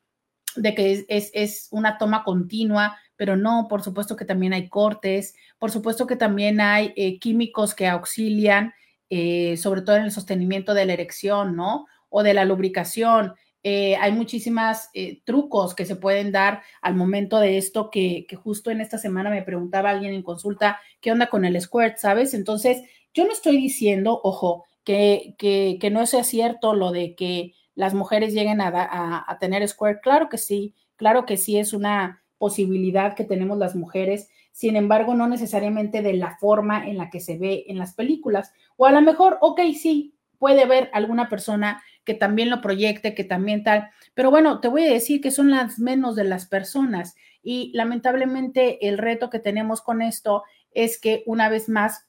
de 0.54 0.74
que 0.74 1.04
es, 1.08 1.68
una 1.72 1.98
toma 1.98 2.22
continua, 2.22 2.96
pero 3.16 3.34
no, 3.34 3.66
por 3.68 3.82
supuesto 3.82 4.14
que 4.14 4.26
también 4.26 4.52
hay 4.52 4.68
cortes, 4.68 5.34
por 5.58 5.70
supuesto 5.70 6.06
que 6.06 6.16
también 6.16 6.60
hay 6.60 6.92
eh, 6.96 7.18
químicos 7.18 7.74
que 7.74 7.88
auxilian, 7.88 8.74
eh, 9.08 9.56
sobre 9.56 9.80
todo 9.80 9.96
en 9.96 10.04
el 10.04 10.12
sostenimiento 10.12 10.74
de 10.74 10.84
la 10.84 10.92
erección, 10.92 11.56
¿no? 11.56 11.86
O 12.08 12.22
de 12.22 12.34
la 12.34 12.44
lubricación. 12.44 13.34
Eh, 13.68 13.96
hay 13.96 14.12
muchísimas 14.12 14.90
eh, 14.94 15.22
trucos 15.24 15.74
que 15.74 15.86
se 15.86 15.96
pueden 15.96 16.30
dar 16.30 16.62
al 16.82 16.94
momento 16.94 17.40
de 17.40 17.58
esto 17.58 17.90
que, 17.90 18.24
justo 18.40 18.70
en 18.70 18.80
esta 18.80 18.96
semana 18.96 19.28
me 19.28 19.42
preguntaba 19.42 19.90
alguien 19.90 20.14
en 20.14 20.22
consulta, 20.22 20.78
¿qué 21.00 21.10
onda 21.10 21.26
con 21.28 21.44
el 21.44 21.60
squirt? 21.60 21.96
¿Sabes? 21.96 22.32
Entonces, 22.32 22.82
yo 23.12 23.24
no 23.24 23.32
estoy 23.32 23.56
diciendo, 23.56 24.20
ojo, 24.22 24.66
que, 24.84 25.34
que, 25.36 25.90
no 25.90 26.06
sea 26.06 26.22
cierto 26.22 26.74
lo 26.74 26.92
de 26.92 27.16
que 27.16 27.54
las 27.74 27.92
mujeres 27.92 28.32
lleguen 28.34 28.60
a, 28.60 29.24
a, 29.26 29.38
tener 29.40 29.66
squirt. 29.66 30.00
Claro 30.00 30.28
que 30.28 30.38
sí, 30.38 30.76
claro 30.94 31.26
que 31.26 31.36
sí 31.36 31.58
es 31.58 31.72
una 31.72 32.22
posibilidad 32.38 33.16
que 33.16 33.24
tenemos 33.24 33.58
las 33.58 33.74
mujeres, 33.74 34.28
sin 34.52 34.76
embargo, 34.76 35.14
no 35.14 35.26
necesariamente 35.26 36.02
de 36.02 36.14
la 36.14 36.36
forma 36.38 36.86
en 36.86 36.98
la 36.98 37.10
que 37.10 37.18
se 37.18 37.36
ve 37.36 37.64
en 37.66 37.78
las 37.78 37.94
películas. 37.94 38.52
O 38.76 38.86
a 38.86 38.92
lo 38.92 39.02
mejor, 39.02 39.38
ok, 39.40 39.60
sí, 39.74 40.14
puede 40.38 40.62
haber 40.62 40.88
alguna 40.92 41.28
persona 41.28 41.82
que 42.06 42.14
también 42.14 42.48
lo 42.48 42.62
proyecte, 42.62 43.14
que 43.14 43.24
también 43.24 43.64
tal. 43.64 43.90
Pero 44.14 44.30
bueno, 44.30 44.60
te 44.60 44.68
voy 44.68 44.86
a 44.86 44.92
decir 44.92 45.20
que 45.20 45.30
son 45.30 45.50
las 45.50 45.78
menos 45.78 46.16
de 46.16 46.24
las 46.24 46.46
personas 46.46 47.16
y 47.42 47.72
lamentablemente 47.74 48.88
el 48.88 48.96
reto 48.96 49.28
que 49.28 49.40
tenemos 49.40 49.82
con 49.82 50.00
esto 50.00 50.44
es 50.70 50.98
que 50.98 51.22
una 51.26 51.48
vez 51.48 51.68
más 51.68 52.06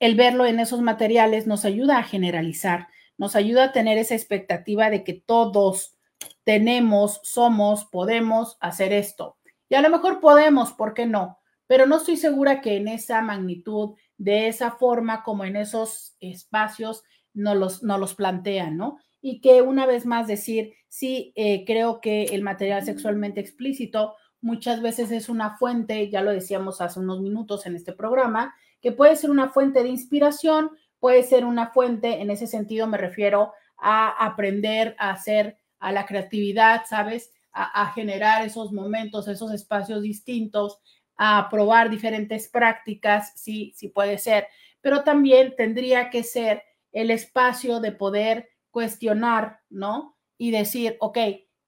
el 0.00 0.16
verlo 0.16 0.44
en 0.44 0.60
esos 0.60 0.82
materiales 0.82 1.46
nos 1.46 1.64
ayuda 1.64 1.98
a 1.98 2.02
generalizar, 2.02 2.88
nos 3.16 3.36
ayuda 3.36 3.64
a 3.64 3.72
tener 3.72 3.96
esa 3.96 4.14
expectativa 4.14 4.90
de 4.90 5.04
que 5.04 5.14
todos 5.14 5.96
tenemos, 6.42 7.20
somos, 7.22 7.84
podemos 7.84 8.58
hacer 8.60 8.92
esto. 8.92 9.38
Y 9.68 9.76
a 9.76 9.80
lo 9.80 9.90
mejor 9.90 10.20
podemos, 10.20 10.72
¿por 10.72 10.92
qué 10.92 11.06
no? 11.06 11.38
Pero 11.66 11.86
no 11.86 11.96
estoy 11.96 12.16
segura 12.16 12.60
que 12.60 12.76
en 12.76 12.88
esa 12.88 13.22
magnitud, 13.22 13.94
de 14.18 14.48
esa 14.48 14.72
forma, 14.72 15.22
como 15.22 15.44
en 15.44 15.56
esos 15.56 16.16
espacios, 16.20 17.04
no 17.32 17.54
los, 17.54 17.82
no 17.82 17.98
los 17.98 18.14
plantean, 18.14 18.76
¿no? 18.76 18.98
Y 19.26 19.40
que 19.40 19.62
una 19.62 19.86
vez 19.86 20.04
más 20.04 20.26
decir, 20.26 20.74
sí, 20.86 21.32
eh, 21.34 21.64
creo 21.64 22.02
que 22.02 22.24
el 22.24 22.42
material 22.42 22.84
sexualmente 22.84 23.40
explícito 23.40 24.16
muchas 24.42 24.82
veces 24.82 25.10
es 25.12 25.30
una 25.30 25.56
fuente, 25.56 26.10
ya 26.10 26.20
lo 26.20 26.30
decíamos 26.30 26.82
hace 26.82 27.00
unos 27.00 27.22
minutos 27.22 27.64
en 27.64 27.74
este 27.74 27.94
programa, 27.94 28.54
que 28.82 28.92
puede 28.92 29.16
ser 29.16 29.30
una 29.30 29.48
fuente 29.48 29.82
de 29.82 29.88
inspiración, 29.88 30.72
puede 31.00 31.22
ser 31.22 31.46
una 31.46 31.70
fuente, 31.70 32.20
en 32.20 32.28
ese 32.28 32.46
sentido 32.46 32.86
me 32.86 32.98
refiero 32.98 33.54
a 33.78 34.10
aprender 34.26 34.94
a 34.98 35.12
hacer, 35.12 35.56
a 35.78 35.90
la 35.90 36.04
creatividad, 36.04 36.82
¿sabes? 36.86 37.32
A, 37.50 37.80
a 37.84 37.92
generar 37.92 38.44
esos 38.44 38.72
momentos, 38.72 39.26
esos 39.26 39.54
espacios 39.54 40.02
distintos, 40.02 40.80
a 41.16 41.48
probar 41.50 41.88
diferentes 41.88 42.46
prácticas, 42.48 43.32
sí, 43.36 43.72
sí 43.74 43.88
puede 43.88 44.18
ser, 44.18 44.48
pero 44.82 45.02
también 45.02 45.54
tendría 45.56 46.10
que 46.10 46.24
ser 46.24 46.62
el 46.92 47.10
espacio 47.10 47.80
de 47.80 47.92
poder 47.92 48.50
cuestionar, 48.74 49.60
¿no? 49.70 50.16
Y 50.36 50.50
decir, 50.50 50.96
ok, 50.98 51.16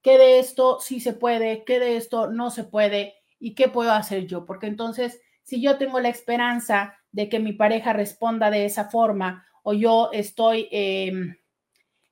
¿qué 0.02 0.18
de 0.18 0.40
esto 0.40 0.80
sí 0.80 0.98
se 0.98 1.12
puede? 1.12 1.62
¿Qué 1.64 1.78
de 1.78 1.96
esto 1.96 2.28
no 2.28 2.50
se 2.50 2.64
puede? 2.64 3.14
¿Y 3.38 3.54
qué 3.54 3.68
puedo 3.68 3.92
hacer 3.92 4.26
yo? 4.26 4.44
Porque 4.44 4.66
entonces, 4.66 5.20
si 5.44 5.62
yo 5.62 5.78
tengo 5.78 6.00
la 6.00 6.08
esperanza 6.08 6.98
de 7.12 7.28
que 7.28 7.38
mi 7.38 7.52
pareja 7.52 7.92
responda 7.92 8.50
de 8.50 8.64
esa 8.64 8.90
forma 8.90 9.46
o 9.62 9.72
yo 9.72 10.10
estoy 10.12 10.68
em, 10.72 11.36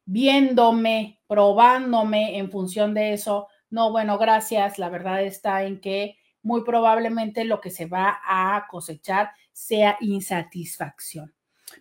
viéndome, 0.04 1.20
probándome 1.26 2.38
en 2.38 2.52
función 2.52 2.94
de 2.94 3.14
eso, 3.14 3.48
no, 3.70 3.90
bueno, 3.90 4.16
gracias. 4.16 4.78
La 4.78 4.90
verdad 4.90 5.24
está 5.24 5.64
en 5.64 5.80
que 5.80 6.18
muy 6.40 6.62
probablemente 6.62 7.44
lo 7.44 7.60
que 7.60 7.70
se 7.70 7.86
va 7.86 8.20
a 8.24 8.68
cosechar 8.70 9.32
sea 9.52 9.96
insatisfacción. 10.00 11.34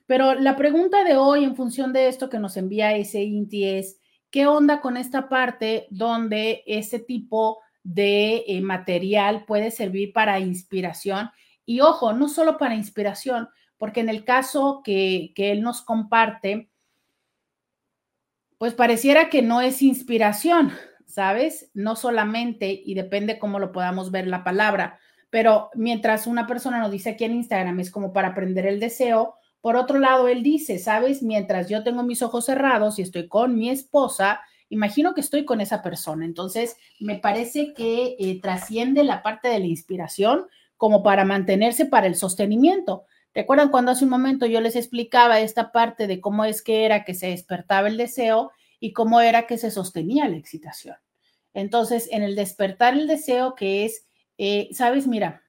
Pero 0.05 0.33
la 0.35 0.55
pregunta 0.55 1.03
de 1.03 1.15
hoy 1.17 1.43
en 1.43 1.55
función 1.55 1.93
de 1.93 2.07
esto 2.07 2.29
que 2.29 2.39
nos 2.39 2.57
envía 2.57 2.95
ese 2.95 3.23
Inti 3.23 3.65
es, 3.65 3.99
¿qué 4.29 4.47
onda 4.47 4.81
con 4.81 4.97
esta 4.97 5.29
parte 5.29 5.87
donde 5.89 6.63
ese 6.65 6.99
tipo 6.99 7.59
de 7.83 8.43
eh, 8.47 8.61
material 8.61 9.45
puede 9.45 9.71
servir 9.71 10.13
para 10.13 10.39
inspiración? 10.39 11.29
Y 11.65 11.81
ojo, 11.81 12.13
no 12.13 12.29
solo 12.29 12.57
para 12.57 12.75
inspiración, 12.75 13.49
porque 13.77 14.01
en 14.01 14.09
el 14.09 14.23
caso 14.23 14.81
que, 14.83 15.31
que 15.35 15.51
él 15.51 15.61
nos 15.61 15.81
comparte, 15.81 16.69
pues 18.57 18.73
pareciera 18.73 19.29
que 19.29 19.41
no 19.41 19.61
es 19.61 19.81
inspiración, 19.81 20.71
¿sabes? 21.05 21.69
No 21.73 21.95
solamente, 21.95 22.81
y 22.85 22.93
depende 22.93 23.39
cómo 23.39 23.59
lo 23.59 23.71
podamos 23.71 24.09
ver 24.09 24.27
la 24.27 24.43
palabra, 24.43 24.99
pero 25.29 25.69
mientras 25.73 26.27
una 26.27 26.45
persona 26.45 26.79
nos 26.79 26.91
dice 26.91 27.09
aquí 27.09 27.23
en 27.23 27.33
Instagram 27.33 27.79
es 27.79 27.89
como 27.89 28.13
para 28.13 28.29
aprender 28.29 28.67
el 28.67 28.79
deseo, 28.79 29.35
por 29.63 29.77
otro 29.77 29.97
lado, 29.97 30.27
él 30.27 30.43
dice, 30.43 30.77
sabes, 30.77 31.23
mientras 31.23 31.69
yo 31.69 31.83
tengo 31.83 32.03
mis 32.03 32.21
ojos 32.21 32.43
cerrados 32.43 32.99
y 32.99 33.01
estoy 33.01 33.29
con 33.29 33.55
mi 33.55 33.69
esposa, 33.69 34.41
imagino 34.67 35.13
que 35.13 35.21
estoy 35.21 35.45
con 35.45 35.61
esa 35.61 35.81
persona. 35.81 36.25
Entonces, 36.25 36.75
me 36.99 37.15
parece 37.15 37.73
que 37.73 38.17
eh, 38.19 38.41
trasciende 38.41 39.05
la 39.05 39.23
parte 39.23 39.47
de 39.47 39.59
la 39.59 39.67
inspiración 39.67 40.47
como 40.75 41.01
para 41.01 41.23
mantenerse 41.23 41.85
para 41.85 42.07
el 42.07 42.15
sostenimiento. 42.15 43.05
¿Recuerdan 43.33 43.69
cuando 43.69 43.91
hace 43.91 44.03
un 44.03 44.09
momento 44.09 44.45
yo 44.45 44.59
les 44.59 44.75
explicaba 44.75 45.39
esta 45.39 45.71
parte 45.71 46.07
de 46.07 46.19
cómo 46.19 46.43
es 46.43 46.61
que 46.61 46.83
era 46.83 47.05
que 47.05 47.13
se 47.13 47.27
despertaba 47.27 47.87
el 47.87 47.95
deseo 47.95 48.51
y 48.81 48.91
cómo 48.91 49.21
era 49.21 49.47
que 49.47 49.57
se 49.57 49.71
sostenía 49.71 50.27
la 50.27 50.35
excitación? 50.35 50.97
Entonces, 51.53 52.09
en 52.11 52.21
el 52.23 52.35
despertar 52.35 52.95
el 52.95 53.07
deseo 53.07 53.55
que 53.55 53.85
es, 53.85 54.07
eh, 54.37 54.67
sabes, 54.73 55.07
mira, 55.07 55.43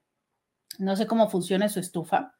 no 0.78 0.94
sé 0.94 1.08
cómo 1.08 1.28
funciona 1.28 1.68
su 1.68 1.80
estufa, 1.80 2.33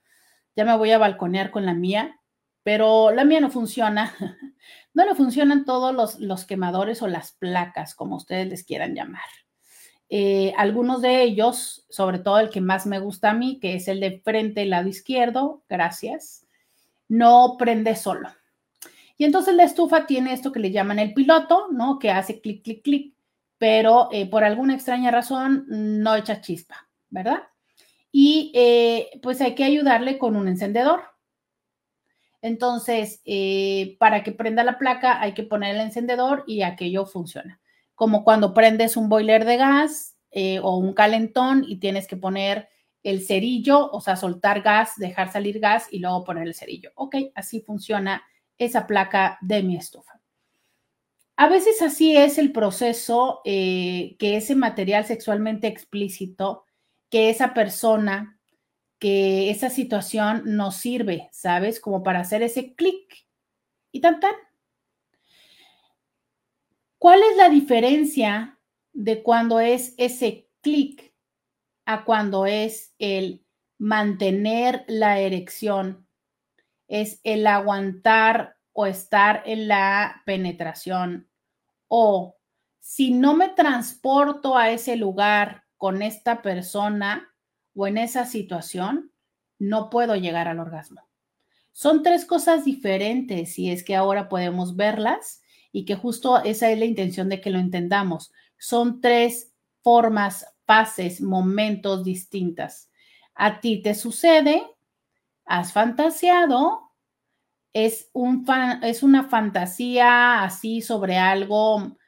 ya 0.57 0.65
me 0.65 0.77
voy 0.77 0.91
a 0.93 0.99
balconear 0.99 1.51
con 1.51 1.67
la 1.67 1.75
mía, 1.75 2.21
pero 2.63 3.11
la 3.11 3.25
mía 3.25 3.41
no 3.41 3.51
funciona. 3.51 4.15
No 4.97 5.05
le 5.05 5.17
funcionan 5.17 5.65
todos 5.65 5.93
los, 5.93 6.21
los 6.21 6.45
quemadores 6.45 7.03
o 7.03 7.09
las 7.09 7.33
placas, 7.33 7.97
como 7.97 8.15
ustedes 8.15 8.47
les 8.47 8.63
quieran 8.63 8.95
llamar. 8.95 9.25
Eh, 10.09 10.53
algunos 10.57 11.03
de 11.03 11.23
ellos, 11.23 11.85
sobre 11.91 12.21
todo 12.21 12.39
el 12.39 12.49
que 12.49 12.61
más 12.61 12.87
me 12.87 13.01
gusta 13.01 13.31
a 13.31 13.35
mí, 13.35 13.59
que 13.59 13.75
es 13.75 13.89
el 13.89 13.99
de 13.99 14.21
frente, 14.25 14.63
el 14.63 14.71
lado 14.71 14.89
izquierdo, 14.89 15.65
gracias, 15.69 16.47
no 17.09 17.57
prende 17.59 17.97
solo. 17.97 18.29
Y 19.17 19.25
entonces 19.25 19.55
la 19.55 19.65
estufa 19.65 20.07
tiene 20.07 20.33
esto 20.33 20.53
que 20.53 20.61
le 20.61 20.71
llaman 20.71 21.01
el 21.01 21.15
piloto, 21.15 21.67
¿no? 21.73 21.99
Que 21.99 22.13
hace 22.13 22.41
clic, 22.41 22.63
clic, 22.63 22.85
clic, 22.85 23.15
pero 23.59 24.09
eh, 24.13 24.29
por 24.31 24.45
alguna 24.45 24.75
extraña 24.75 25.11
razón 25.11 25.65
no 25.69 26.15
echa 26.15 26.41
chispa, 26.41 26.89
¿verdad? 27.11 27.43
Y 28.17 28.53
eh, 28.55 29.19
pues 29.23 29.41
hay 29.41 29.57
que 29.57 29.65
ayudarle 29.65 30.19
con 30.19 30.37
un 30.37 30.47
encendedor. 30.47 31.03
Entonces, 32.43 33.23
para 33.99 34.23
que 34.23 34.31
prenda 34.31 34.63
la 34.63 34.79
placa 34.79 35.21
hay 35.21 35.33
que 35.33 35.43
poner 35.43 35.75
el 35.75 35.81
encendedor 35.81 36.45
y 36.47 36.63
aquello 36.63 37.07
funciona 37.07 37.61
como 37.95 38.25
cuando 38.25 38.55
prendes 38.55 38.97
un 38.97 39.09
boiler 39.09 39.45
de 39.45 39.57
gas 39.57 40.17
eh, 40.31 40.59
o 40.61 40.77
un 40.77 40.95
calentón 40.95 41.65
y 41.67 41.77
tienes 41.77 42.07
que 42.07 42.17
poner 42.17 42.69
el 43.03 43.25
cerillo, 43.25 43.91
o 43.91 44.01
sea, 44.01 44.17
soltar 44.17 44.63
gas, 44.63 44.95
dejar 44.97 45.31
salir 45.31 45.61
gas 45.61 45.87
y 45.91 45.99
luego 45.99 46.25
poner 46.25 46.47
el 46.47 46.55
cerillo. 46.55 46.91
Ok, 46.95 47.17
así 47.35 47.61
funciona 47.61 48.25
esa 48.57 48.87
placa 48.87 49.39
de 49.43 49.63
mi 49.63 49.77
estufa. 49.77 50.21
A 51.37 51.49
veces 51.49 51.83
así 51.83 52.17
es 52.17 52.39
el 52.39 52.53
proceso 52.53 53.41
eh, 53.45 54.17
que 54.19 54.37
ese 54.37 54.55
material 54.55 55.05
sexualmente 55.05 55.67
explícito, 55.67 56.64
que 57.15 57.31
esa 57.31 57.55
persona, 57.55 58.41
que 58.99 59.49
esa 59.49 59.71
situación 59.71 60.43
nos 60.57 60.75
sirve, 60.75 61.29
¿sabes? 61.31 61.79
Como 61.79 62.03
para 62.03 62.19
hacer 62.19 62.43
ese 62.43 62.75
clic 62.75 63.25
y 63.93 64.01
tan 64.01 64.19
tan. 64.19 64.35
¿Cuál 66.99 67.21
es 67.23 67.37
la 67.37 67.49
diferencia 67.51 68.59
de 68.93 69.23
cuando 69.23 69.61
es 69.61 69.95
ese 69.97 70.49
clic 70.61 71.15
a 71.85 72.05
cuando 72.05 72.47
es 72.47 72.97
el 72.99 73.47
mantener 73.79 74.85
la 74.89 75.21
erección? 75.21 76.09
Es 76.89 77.21
el 77.23 77.47
aguantar 77.47 78.57
o 78.73 78.87
estar 78.87 79.45
en 79.47 79.69
la 79.69 80.21
penetración. 80.27 81.31
O 81.87 82.37
si 82.81 83.13
no 83.13 83.35
me 83.35 83.51
transporto 83.51 84.59
a 84.59 84.73
ese 84.73 84.97
lugar 84.97 85.64
con 85.85 86.01
esta 86.01 86.41
persona 86.41 87.31
o 87.75 87.87
en 87.87 87.99
esa 87.99 88.25
situación, 88.25 89.13
no 89.59 89.91
puedo 89.91 90.17
llegar 90.17 90.49
al 90.49 90.59
orgasmo. 90.59 91.03
Son 91.73 92.03
tres 92.03 92.25
cosas 92.25 92.65
diferentes 92.65 93.59
y 93.59 93.71
es 93.71 93.85
que 93.85 93.95
ahora 93.95 94.31
podemos 94.31 94.77
verlas 94.77 95.43
y 95.73 95.85
que 95.85 95.95
justo 95.95 96.43
esa 96.43 96.71
es 96.71 96.79
la 96.79 96.87
intención 96.87 97.29
de 97.29 97.43
que 97.43 97.51
lo 97.51 97.59
entendamos. 97.59 98.33
Son 98.57 99.03
tres 99.03 99.53
formas, 99.83 100.47
fases, 100.65 101.21
momentos 101.21 102.03
distintas. 102.03 102.91
A 103.35 103.61
ti 103.61 103.83
te 103.83 103.95
sucede, 103.95 104.63
has 105.45 105.75
fantaseado, 105.75 106.93
es, 107.75 108.09
un 108.15 108.47
es 108.83 109.03
una 109.03 109.25
fantasía 109.25 110.45
así 110.45 110.81
sobre 110.81 111.19
algo 111.19 111.99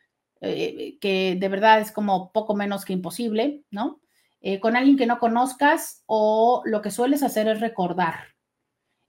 eh, 0.47 0.99
que 1.01 1.37
de 1.39 1.49
verdad 1.49 1.81
es 1.81 1.93
como 1.93 2.33
poco 2.33 2.55
menos 2.55 2.85
que 2.85 2.93
imposible, 2.93 3.63
¿no? 3.71 4.01
Eh, 4.41 4.61
con 4.61 4.77
alguien 4.77 4.97
que 4.97 5.07
no 5.07 5.19
conozcas 5.19 6.03
o 6.07 6.63
lo 6.65 6.83
que 6.83 6.91
sueles 6.91 7.23
hacer 7.23 7.49
es 7.49 7.61
recordar. 7.61 8.35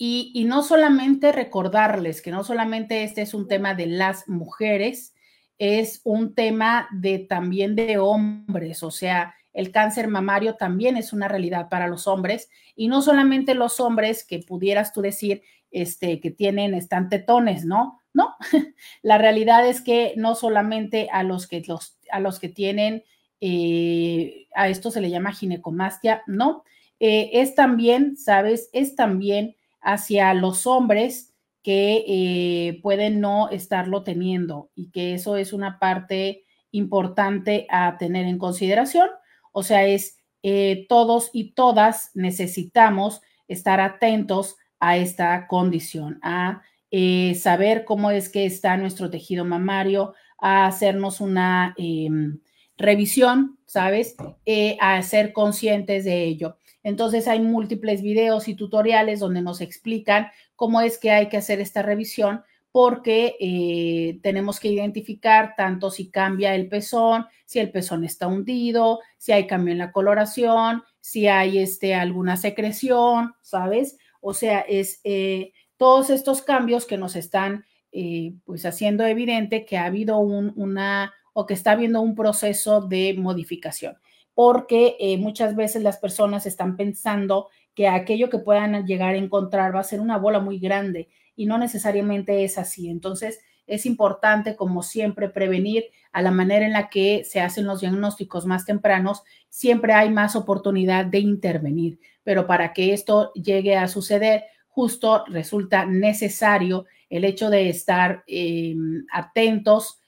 Y, 0.00 0.44
no 0.46 0.62
solamente 0.62 1.32
recordarles 1.32 2.22
que 2.22 2.30
no 2.30 2.44
solamente 2.44 3.02
este 3.02 3.22
es 3.22 3.34
un 3.34 3.48
tema 3.48 3.74
de 3.74 3.86
las 3.86 4.28
mujeres, 4.28 5.12
es 5.58 6.00
un 6.04 6.36
tema 6.36 6.88
de 6.92 7.18
también 7.18 7.74
de 7.74 7.98
hombres, 7.98 8.84
o 8.84 8.92
sea, 8.92 9.34
el 9.52 9.72
cáncer 9.72 10.06
mamario 10.06 10.54
también 10.54 10.96
es 10.96 11.12
una 11.12 11.26
realidad 11.26 11.68
para 11.68 11.88
los 11.88 12.06
hombres 12.06 12.48
y 12.76 12.86
no 12.86 13.02
solamente 13.02 13.56
los 13.56 13.80
hombres 13.80 14.24
que 14.24 14.38
pudieras 14.38 14.92
tú 14.92 15.02
decir 15.02 15.42
este, 15.72 16.20
que 16.20 16.30
tienen, 16.30 16.74
están 16.74 17.08
tetones, 17.08 17.64
¿no? 17.64 18.00
No, 18.14 18.36
la 19.02 19.18
realidad 19.18 19.66
es 19.66 19.80
que 19.80 20.14
no 20.16 20.36
solamente 20.36 21.08
a 21.12 21.24
los 21.24 21.48
que, 21.48 21.62
los, 21.66 21.98
a 22.12 22.20
los 22.20 22.38
que 22.38 22.48
tienen, 22.48 23.02
eh, 23.40 24.46
a 24.54 24.68
esto 24.68 24.92
se 24.92 25.00
le 25.00 25.10
llama 25.10 25.32
ginecomastia, 25.32 26.22
no, 26.28 26.62
eh, 27.00 27.30
es 27.34 27.56
también, 27.56 28.16
¿sabes? 28.16 28.70
Es 28.72 28.94
también 28.94 29.56
hacia 29.80 30.34
los 30.34 30.66
hombres 30.66 31.34
que 31.62 32.04
eh, 32.06 32.80
pueden 32.82 33.20
no 33.20 33.48
estarlo 33.50 34.02
teniendo 34.02 34.70
y 34.74 34.90
que 34.90 35.14
eso 35.14 35.36
es 35.36 35.52
una 35.52 35.78
parte 35.78 36.44
importante 36.70 37.66
a 37.70 37.96
tener 37.98 38.26
en 38.26 38.38
consideración 38.38 39.08
o 39.52 39.62
sea, 39.62 39.86
es 39.86 40.18
eh, 40.42 40.86
todos 40.88 41.30
y 41.32 41.52
todas 41.52 42.12
necesitamos 42.14 43.22
estar 43.48 43.80
atentos 43.80 44.56
a 44.78 44.96
esta 44.96 45.48
condición, 45.48 46.20
a 46.22 46.62
eh, 46.92 47.34
saber 47.34 47.84
cómo 47.84 48.12
es 48.12 48.28
que 48.28 48.46
está 48.46 48.76
nuestro 48.76 49.10
tejido 49.10 49.44
mamario, 49.44 50.14
a 50.40 50.66
hacernos 50.66 51.20
una 51.20 51.74
em, 51.76 52.38
revisión, 52.76 53.58
¿sabes? 53.66 54.14
Eh, 54.46 54.76
a 54.80 55.02
ser 55.02 55.32
conscientes 55.32 56.04
de 56.04 56.22
ello. 56.24 56.56
Entonces 56.82 57.28
hay 57.28 57.40
múltiples 57.40 58.02
videos 58.02 58.48
y 58.48 58.54
tutoriales 58.54 59.20
donde 59.20 59.42
nos 59.42 59.60
explican 59.60 60.28
cómo 60.56 60.80
es 60.80 60.98
que 60.98 61.10
hay 61.10 61.28
que 61.28 61.36
hacer 61.36 61.60
esta 61.60 61.82
revisión 61.82 62.42
porque 62.70 63.36
eh, 63.40 64.20
tenemos 64.22 64.60
que 64.60 64.68
identificar 64.68 65.54
tanto 65.56 65.90
si 65.90 66.10
cambia 66.10 66.54
el 66.54 66.68
pezón, 66.68 67.26
si 67.44 67.58
el 67.58 67.70
pezón 67.70 68.04
está 68.04 68.26
hundido, 68.26 69.00
si 69.16 69.32
hay 69.32 69.46
cambio 69.46 69.72
en 69.72 69.78
la 69.78 69.90
coloración, 69.90 70.82
si 71.00 71.26
hay 71.26 71.58
este, 71.58 71.94
alguna 71.94 72.36
secreción, 72.36 73.34
¿sabes? 73.40 73.96
O 74.20 74.34
sea, 74.34 74.60
es 74.60 75.00
eh, 75.04 75.52
todos 75.76 76.10
estos 76.10 76.42
cambios 76.42 76.84
que 76.86 76.98
nos 76.98 77.16
están 77.16 77.64
eh, 77.90 78.34
pues 78.44 78.66
haciendo 78.66 79.06
evidente 79.06 79.64
que 79.64 79.78
ha 79.78 79.86
habido 79.86 80.18
un, 80.18 80.52
una 80.56 81.14
o 81.32 81.46
que 81.46 81.54
está 81.54 81.72
habiendo 81.72 82.00
un 82.00 82.14
proceso 82.14 82.82
de 82.82 83.14
modificación, 83.16 83.96
porque 84.38 85.16
muchas 85.18 85.56
veces 85.56 85.82
las 85.82 85.96
personas 85.96 86.46
están 86.46 86.76
pensando 86.76 87.48
que 87.74 87.88
aquello 87.88 88.30
que 88.30 88.38
puedan 88.38 88.86
llegar 88.86 89.16
a 89.16 89.18
encontrar 89.18 89.74
va 89.74 89.80
a 89.80 89.82
ser 89.82 89.98
una 89.98 90.16
bola 90.16 90.38
muy 90.38 90.60
grande 90.60 91.08
y 91.34 91.46
no 91.46 91.58
necesariamente 91.58 92.44
es 92.44 92.56
así. 92.56 92.88
Entonces, 92.88 93.40
es 93.66 93.84
importante, 93.84 94.54
como 94.54 94.84
siempre, 94.84 95.28
prevenir 95.28 95.86
a 96.12 96.22
la 96.22 96.30
manera 96.30 96.64
en 96.64 96.72
la 96.72 96.88
que 96.88 97.24
se 97.24 97.40
hacen 97.40 97.66
los 97.66 97.80
diagnósticos 97.80 98.46
más 98.46 98.64
tempranos, 98.64 99.24
siempre 99.48 99.92
hay 99.92 100.08
más 100.08 100.36
oportunidad 100.36 101.04
de 101.04 101.18
intervenir, 101.18 101.98
pero 102.22 102.46
para 102.46 102.72
que 102.72 102.92
esto 102.92 103.32
llegue 103.32 103.74
a 103.74 103.88
suceder, 103.88 104.44
justo 104.68 105.24
resulta 105.26 105.84
necesario 105.84 106.86
el 107.10 107.24
hecho 107.24 107.50
de 107.50 107.70
estar 107.70 108.22
em, 108.28 109.04
atentos 109.12 109.98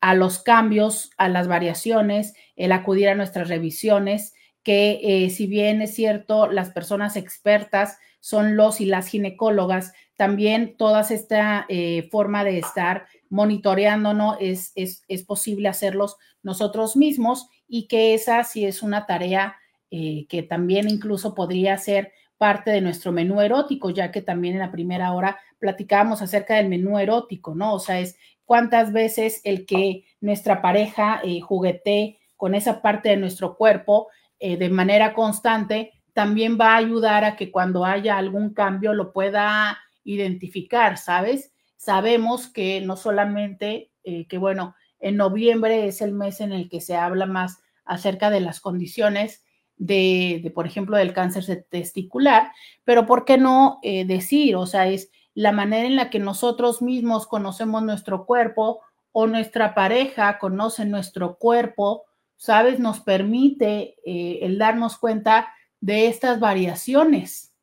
a 0.00 0.14
los 0.14 0.38
cambios, 0.40 1.10
a 1.16 1.28
las 1.28 1.48
variaciones, 1.48 2.34
el 2.56 2.72
acudir 2.72 3.08
a 3.08 3.14
nuestras 3.14 3.48
revisiones, 3.48 4.34
que 4.62 5.00
eh, 5.02 5.30
si 5.30 5.46
bien 5.46 5.82
es 5.82 5.94
cierto, 5.94 6.46
las 6.46 6.70
personas 6.70 7.16
expertas 7.16 7.98
son 8.20 8.56
los 8.56 8.80
y 8.80 8.86
las 8.86 9.08
ginecólogas, 9.08 9.92
también 10.16 10.76
toda 10.76 11.00
esta 11.00 11.64
eh, 11.68 12.08
forma 12.10 12.44
de 12.44 12.58
estar 12.58 13.06
monitoreándonos 13.30 14.36
es, 14.40 14.72
es, 14.74 15.04
es, 15.06 15.22
posible 15.22 15.68
hacerlos 15.68 16.16
nosotros 16.42 16.96
mismos 16.96 17.48
y 17.68 17.86
que 17.86 18.14
esa 18.14 18.42
sí 18.44 18.64
es 18.64 18.82
una 18.82 19.06
tarea 19.06 19.56
eh, 19.90 20.26
que 20.28 20.42
también 20.42 20.88
incluso 20.88 21.34
podría 21.34 21.78
ser 21.78 22.12
parte 22.36 22.70
de 22.70 22.80
nuestro 22.80 23.10
menú 23.12 23.40
erótico, 23.40 23.90
ya 23.90 24.10
que 24.10 24.22
también 24.22 24.54
en 24.54 24.60
la 24.60 24.70
primera 24.70 25.12
hora 25.12 25.38
platicábamos 25.58 26.20
acerca 26.22 26.56
del 26.56 26.68
menú 26.68 26.98
erótico, 26.98 27.54
¿no? 27.54 27.74
O 27.74 27.80
sea, 27.80 27.98
es 27.98 28.16
cuántas 28.48 28.92
veces 28.92 29.42
el 29.44 29.66
que 29.66 30.06
nuestra 30.20 30.62
pareja 30.62 31.20
eh, 31.22 31.40
juguete 31.40 32.18
con 32.36 32.56
esa 32.56 32.80
parte 32.80 33.10
de 33.10 33.18
nuestro 33.18 33.56
cuerpo 33.56 34.08
de 34.40 34.68
manera 34.68 35.14
constante, 35.14 35.98
también 36.18 36.58
va 36.60 36.72
a 36.72 36.78
ayudar 36.78 37.24
a 37.24 37.36
que 37.36 37.52
cuando 37.52 37.84
haya 37.84 38.18
algún 38.18 38.52
cambio 38.52 38.92
lo 38.92 39.12
pueda 39.12 39.78
identificar, 40.02 40.98
¿sabes? 40.98 41.52
Sabemos 41.76 42.48
que 42.48 42.80
no 42.80 42.96
solamente, 42.96 43.92
eh, 44.02 44.26
que 44.26 44.36
bueno, 44.36 44.74
en 44.98 45.16
noviembre 45.16 45.86
es 45.86 46.00
el 46.00 46.12
mes 46.12 46.40
en 46.40 46.52
el 46.52 46.68
que 46.68 46.80
se 46.80 46.96
habla 46.96 47.26
más 47.26 47.60
acerca 47.84 48.30
de 48.30 48.40
las 48.40 48.58
condiciones 48.58 49.44
de, 49.76 50.50
por 50.56 50.66
ejemplo, 50.66 50.96
del 50.96 51.12
cáncer 51.12 51.66
testicular, 51.70 52.50
pero 52.82 53.06
¿por 53.06 53.24
qué 53.24 53.38
no 53.38 53.78
eh, 53.84 54.04
decir? 54.04 54.56
O 54.56 54.66
sea, 54.66 54.88
es 54.88 55.12
la 55.38 55.52
manera 55.52 55.86
en 55.86 55.94
la 55.94 56.10
que 56.10 56.18
nosotros 56.18 56.82
mismos 56.82 57.28
conocemos 57.28 57.84
nuestro 57.84 58.26
cuerpo 58.26 58.80
o 59.12 59.28
nuestra 59.28 59.72
pareja 59.72 60.36
conoce 60.40 60.84
nuestro 60.84 61.38
cuerpo, 61.38 62.06
¿sabes? 62.36 62.80
Nos 62.80 62.98
permite 62.98 63.94
eh, 64.04 64.40
el 64.42 64.58
darnos 64.58 64.98
cuenta 64.98 65.54
de 65.80 66.08
estas 66.08 66.40
variaciones, 66.40 67.54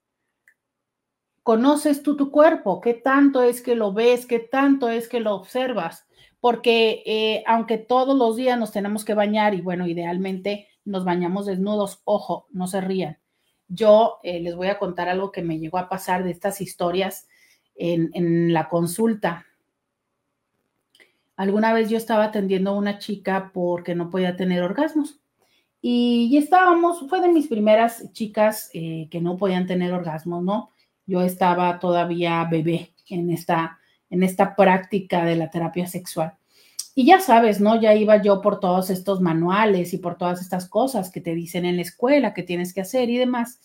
conoces 1.44 2.02
tú 2.02 2.16
tu 2.16 2.32
cuerpo, 2.32 2.80
qué 2.80 2.94
tanto 2.94 3.44
es 3.44 3.62
que 3.62 3.76
lo 3.76 3.92
ves, 3.92 4.26
qué 4.26 4.40
tanto 4.40 4.88
es 4.88 5.10
que 5.10 5.20
lo 5.20 5.36
observas, 5.36 6.08
porque 6.40 7.04
eh, 7.06 7.44
aunque 7.46 7.78
todos 7.78 8.18
los 8.18 8.38
días 8.38 8.58
nos 8.58 8.72
tenemos 8.72 9.04
que 9.04 9.16
bañar 9.16 9.54
y 9.54 9.60
bueno, 9.60 9.86
idealmente 9.86 10.70
nos 10.86 11.04
bañamos 11.04 11.46
desnudos, 11.46 12.02
ojo, 12.06 12.48
no 12.52 12.68
se 12.68 12.80
rían. 12.80 13.20
Yo 13.68 14.20
eh, 14.24 14.40
les 14.40 14.56
voy 14.56 14.68
a 14.68 14.80
contar 14.80 15.10
algo 15.10 15.34
que 15.34 15.42
me 15.42 15.60
llegó 15.60 15.78
a 15.78 15.90
pasar 15.90 16.24
de 16.24 16.32
estas 16.32 16.62
historias 16.62 17.28
en, 17.76 18.54
la 18.54 18.70
consulta. 18.70 19.46
Alguna 21.36 21.74
vez 21.74 21.90
yo 21.90 21.98
estaba 21.98 22.26
atendiendo 22.26 22.72
a 22.72 22.78
una 22.78 22.98
chica 22.98 23.52
porque 23.54 23.96
no 23.96 24.10
podía 24.10 24.36
tener 24.36 24.64
orgasmos. 24.64 25.20
Y, 25.82 26.36
estábamos, 26.38 27.08
fue 27.10 27.22
de 27.22 27.28
mis 27.28 27.48
primeras 27.48 28.12
chicas 28.14 28.70
eh, 28.74 29.08
que 29.12 29.22
no 29.22 29.38
podían 29.38 29.68
tener 29.68 29.94
orgasmos, 29.94 30.44
¿no? 30.44 30.72
yo 31.06 31.22
estaba 31.22 31.80
todavía 31.80 32.44
bebé 32.50 32.94
en 33.10 33.30
esta, 33.32 33.80
en 34.10 34.24
esta 34.24 34.56
práctica 34.56 35.26
de 35.26 35.36
la 35.36 35.50
terapia 35.50 35.88
sexual. 35.88 36.34
Y 36.96 37.06
ya 37.06 37.20
sabes, 37.20 37.60
¿no? 37.60 37.80
Ya 37.80 37.94
iba 37.94 38.22
yo 38.22 38.42
por 38.42 38.60
todos 38.60 38.90
estos 38.90 39.20
manuales 39.20 39.94
y 39.94 39.98
por 39.98 40.18
todas 40.18 40.42
estas 40.42 40.68
cosas 40.68 41.12
que 41.12 41.22
te 41.22 41.36
dicen 41.36 41.66
en 41.66 41.76
la 41.76 41.82
escuela 41.82 42.34
que 42.34 42.44
tienes 42.44 42.74
que 42.74 42.82
hacer 42.82 43.10
y 43.10 43.18
demás, 43.18 43.60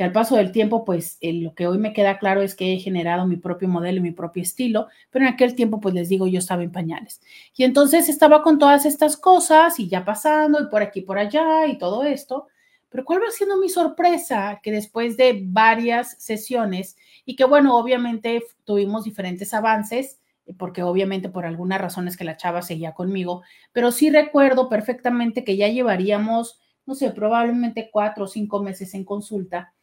que 0.00 0.04
al 0.04 0.12
paso 0.12 0.36
del 0.36 0.50
tiempo, 0.50 0.86
pues 0.86 1.18
lo 1.20 1.54
que 1.54 1.66
hoy 1.66 1.76
me 1.76 1.92
queda 1.92 2.18
claro 2.18 2.40
es 2.40 2.54
que 2.54 2.72
he 2.72 2.78
generado 2.78 3.26
mi 3.26 3.36
propio 3.36 3.68
modelo 3.68 3.98
y 3.98 4.00
mi 4.00 4.12
propio 4.12 4.42
estilo, 4.42 4.86
pero 5.10 5.26
en 5.26 5.34
aquel 5.34 5.54
tiempo, 5.54 5.78
pues 5.78 5.94
les 5.94 6.08
digo, 6.08 6.26
yo 6.26 6.38
estaba 6.38 6.62
en 6.62 6.72
pañales. 6.72 7.20
Y 7.54 7.64
entonces 7.64 8.08
estaba 8.08 8.42
con 8.42 8.58
todas 8.58 8.86
estas 8.86 9.18
cosas 9.18 9.78
y 9.78 9.90
ya 9.90 10.02
pasando 10.02 10.58
y 10.58 10.70
por 10.70 10.80
aquí, 10.80 11.02
por 11.02 11.18
allá 11.18 11.66
y 11.66 11.76
todo 11.76 12.02
esto. 12.02 12.46
Pero 12.88 13.04
¿cuál 13.04 13.18
va 13.18 13.30
siendo 13.30 13.58
mi 13.58 13.68
sorpresa? 13.68 14.60
Que 14.62 14.72
después 14.72 15.18
de 15.18 15.42
varias 15.44 16.12
sesiones 16.12 16.96
y 17.26 17.36
que 17.36 17.44
bueno, 17.44 17.76
obviamente 17.76 18.42
tuvimos 18.64 19.04
diferentes 19.04 19.52
avances, 19.52 20.18
eh, 20.46 20.54
porque 20.56 20.82
obviamente 20.82 21.28
por 21.28 21.44
algunas 21.44 21.78
razones 21.78 22.16
que 22.16 22.24
la 22.24 22.38
chava 22.38 22.62
seguía 22.62 22.94
conmigo, 22.94 23.42
pero 23.70 23.92
sí 23.92 24.08
recuerdo 24.08 24.70
perfectamente 24.70 25.44
que 25.44 25.58
ya 25.58 25.68
llevaríamos, 25.68 26.58
no 26.86 26.94
sé, 26.94 27.10
probablemente 27.10 27.90
cuatro 27.92 28.24
o 28.24 28.28
cinco 28.28 28.62
meses 28.62 28.94
en 28.94 29.04
consulta 29.04 29.74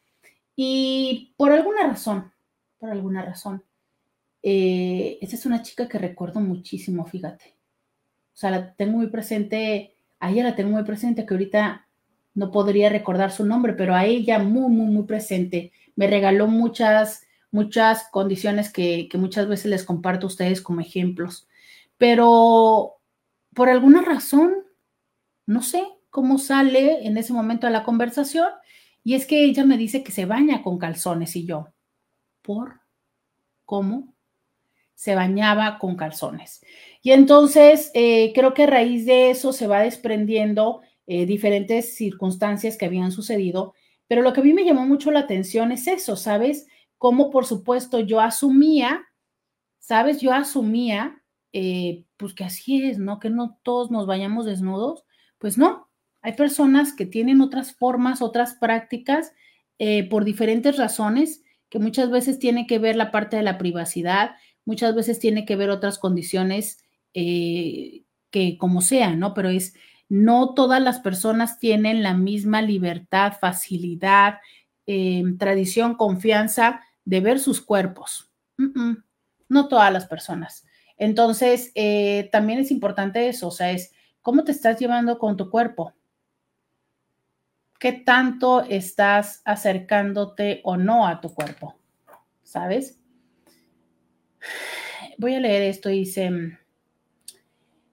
y 0.60 1.36
por 1.38 1.51
alguna 1.51 1.84
razón, 1.84 2.34
por 2.80 2.89
alguna 2.89 3.22
razón, 3.22 3.64
eh, 4.41 5.20
esa 5.22 5.36
es 5.36 5.45
una 5.45 5.62
chica 5.62 5.88
que 5.88 5.99
recuerdo 5.99 6.39
muchísimo, 6.39 7.05
fíjate. 7.05 7.55
O 8.34 8.38
sea, 8.38 8.49
la 8.49 8.74
tengo 8.74 8.97
muy 8.97 9.08
presente, 9.08 9.95
a 10.20 10.32
ella 10.32 10.43
la 10.43 10.55
tengo 10.55 10.72
muy 10.72 10.84
presente, 10.84 11.28
que 11.28 11.34
ahorita 11.36 11.88
no 12.34 12.51
podría 12.51 12.89
recordar 12.89 13.32
su 13.32 13.45
nombre, 13.45 13.74
pero 13.74 13.93
a 13.93 14.05
ella 14.05 14.39
muy, 14.39 14.72
muy, 14.72 14.88
muy 14.88 15.03
presente. 15.03 15.72
Me 15.95 16.08
regaló 16.08 16.47
muchas, 16.47 17.28
muchas 17.51 18.08
condiciones 18.10 18.74
que, 18.74 19.08
muchas 19.14 19.47
veces 19.47 19.68
les 19.68 19.84
comparto 19.84 20.26
a 20.26 20.30
ustedes 20.30 20.62
como 20.62 20.82
ejemplos. 20.82 21.47
Pero 21.99 22.97
por 23.53 23.70
alguna 23.70 24.01
razón, 24.01 24.55
no 25.45 25.62
sé, 25.62 25.84
cómo 26.10 26.39
sale 26.39 27.05
en 27.05 27.18
ese 27.18 27.32
momento 27.32 27.68
a 27.68 27.72
la 27.72 27.84
conversación 27.84 28.49
y 29.08 29.16
es 29.16 29.26
que 29.26 29.45
ella 29.45 29.64
me 29.64 29.78
dice 29.78 30.03
que 30.03 30.12
se 30.12 30.26
baña 30.26 30.62
con 30.62 30.78
calzones 30.78 31.38
y 31.38 31.45
yo, 31.45 31.70
¿por? 32.41 32.82
¿Cómo? 33.64 34.14
Se 34.95 35.16
bañaba 35.16 35.80
con 35.80 35.95
calzones. 35.95 36.60
Y 37.01 37.12
entonces 37.12 37.89
eh, 37.93 38.34
creo 38.36 38.53
que 38.53 38.64
a 38.64 38.68
raíz 38.68 39.05
de 39.05 39.30
eso 39.30 39.53
se 39.53 39.66
va 39.66 39.80
desprendiendo 39.80 40.82
eh, 41.05 41.26
diferentes 41.26 41.95
circunstancias 41.95 42.76
que 42.76 42.86
habían 42.86 43.14
sucedido, 43.14 43.76
pero 44.10 44.24
lo 44.24 44.34
que 44.34 44.41
a 44.41 44.43
mí 44.43 44.51
me 44.51 44.66
llamó 44.66 44.86
mucho 44.86 45.10
la 45.10 45.22
atención 45.22 45.72
es 45.72 45.88
eso, 45.88 46.18
¿sabes? 46.18 46.68
Cómo 46.97 47.30
por 47.30 47.45
supuesto 47.45 48.01
yo 48.01 48.20
asumía, 48.20 49.05
¿sabes? 49.80 50.20
Yo 50.20 50.34
asumía, 50.34 51.24
eh, 51.53 52.03
pues 52.18 52.34
que 52.34 52.43
así 52.43 52.84
es, 52.84 52.99
¿no? 52.99 53.22
Que 53.22 53.30
no 53.30 53.58
todos 53.64 53.89
nos 53.89 54.05
vayamos 54.05 54.45
desnudos. 54.45 55.05
Pues 55.38 55.58
no, 55.58 55.87
hay 56.28 56.34
personas 56.34 56.91
que 56.91 57.05
tienen 57.05 57.39
otras 57.39 57.73
formas, 57.73 58.21
otras 58.21 58.55
prácticas 58.55 59.32
por 60.09 60.25
diferentes 60.25 60.75
razones 60.75 61.43
que 61.69 61.80
muchas 61.80 62.09
veces 62.09 62.39
tiene 62.39 62.67
que 62.67 62.80
ver 62.80 62.95
la 62.95 63.11
parte 63.11 63.38
de 63.38 63.43
la 63.43 63.57
privacidad, 63.57 64.32
muchas 64.65 64.95
veces 64.95 65.19
tiene 65.19 65.45
que 65.45 65.55
ver 65.55 65.69
otras 65.69 65.97
condiciones 65.97 66.84
eh, 67.13 68.03
que 68.30 68.57
como 68.57 68.82
sea, 68.82 69.15
¿no? 69.15 69.34
Pero 69.34 69.49
es, 69.49 69.73
no 70.09 70.53
todas 70.53 70.82
las 70.82 70.99
personas 70.99 71.59
tienen 71.59 72.03
la 72.03 72.13
misma 72.13 72.61
libertad, 72.61 73.34
facilidad, 73.39 74.39
eh, 74.86 75.23
tradición, 75.38 75.95
confianza 75.95 76.82
de 77.05 77.21
ver 77.21 77.39
sus 77.39 77.61
cuerpos. 77.61 78.32
no 79.49 79.67
todas 79.69 79.93
las 79.93 80.05
personas. 80.07 80.65
Entonces, 80.97 81.71
eh, 81.75 82.28
también 82.32 82.59
es 82.59 82.71
importante 82.71 83.30
eso, 83.30 83.47
o 83.47 83.51
sea, 83.51 83.71
es 83.71 83.93
cómo 84.21 84.43
te 84.43 84.51
estás 84.51 84.80
llevando 84.80 85.19
con 85.19 85.38
tu 85.38 85.49
cuerpo. 85.49 85.93
¿Qué 87.80 87.91
tanto 87.91 88.63
estás 88.63 89.41
acercándote 89.45 90.61
o 90.63 90.78
no 90.78 91.05
a 91.07 91.21
tu 91.21 91.34
cuerpo? 91.34 91.75
¿Sabes? 92.43 92.99
Voy 95.19 95.36
a 95.36 95.39
leer 95.39 95.63
esto, 95.63 95.89
dice, 95.89 96.32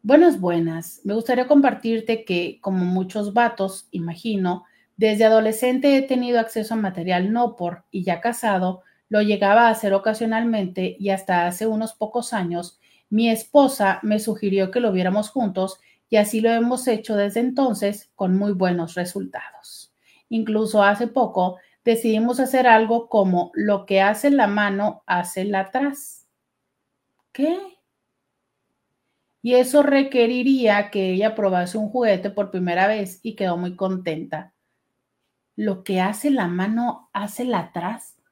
buenas, 0.03 0.41
buenas. 0.41 1.01
Me 1.05 1.15
gustaría 1.15 1.47
compartirte 1.47 2.25
que, 2.25 2.59
como 2.61 2.85
muchos 2.85 3.35
vatos, 3.35 3.89
imagino, 3.91 4.65
desde 4.97 5.25
adolescente 5.25 5.97
he 5.97 6.03
tenido 6.03 6.41
acceso 6.41 6.75
a 6.75 6.79
material 6.79 7.33
no 7.33 7.57
por 7.57 7.85
y 7.91 8.05
ya 8.05 8.21
casado, 8.21 8.83
lo 9.09 9.21
llegaba 9.23 9.69
a 9.69 9.71
hacer 9.71 9.93
ocasionalmente 9.93 10.97
y 10.99 11.11
hasta 11.11 11.47
hace 11.47 11.67
unos 11.67 11.93
pocos 11.93 12.33
años 12.33 12.79
mi 13.11 13.29
esposa 13.29 14.01
me 14.03 14.19
sugirió 14.19 14.71
que 14.71 14.81
lo 14.81 14.93
viéramos 14.93 15.29
juntos 15.31 15.79
y 16.15 16.17
así 16.17 16.41
lo 16.41 16.49
hemos 16.53 16.87
hecho 16.87 17.17
desde 17.17 17.41
entonces 17.41 18.09
con 18.15 18.39
muy 18.39 18.53
buenos 18.53 18.95
resultados. 18.95 19.93
Incluso 20.29 20.85
hace 20.85 21.09
poco 21.09 21.59
decidimos 21.85 22.39
hacer 22.39 22.69
algo 22.69 23.09
como 23.09 23.51
lo 23.55 23.85
que 23.85 24.01
hace 24.01 24.31
la 24.31 24.47
mano, 24.47 25.03
hace 25.07 25.45
la 25.45 25.63
atrás. 25.63 26.29
¿Qué? 27.33 27.59
Y 29.43 29.55
eso 29.55 29.83
requeriría 29.83 30.93
que 30.93 31.11
ella 31.15 31.35
probase 31.35 31.79
un 31.79 31.89
juguete 31.89 32.31
por 32.31 32.53
primera 32.53 32.87
vez 32.87 33.19
y 33.25 33.35
quedó 33.35 33.57
muy 33.57 33.75
contenta. 33.75 34.55
Lo 35.57 35.83
que 35.83 36.01
hace 36.01 36.31
la 36.31 36.47
mano, 36.47 37.11
hace 37.13 37.45
la 37.45 37.59
atrás. 37.59 38.23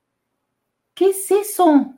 ¿Qué 0.94 1.06
es 1.06 1.32
eso? 1.32 1.96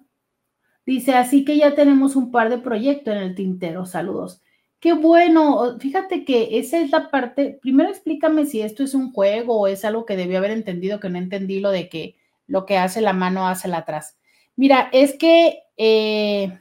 Dice, 0.87 1.13
así 1.13 1.45
que 1.45 1.59
ya 1.59 1.75
tenemos 1.75 2.17
un 2.17 2.33
par 2.33 2.49
de 2.49 2.57
proyectos 2.57 3.15
en 3.15 3.21
el 3.21 3.35
tintero. 3.35 3.85
Saludos. 3.85 4.41
Qué 4.85 4.93
bueno. 4.93 5.79
Fíjate 5.81 6.27
que 6.27 6.59
esa 6.59 6.79
es 6.79 6.91
la 6.91 7.11
parte. 7.11 7.59
Primero 7.63 7.89
explícame 7.89 8.45
si 8.45 8.61
esto 8.61 8.85
es 8.85 8.93
un 8.93 9.13
juego 9.15 9.59
o 9.59 9.67
es 9.67 9.83
algo 9.83 10.05
que 10.05 10.15
debió 10.15 10.37
haber 10.37 10.51
entendido, 10.51 11.01
que 11.01 11.09
no 11.09 11.17
entendí 11.17 11.59
lo 11.59 11.71
de 11.71 11.89
que 11.89 12.17
lo 12.47 12.67
que 12.67 12.77
hace 12.77 13.01
la 13.01 13.15
mano 13.15 13.49
hace 13.49 13.67
la 13.67 13.79
atrás. 13.79 14.19
Mira, 14.57 14.91
es 14.93 15.15
que 15.15 15.63
eh, 15.79 16.61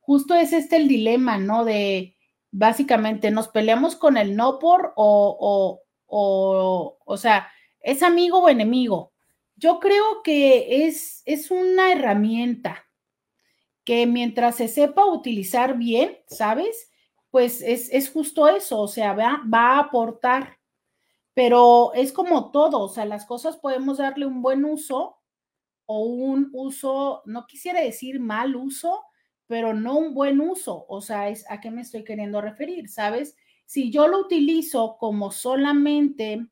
justo 0.00 0.34
es 0.34 0.54
este 0.54 0.76
el 0.76 0.88
dilema, 0.88 1.36
¿no? 1.36 1.66
De 1.66 2.16
básicamente 2.52 3.30
nos 3.30 3.48
peleamos 3.48 3.96
con 3.96 4.16
el 4.16 4.34
no 4.34 4.58
por 4.58 4.94
o, 4.96 5.36
o, 5.38 5.82
o, 6.06 6.96
o 7.04 7.16
sea, 7.18 7.48
¿es 7.80 8.02
amigo 8.02 8.38
o 8.38 8.48
enemigo? 8.48 9.12
Yo 9.56 9.78
creo 9.78 10.22
que 10.24 10.86
es, 10.86 11.22
es 11.26 11.50
una 11.50 11.92
herramienta 11.92 12.86
que 13.84 14.06
mientras 14.06 14.56
se 14.56 14.68
sepa 14.68 15.04
utilizar 15.04 15.76
bien, 15.76 16.16
¿sabes? 16.28 16.88
Pues 17.32 17.62
es, 17.62 18.10
justo 18.10 18.46
eso, 18.46 18.78
o 18.82 18.88
sea, 18.88 19.14
va, 19.14 19.42
va 19.52 19.76
a 19.76 19.78
aportar, 19.78 20.58
pero 21.32 21.94
es 21.94 22.12
como 22.12 22.50
todo, 22.50 22.80
o 22.80 22.88
sea, 22.88 23.06
las 23.06 23.24
cosas 23.24 23.56
podemos 23.56 23.96
darle 23.96 24.26
un 24.26 24.42
buen 24.42 24.66
uso 24.66 25.16
o 25.86 26.00
un 26.00 26.50
uso, 26.52 27.22
no 27.24 27.46
quisiera 27.46 27.80
decir 27.80 28.20
mal 28.20 28.54
uso, 28.54 29.02
pero 29.46 29.72
no 29.72 29.96
un 29.96 30.12
buen 30.12 30.42
uso, 30.42 30.84
o 30.90 31.00
sea, 31.00 31.30
es 31.30 31.50
a 31.50 31.58
qué 31.58 31.70
me 31.70 31.80
estoy 31.80 32.04
queriendo 32.04 32.42
referir, 32.42 32.90
¿sabes? 32.90 33.34
Si 33.64 33.90
yo 33.90 34.08
lo 34.08 34.18
utilizo 34.18 34.98
como 34.98 35.30
solamente 35.32 36.46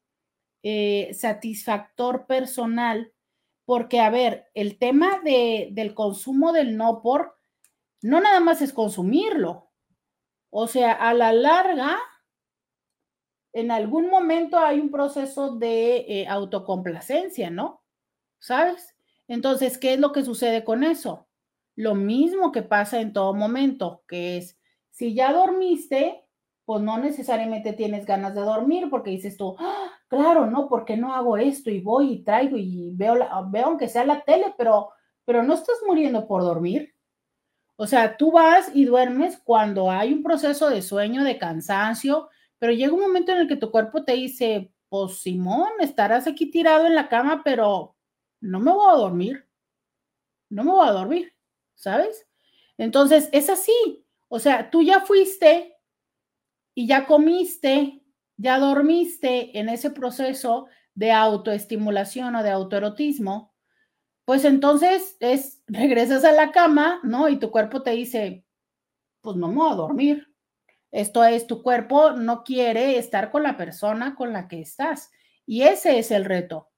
eh, 0.62 1.10
satisfactor 1.12 2.26
personal, 2.26 3.12
porque, 3.66 4.00
a 4.00 4.08
ver, 4.08 4.46
el 4.54 4.78
tema 4.78 5.20
de, 5.22 5.68
del 5.72 5.92
consumo 5.92 6.54
del 6.54 6.78
no 6.78 7.02
por, 7.02 7.36
no 8.00 8.18
nada 8.22 8.40
más 8.40 8.62
es 8.62 8.72
consumirlo, 8.72 9.69
o 10.50 10.66
sea, 10.66 10.92
a 10.92 11.14
la 11.14 11.32
larga, 11.32 11.98
en 13.52 13.70
algún 13.70 14.10
momento 14.10 14.58
hay 14.58 14.80
un 14.80 14.90
proceso 14.90 15.56
de 15.56 15.96
eh, 16.08 16.26
autocomplacencia, 16.28 17.50
¿no? 17.50 17.82
¿Sabes? 18.38 18.94
Entonces, 19.28 19.78
¿qué 19.78 19.94
es 19.94 20.00
lo 20.00 20.12
que 20.12 20.24
sucede 20.24 20.64
con 20.64 20.84
eso? 20.84 21.28
Lo 21.76 21.94
mismo 21.94 22.52
que 22.52 22.62
pasa 22.62 23.00
en 23.00 23.12
todo 23.12 23.32
momento, 23.32 24.02
que 24.08 24.38
es, 24.38 24.58
si 24.90 25.14
ya 25.14 25.32
dormiste, 25.32 26.24
pues 26.64 26.82
no 26.82 26.98
necesariamente 26.98 27.72
tienes 27.72 28.06
ganas 28.06 28.34
de 28.34 28.42
dormir 28.42 28.88
porque 28.90 29.10
dices 29.10 29.36
tú, 29.36 29.56
¡Ah, 29.58 29.90
claro, 30.08 30.46
no, 30.46 30.68
porque 30.68 30.96
no 30.96 31.14
hago 31.14 31.36
esto 31.36 31.70
y 31.70 31.80
voy 31.80 32.12
y 32.12 32.24
traigo 32.24 32.56
y 32.56 32.92
veo, 32.94 33.14
veo 33.50 33.66
aunque 33.66 33.88
sea 33.88 34.04
la 34.04 34.22
tele, 34.22 34.54
pero, 34.56 34.90
pero 35.24 35.42
no 35.42 35.54
estás 35.54 35.76
muriendo 35.86 36.26
por 36.26 36.42
dormir. 36.42 36.94
O 37.82 37.86
sea, 37.86 38.18
tú 38.18 38.30
vas 38.30 38.70
y 38.74 38.84
duermes 38.84 39.38
cuando 39.42 39.90
hay 39.90 40.12
un 40.12 40.22
proceso 40.22 40.68
de 40.68 40.82
sueño, 40.82 41.24
de 41.24 41.38
cansancio, 41.38 42.28
pero 42.58 42.74
llega 42.74 42.92
un 42.92 43.00
momento 43.00 43.32
en 43.32 43.38
el 43.38 43.48
que 43.48 43.56
tu 43.56 43.70
cuerpo 43.70 44.04
te 44.04 44.12
dice, 44.12 44.70
pues 44.90 45.22
Simón, 45.22 45.70
estarás 45.78 46.26
aquí 46.26 46.50
tirado 46.50 46.84
en 46.84 46.94
la 46.94 47.08
cama, 47.08 47.40
pero 47.42 47.96
no 48.42 48.60
me 48.60 48.70
voy 48.70 48.86
a 48.86 48.98
dormir. 48.98 49.48
No 50.50 50.62
me 50.62 50.72
voy 50.72 50.86
a 50.86 50.92
dormir, 50.92 51.32
¿sabes? 51.74 52.28
Entonces, 52.76 53.30
es 53.32 53.48
así. 53.48 54.04
O 54.28 54.38
sea, 54.38 54.70
tú 54.70 54.82
ya 54.82 55.00
fuiste 55.00 55.74
y 56.74 56.86
ya 56.86 57.06
comiste, 57.06 58.04
ya 58.36 58.58
dormiste 58.58 59.58
en 59.58 59.70
ese 59.70 59.88
proceso 59.88 60.66
de 60.94 61.12
autoestimulación 61.12 62.36
o 62.36 62.42
de 62.42 62.50
autoerotismo 62.50 63.49
pues 64.30 64.44
entonces 64.44 65.16
es, 65.18 65.60
regresas 65.66 66.24
a 66.24 66.30
la 66.30 66.52
cama, 66.52 67.00
¿no? 67.02 67.28
Y 67.28 67.40
tu 67.40 67.50
cuerpo 67.50 67.82
te 67.82 67.90
dice, 67.90 68.46
pues 69.22 69.34
no 69.34 69.48
me 69.48 69.56
voy 69.56 69.72
a 69.72 69.74
dormir. 69.74 70.28
Esto 70.92 71.24
es, 71.24 71.48
tu 71.48 71.64
cuerpo 71.64 72.12
no 72.12 72.44
quiere 72.44 72.96
estar 72.96 73.32
con 73.32 73.42
la 73.42 73.56
persona 73.56 74.14
con 74.14 74.32
la 74.32 74.46
que 74.46 74.60
estás. 74.60 75.10
Y 75.46 75.62
ese 75.62 75.98
es 75.98 76.12
el 76.12 76.24
reto. 76.24 76.70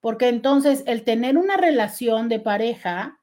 Porque 0.00 0.26
entonces 0.26 0.82
el 0.88 1.04
tener 1.04 1.38
una 1.38 1.56
relación 1.56 2.28
de 2.28 2.40
pareja, 2.40 3.20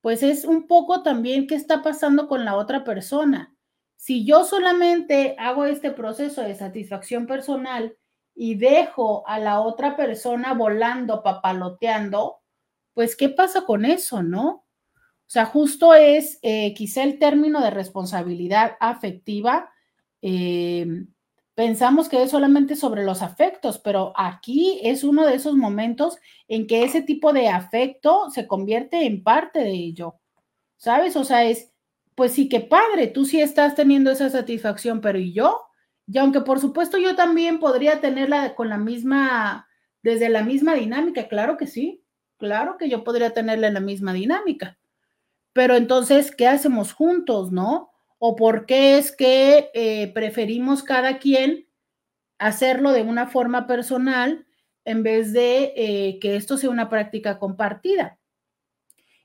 pues 0.00 0.24
es 0.24 0.44
un 0.44 0.66
poco 0.66 1.04
también 1.04 1.46
qué 1.46 1.54
está 1.54 1.84
pasando 1.84 2.26
con 2.26 2.44
la 2.44 2.56
otra 2.56 2.82
persona. 2.82 3.54
Si 3.94 4.26
yo 4.26 4.42
solamente 4.42 5.36
hago 5.38 5.66
este 5.66 5.92
proceso 5.92 6.42
de 6.42 6.56
satisfacción 6.56 7.28
personal 7.28 7.96
y 8.34 8.56
dejo 8.56 9.24
a 9.28 9.38
la 9.38 9.60
otra 9.60 9.94
persona 9.94 10.52
volando, 10.52 11.22
papaloteando, 11.22 12.40
pues, 12.94 13.16
¿qué 13.16 13.28
pasa 13.28 13.64
con 13.66 13.84
eso, 13.84 14.22
no? 14.22 14.64
O 15.26 15.30
sea, 15.34 15.46
justo 15.46 15.94
es 15.94 16.38
eh, 16.42 16.74
quizá 16.74 17.02
el 17.02 17.18
término 17.18 17.60
de 17.60 17.70
responsabilidad 17.70 18.76
afectiva. 18.78 19.70
Eh, 20.22 20.86
pensamos 21.54 22.08
que 22.08 22.22
es 22.22 22.30
solamente 22.30 22.76
sobre 22.76 23.04
los 23.04 23.22
afectos, 23.22 23.78
pero 23.78 24.12
aquí 24.16 24.80
es 24.82 25.02
uno 25.02 25.26
de 25.26 25.34
esos 25.34 25.56
momentos 25.56 26.18
en 26.48 26.66
que 26.66 26.84
ese 26.84 27.02
tipo 27.02 27.32
de 27.32 27.48
afecto 27.48 28.30
se 28.30 28.46
convierte 28.46 29.06
en 29.06 29.22
parte 29.22 29.60
de 29.60 29.72
ello, 29.72 30.20
¿sabes? 30.76 31.16
O 31.16 31.24
sea, 31.24 31.44
es, 31.44 31.72
pues 32.14 32.32
sí, 32.32 32.48
que 32.48 32.60
padre, 32.60 33.08
tú 33.08 33.24
sí 33.24 33.40
estás 33.40 33.74
teniendo 33.74 34.10
esa 34.10 34.30
satisfacción, 34.30 35.00
pero 35.00 35.18
¿y 35.18 35.32
yo? 35.32 35.62
Y 36.06 36.18
aunque 36.18 36.42
por 36.42 36.60
supuesto 36.60 36.98
yo 36.98 37.16
también 37.16 37.58
podría 37.60 38.00
tenerla 38.00 38.54
con 38.54 38.68
la 38.68 38.78
misma, 38.78 39.68
desde 40.02 40.28
la 40.28 40.42
misma 40.42 40.74
dinámica, 40.74 41.28
claro 41.28 41.56
que 41.56 41.66
sí, 41.66 42.03
Claro 42.44 42.76
que 42.76 42.90
yo 42.90 43.04
podría 43.04 43.30
tenerle 43.30 43.70
la 43.70 43.80
misma 43.80 44.12
dinámica. 44.12 44.76
Pero 45.54 45.76
entonces, 45.76 46.30
¿qué 46.30 46.46
hacemos 46.46 46.92
juntos, 46.92 47.52
no? 47.52 47.90
¿O 48.18 48.36
por 48.36 48.66
qué 48.66 48.98
es 48.98 49.16
que 49.16 49.70
eh, 49.72 50.12
preferimos 50.12 50.82
cada 50.82 51.16
quien 51.16 51.66
hacerlo 52.36 52.92
de 52.92 53.00
una 53.00 53.28
forma 53.28 53.66
personal 53.66 54.44
en 54.84 55.02
vez 55.02 55.32
de 55.32 55.72
eh, 55.74 56.18
que 56.20 56.36
esto 56.36 56.58
sea 56.58 56.68
una 56.68 56.90
práctica 56.90 57.38
compartida. 57.38 58.18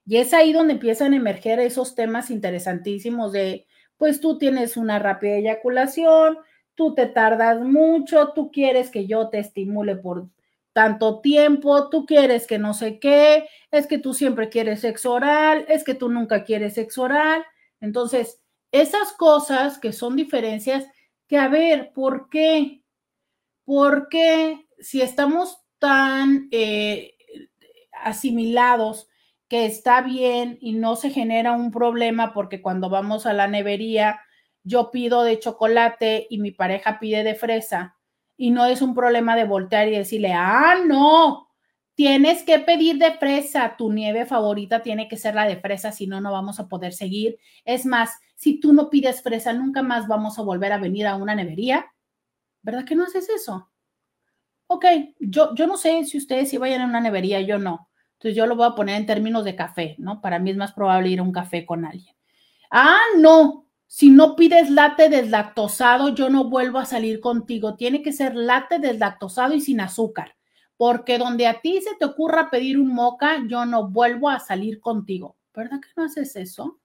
Y 0.06 0.16
es 0.16 0.34
ahí 0.34 0.54
donde 0.54 0.76
empiezan 0.76 1.12
a 1.12 1.18
emerger 1.18 1.60
esos 1.60 1.96
temas 1.96 2.32
interesantísimos 2.32 3.34
de, 3.34 3.68
pues 3.98 4.22
tú 4.22 4.38
tienes 4.38 4.78
una 4.78 4.98
rápida 4.98 5.36
eyaculación, 5.36 6.38
tú 6.74 6.96
te 6.96 7.06
tardas 7.06 7.60
mucho, 7.60 8.32
tú 8.34 8.50
quieres 8.50 8.90
que 8.90 9.08
yo 9.08 9.28
te 9.28 9.40
estimule 9.40 9.98
por 9.98 10.30
tanto 10.74 11.22
tiempo, 11.22 11.90
tú 11.90 12.06
quieres 12.06 12.48
que 12.48 12.60
no 12.60 12.74
sé 12.74 13.00
qué, 13.00 13.48
es 13.72 13.88
que 13.88 13.98
tú 13.98 14.14
siempre 14.14 14.50
quieres 14.50 14.82
sexo 14.82 15.14
oral, 15.14 15.66
es 15.68 15.84
que 15.84 15.96
tú 15.96 16.10
nunca 16.10 16.44
quieres 16.44 16.76
sexo 16.76 17.04
oral. 17.04 17.44
Entonces, 17.82 18.42
esas 18.72 19.14
cosas 19.14 19.80
que 19.80 19.94
son 19.94 20.16
diferencias, 20.16 20.86
que 21.28 21.38
a 21.38 21.48
ver, 21.48 21.92
¿por 21.94 22.30
qué? 22.30 22.84
Porque 23.66 24.68
si 24.80 25.02
estamos 25.02 25.58
tan 25.80 26.48
eh, 26.52 27.16
asimilados 28.04 29.08
que 29.48 29.66
está 29.66 30.02
bien 30.02 30.58
y 30.62 30.74
no 30.74 30.96
se 30.96 31.10
genera 31.10 31.54
un 31.54 31.72
problema 31.72 32.34
porque 32.34 32.62
cuando 32.62 32.90
vamos 32.90 33.26
a 33.26 33.34
la 33.34 33.48
nevería 33.48 34.22
yo 34.64 34.92
pido 34.92 35.24
de 35.24 35.40
chocolate 35.40 36.28
y 36.30 36.40
mi 36.40 36.52
pareja 36.52 37.00
pide 37.00 37.24
de 37.24 37.36
fresa 37.36 37.98
y 38.42 38.52
no 38.52 38.66
es 38.66 38.82
un 38.82 38.96
problema 38.96 39.36
de 39.36 39.44
voltear 39.44 39.90
y 39.90 39.98
decirle, 39.98 40.32
ah, 40.34 40.78
no, 40.88 41.50
tienes 41.94 42.44
que 42.44 42.58
pedir 42.60 42.98
de 42.98 43.12
fresa, 43.18 43.76
tu 43.78 43.92
nieve 43.92 44.26
favorita 44.26 44.82
tiene 44.82 45.10
que 45.10 45.18
ser 45.18 45.36
la 45.36 45.46
de 45.46 45.58
fresa, 45.58 45.92
si 45.92 46.08
no, 46.08 46.22
no 46.22 46.32
vamos 46.32 46.58
a 46.58 46.70
poder 46.70 46.94
seguir. 46.94 47.38
Es 47.66 47.86
más, 47.86 48.18
si 48.36 48.62
tú 48.62 48.72
no 48.72 48.90
pides 48.90 49.22
fresa, 49.22 49.52
nunca 49.52 49.84
más 49.84 50.08
vamos 50.08 50.40
a 50.40 50.44
volver 50.44 50.72
a 50.72 50.78
venir 50.78 51.06
a 51.06 51.18
una 51.18 51.36
nevería. 51.36 51.88
¿Verdad 52.62 52.86
que 52.86 52.96
no 52.96 53.04
haces 53.04 53.28
eso? 53.28 53.70
Ok, 54.68 54.86
yo, 55.20 55.54
yo 55.54 55.68
no 55.68 55.76
sé 55.76 56.06
si 56.06 56.18
ustedes 56.18 56.50
si 56.50 56.58
vayan 56.58 56.80
a 56.80 56.86
una 56.86 57.02
nevería, 57.02 57.42
yo 57.42 57.60
no. 57.60 57.90
Entonces 58.14 58.38
yo 58.38 58.46
lo 58.46 58.56
voy 58.56 58.68
a 58.68 58.76
poner 58.76 58.96
en 58.96 59.06
términos 59.06 59.44
de 59.44 59.58
café, 59.58 59.96
¿no? 59.98 60.22
Para 60.22 60.40
mí 60.40 60.52
es 60.52 60.56
más 60.56 60.72
probable 60.72 61.10
ir 61.10 61.20
a 61.20 61.24
un 61.24 61.34
café 61.34 61.66
con 61.66 61.84
alguien. 61.84 62.16
Ah, 62.72 63.00
no. 63.18 63.69
Si 63.92 64.12
no 64.12 64.36
pides 64.36 64.70
latte 64.70 65.10
deslactosado, 65.10 66.10
yo 66.10 66.30
no 66.30 66.48
vuelvo 66.48 66.78
a 66.78 66.86
salir 66.86 67.20
contigo. 67.20 67.76
Tiene 67.76 68.04
que 68.04 68.14
ser 68.14 68.36
latte 68.36 68.78
deslactosado 68.78 69.56
y 69.56 69.62
sin 69.62 69.82
azúcar. 69.82 70.36
Porque 70.78 71.18
donde 71.18 71.48
a 71.48 71.60
ti 71.60 71.82
se 71.82 71.96
te 71.96 72.06
ocurra 72.06 72.52
pedir 72.52 72.78
un 72.78 72.94
moca, 72.94 73.44
yo 73.48 73.66
no 73.66 73.90
vuelvo 73.90 74.30
a 74.30 74.40
salir 74.40 74.80
contigo. 74.80 75.38
¿Verdad 75.56 75.80
que 75.82 75.90
no 75.98 76.04
haces 76.04 76.36
eso? 76.36 76.80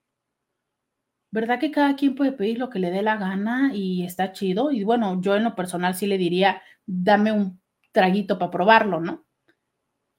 ¿Verdad 1.30 1.60
que 1.60 1.70
cada 1.70 1.94
quien 1.94 2.14
puede 2.14 2.32
pedir 2.32 2.58
lo 2.58 2.70
que 2.70 2.78
le 2.78 2.90
dé 2.90 3.02
la 3.02 3.18
gana 3.18 3.72
y 3.74 4.02
está 4.02 4.32
chido? 4.32 4.70
Y 4.70 4.82
bueno, 4.82 5.20
yo 5.20 5.36
en 5.36 5.44
lo 5.44 5.54
personal 5.54 5.94
sí 5.94 6.06
le 6.06 6.16
diría, 6.16 6.62
dame 6.86 7.32
un 7.32 7.60
traguito 7.92 8.38
para 8.38 8.50
probarlo, 8.50 9.00
¿no? 9.00 9.26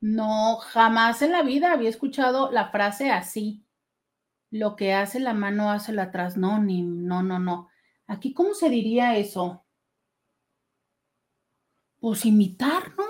No, 0.00 0.56
jamás 0.56 1.20
en 1.22 1.32
la 1.32 1.42
vida 1.42 1.72
había 1.72 1.90
escuchado 1.90 2.50
la 2.50 2.70
frase 2.70 3.10
así. 3.10 3.64
Lo 4.50 4.76
que 4.76 4.94
hace 4.94 5.20
la 5.20 5.34
mano 5.34 5.70
hace 5.70 5.92
la 5.92 6.04
atrás. 6.04 6.36
No, 6.36 6.60
ni, 6.60 6.82
no, 6.82 7.22
no, 7.22 7.38
no. 7.38 7.68
Aquí, 8.06 8.32
¿cómo 8.32 8.54
se 8.54 8.70
diría 8.70 9.16
eso? 9.16 9.64
Pues 12.00 12.24
imitar, 12.24 12.94
¿no? 12.96 13.04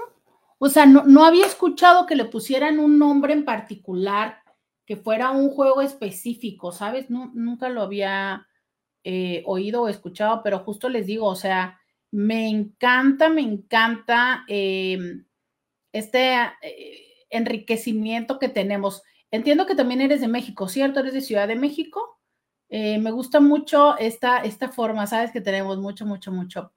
O 0.59 0.68
sea, 0.68 0.84
no, 0.84 1.05
no 1.05 1.24
había 1.24 1.47
escuchado 1.47 2.07
que 2.07 2.16
le 2.16 2.26
pusieran 2.26 2.78
un 2.80 2.99
nombre 2.99 3.32
en 3.32 3.45
particular, 3.45 4.43
que 4.84 4.97
fuera 4.97 5.30
un 5.30 5.51
juego 5.51 5.80
específico, 5.80 6.72
¿sabes? 6.72 7.09
nunca 7.09 7.68
lo 7.68 7.80
había 7.82 8.47
eh, 9.05 9.43
oído 9.47 9.82
o 9.82 9.88
escuchado, 9.88 10.43
pero 10.43 10.59
justo 10.59 10.88
les 10.91 11.07
digo, 11.07 11.26
o 11.26 11.36
sea, 11.36 11.80
me 12.11 12.49
encanta, 12.49 13.30
me 13.30 13.41
encanta 13.41 14.45
em, 14.49 15.24
este 15.93 16.34
eh, 16.62 17.26
enriquecimiento 17.30 18.38
que 18.38 18.49
tenemos. 18.49 19.03
Entiendo 19.30 19.66
que 19.66 19.74
también 19.74 20.01
eres 20.01 20.20
de 20.20 20.28
México, 20.28 20.68
¿cierto? 20.68 21.01
¿Eres 21.01 21.14
de 21.14 21.20
Ciudad 21.20 21.49
de 21.49 21.57
México? 21.57 22.18
Eh, 22.68 22.99
me 22.99 23.11
gusta 23.11 23.41
mucho 23.41 23.99
esta, 23.99 24.38
esta 24.38 24.68
forma, 24.68 25.07
sabes 25.07 25.32
que 25.32 25.41
tenemos 25.41 25.78
mucho, 25.78 26.07
mucho, 26.07 26.30
mucho. 26.30 26.72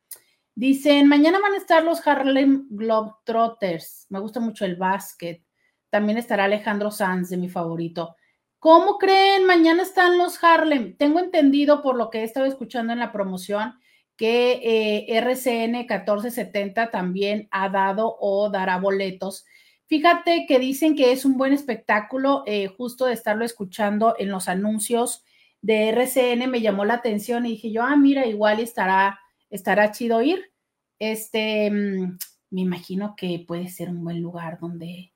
Dicen, 0.56 1.08
mañana 1.08 1.40
van 1.40 1.54
a 1.54 1.58
estar 1.58 1.84
los 1.84 2.06
Harlem 2.06 2.68
Globetrotters. 2.70 4.08
Me 4.10 4.20
gusta 4.20 4.40
mucho 4.40 4.66
el 4.66 4.76
básquet. 4.76 5.44
También 5.90 6.18
estará 6.18 6.46
Alejandro 6.46 6.92
Sanz, 6.92 7.30
de 7.30 7.38
mi 7.38 7.50
favorito. 7.50 8.16
¿Cómo 8.60 8.98
creen? 8.98 9.46
Mañana 9.46 9.84
están 9.84 10.18
los 10.18 10.44
Harlem. 10.44 10.96
Tengo 10.96 11.20
entendido 11.20 11.82
por 11.82 11.96
lo 11.96 12.10
que 12.10 12.20
he 12.20 12.24
estado 12.24 12.46
escuchando 12.46 12.94
en 12.94 13.00
la 13.00 13.12
promoción 13.12 13.76
que 14.18 14.60
eh, 14.64 15.18
RCN 15.18 15.80
1470 15.80 16.92
también 16.92 17.48
ha 17.52 17.70
dado 17.70 18.16
o 18.20 18.50
dará 18.50 18.78
boletos. 18.78 19.46
Fíjate 19.86 20.46
que 20.48 20.60
dicen 20.60 20.96
que 20.96 21.12
es 21.12 21.26
un 21.26 21.38
buen 21.38 21.54
espectáculo, 21.54 22.44
eh, 22.46 22.68
justo 22.68 23.06
de 23.06 23.14
estarlo 23.14 23.46
escuchando 23.46 24.16
en 24.18 24.30
los 24.30 24.48
anuncios 24.48 25.24
de 25.64 25.90
RCN 25.90 26.48
me 26.50 26.62
llamó 26.62 26.84
la 26.84 26.96
atención 26.96 27.46
y 27.46 27.52
dije 27.52 27.72
yo, 27.72 27.84
ah, 27.84 27.96
mira, 27.96 28.26
igual 28.26 28.60
estará, 28.60 29.20
estará 29.50 29.92
chido 29.92 30.22
ir. 30.22 30.52
Este, 31.00 31.72
mm, 31.72 32.18
me 32.52 32.62
imagino 32.62 33.16
que 33.16 33.44
puede 33.48 33.70
ser 33.70 33.90
un 33.90 34.04
buen 34.04 34.22
lugar 34.22 34.60
donde 34.60 35.14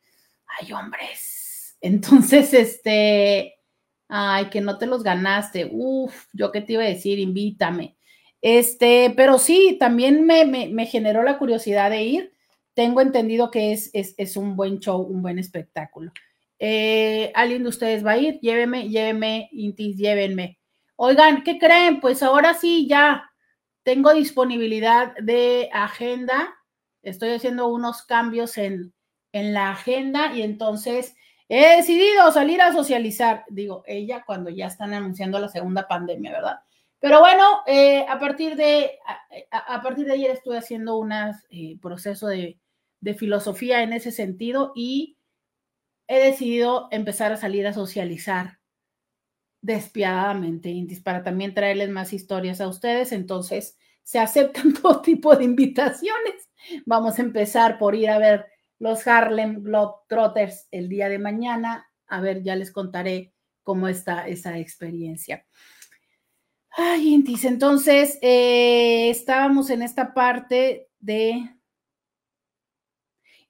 hay 0.47 0.71
hombres. 0.71 1.77
Entonces, 1.81 2.53
este, 2.53 3.55
ay, 4.07 4.45
que 4.49 4.61
no 4.61 4.77
te 4.77 4.85
los 4.85 5.03
ganaste. 5.03 5.69
Uf, 5.69 6.27
yo 6.31 6.51
qué 6.51 6.61
te 6.61 6.73
iba 6.73 6.83
a 6.83 6.87
decir, 6.87 7.19
invítame. 7.19 7.96
Este, 8.41 9.13
pero 9.15 9.39
sí, 9.39 9.77
también 9.79 10.25
me, 10.25 10.85
generó 10.85 11.23
la 11.23 11.37
curiosidad 11.37 11.89
de 11.89 12.03
ir. 12.03 12.33
Tengo 12.73 13.01
entendido 13.01 13.49
que 13.49 13.73
es, 13.73 13.89
es, 13.93 14.37
un 14.37 14.55
buen 14.55 14.79
show, 14.79 15.01
un 15.01 15.21
buen 15.21 15.39
espectáculo. 15.39 16.11
Eh, 16.59 17.31
¿Alguien 17.35 17.63
de 17.63 17.69
ustedes 17.69 18.05
va 18.05 18.11
a 18.11 18.17
ir? 18.17 18.39
Lléveme, 18.39 18.89
lléveme, 18.89 19.49
Intis, 19.51 19.97
llévenme. 19.97 20.59
Oigan, 20.95 21.43
¿qué 21.43 21.57
creen? 21.57 21.99
Pues 21.99 22.23
ahora 22.23 22.53
sí, 22.53 22.87
ya 22.87 23.29
tengo 23.83 24.13
disponibilidad 24.13 25.15
de 25.17 25.69
agenda. 25.73 26.55
Estoy 27.01 27.29
haciendo 27.29 27.67
unos 27.67 28.03
cambios 28.03 28.57
en, 28.57 28.93
en 29.31 29.53
la 29.53 29.71
agenda 29.71 30.33
y 30.33 30.41
entonces 30.41 31.15
he 31.49 31.77
decidido 31.77 32.31
salir 32.31 32.61
a 32.61 32.73
socializar. 32.73 33.45
Digo, 33.49 33.83
ella 33.87 34.23
cuando 34.25 34.49
ya 34.49 34.67
están 34.67 34.93
anunciando 34.93 35.39
la 35.39 35.49
segunda 35.49 35.87
pandemia, 35.87 36.31
¿verdad? 36.31 36.59
Pero 36.99 37.19
bueno, 37.19 37.61
eh, 37.67 38.05
a, 38.07 38.19
partir 38.19 38.55
de, 38.55 38.97
a, 39.51 39.81
partir 39.81 40.05
de 40.05 40.13
ayer 40.13 40.31
estuve 40.31 40.57
haciendo 40.57 40.97
un 40.97 41.11
eh, 41.11 41.77
proceso 41.81 42.27
de, 42.27 42.59
filosofía 43.17 43.83
en 43.83 43.93
ese 43.93 44.11
sentido 44.11 44.73
y 44.75 45.17
he 46.07 46.19
decidido 46.19 46.89
empezar 46.91 47.31
a 47.31 47.37
salir 47.37 47.65
a 47.65 47.71
socializar 47.71 48.59
despiadadamente, 49.61 50.75
para 51.03 51.23
también 51.23 51.53
traerles 51.53 51.89
más 51.89 52.11
historias 52.11 52.59
a 52.59 52.67
ustedes. 52.67 53.11
Entonces, 53.11 53.77
se 54.03 54.19
aceptan 54.19 54.73
todo 54.81 55.01
tipo 55.01 55.35
de 55.35 55.45
invitaciones. 55.45 56.49
Vamos 56.85 57.19
a 57.19 57.21
empezar 57.21 57.77
por 57.77 57.95
ir 57.95 58.09
a 58.09 58.17
ver 58.17 58.45
los 58.79 59.07
Harlem 59.07 59.63
Globetrotters 59.63 60.67
el 60.71 60.89
día 60.89 61.07
de 61.07 61.19
mañana. 61.19 61.87
A 62.07 62.19
ver, 62.19 62.43
ya 62.43 62.55
les 62.55 62.71
contaré 62.71 63.33
cómo 63.63 63.87
está 63.87 64.27
esa 64.27 64.57
experiencia. 64.57 65.45
Ay, 66.79 67.13
Intis, 67.15 67.43
entonces 67.43 68.19
eh, 68.21 69.09
estábamos 69.09 69.69
en 69.71 69.81
esta 69.81 70.13
parte 70.13 70.87
de. 70.99 71.49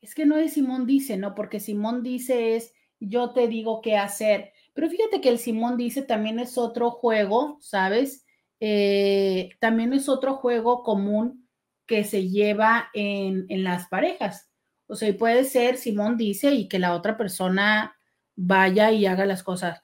Es 0.01 0.15
que 0.15 0.25
no 0.25 0.37
es 0.37 0.53
Simón 0.53 0.85
dice, 0.85 1.17
¿no? 1.17 1.35
Porque 1.35 1.59
Simón 1.59 2.03
dice 2.03 2.55
es 2.55 2.73
yo 2.99 3.31
te 3.31 3.47
digo 3.47 3.81
qué 3.81 3.97
hacer. 3.97 4.51
Pero 4.73 4.89
fíjate 4.89 5.21
que 5.21 5.29
el 5.29 5.39
Simón 5.39 5.77
dice 5.77 6.01
también 6.03 6.39
es 6.39 6.57
otro 6.57 6.91
juego, 6.91 7.57
¿sabes? 7.61 8.25
Eh, 8.59 9.49
también 9.59 9.93
es 9.93 10.09
otro 10.09 10.35
juego 10.35 10.83
común 10.83 11.47
que 11.85 12.03
se 12.03 12.29
lleva 12.29 12.89
en, 12.93 13.45
en 13.49 13.63
las 13.63 13.87
parejas. 13.87 14.49
O 14.87 14.95
sea, 14.95 15.15
puede 15.17 15.43
ser 15.43 15.77
Simón 15.77 16.17
dice 16.17 16.51
y 16.53 16.67
que 16.67 16.79
la 16.79 16.93
otra 16.95 17.17
persona 17.17 17.95
vaya 18.35 18.91
y 18.91 19.05
haga 19.05 19.25
las 19.25 19.43
cosas. 19.43 19.83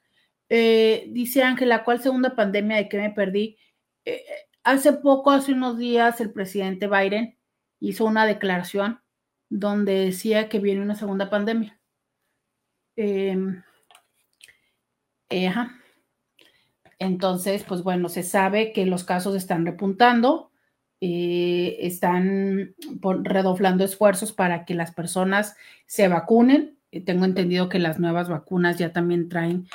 Eh, 0.49 1.07
dice 1.09 1.43
Ángela, 1.43 1.83
¿cuál 1.83 2.01
segunda 2.01 2.35
pandemia 2.35 2.77
de 2.77 2.89
qué 2.89 2.97
me 2.97 3.11
perdí? 3.11 3.57
Eh, 4.05 4.23
hace 4.63 4.93
poco, 4.93 5.31
hace 5.31 5.53
unos 5.53 5.77
días, 5.77 6.19
el 6.21 6.31
presidente 6.31 6.87
Biden 6.87 7.37
hizo 7.79 8.05
una 8.05 8.25
declaración 8.25 9.01
donde 9.49 9.93
decía 10.05 10.49
que 10.49 10.59
viene 10.59 10.81
una 10.81 10.95
segunda 10.95 11.29
pandemia. 11.29 11.79
Em, 12.95 13.63
eh, 15.29 15.51
Entonces, 16.99 17.63
pues 17.63 17.83
bueno, 17.83 18.07
se 18.09 18.23
sabe 18.23 18.71
que 18.71 18.85
los 18.85 19.03
casos 19.03 19.35
están 19.35 19.65
repuntando, 19.65 20.51
están 21.01 22.75
redoblando 23.23 23.83
esfuerzos 23.83 24.31
para 24.31 24.63
que 24.63 24.73
las 24.73 24.93
personas 24.93 25.57
se 25.85 26.07
vacunen 26.07 26.72
tengo 27.01 27.25
entendido 27.25 27.69
que 27.69 27.79
las 27.79 27.99
nuevas 27.99 28.29
vacunas 28.29 28.77
ya 28.77 28.91
también 28.91 29.29
traen, 29.29 29.67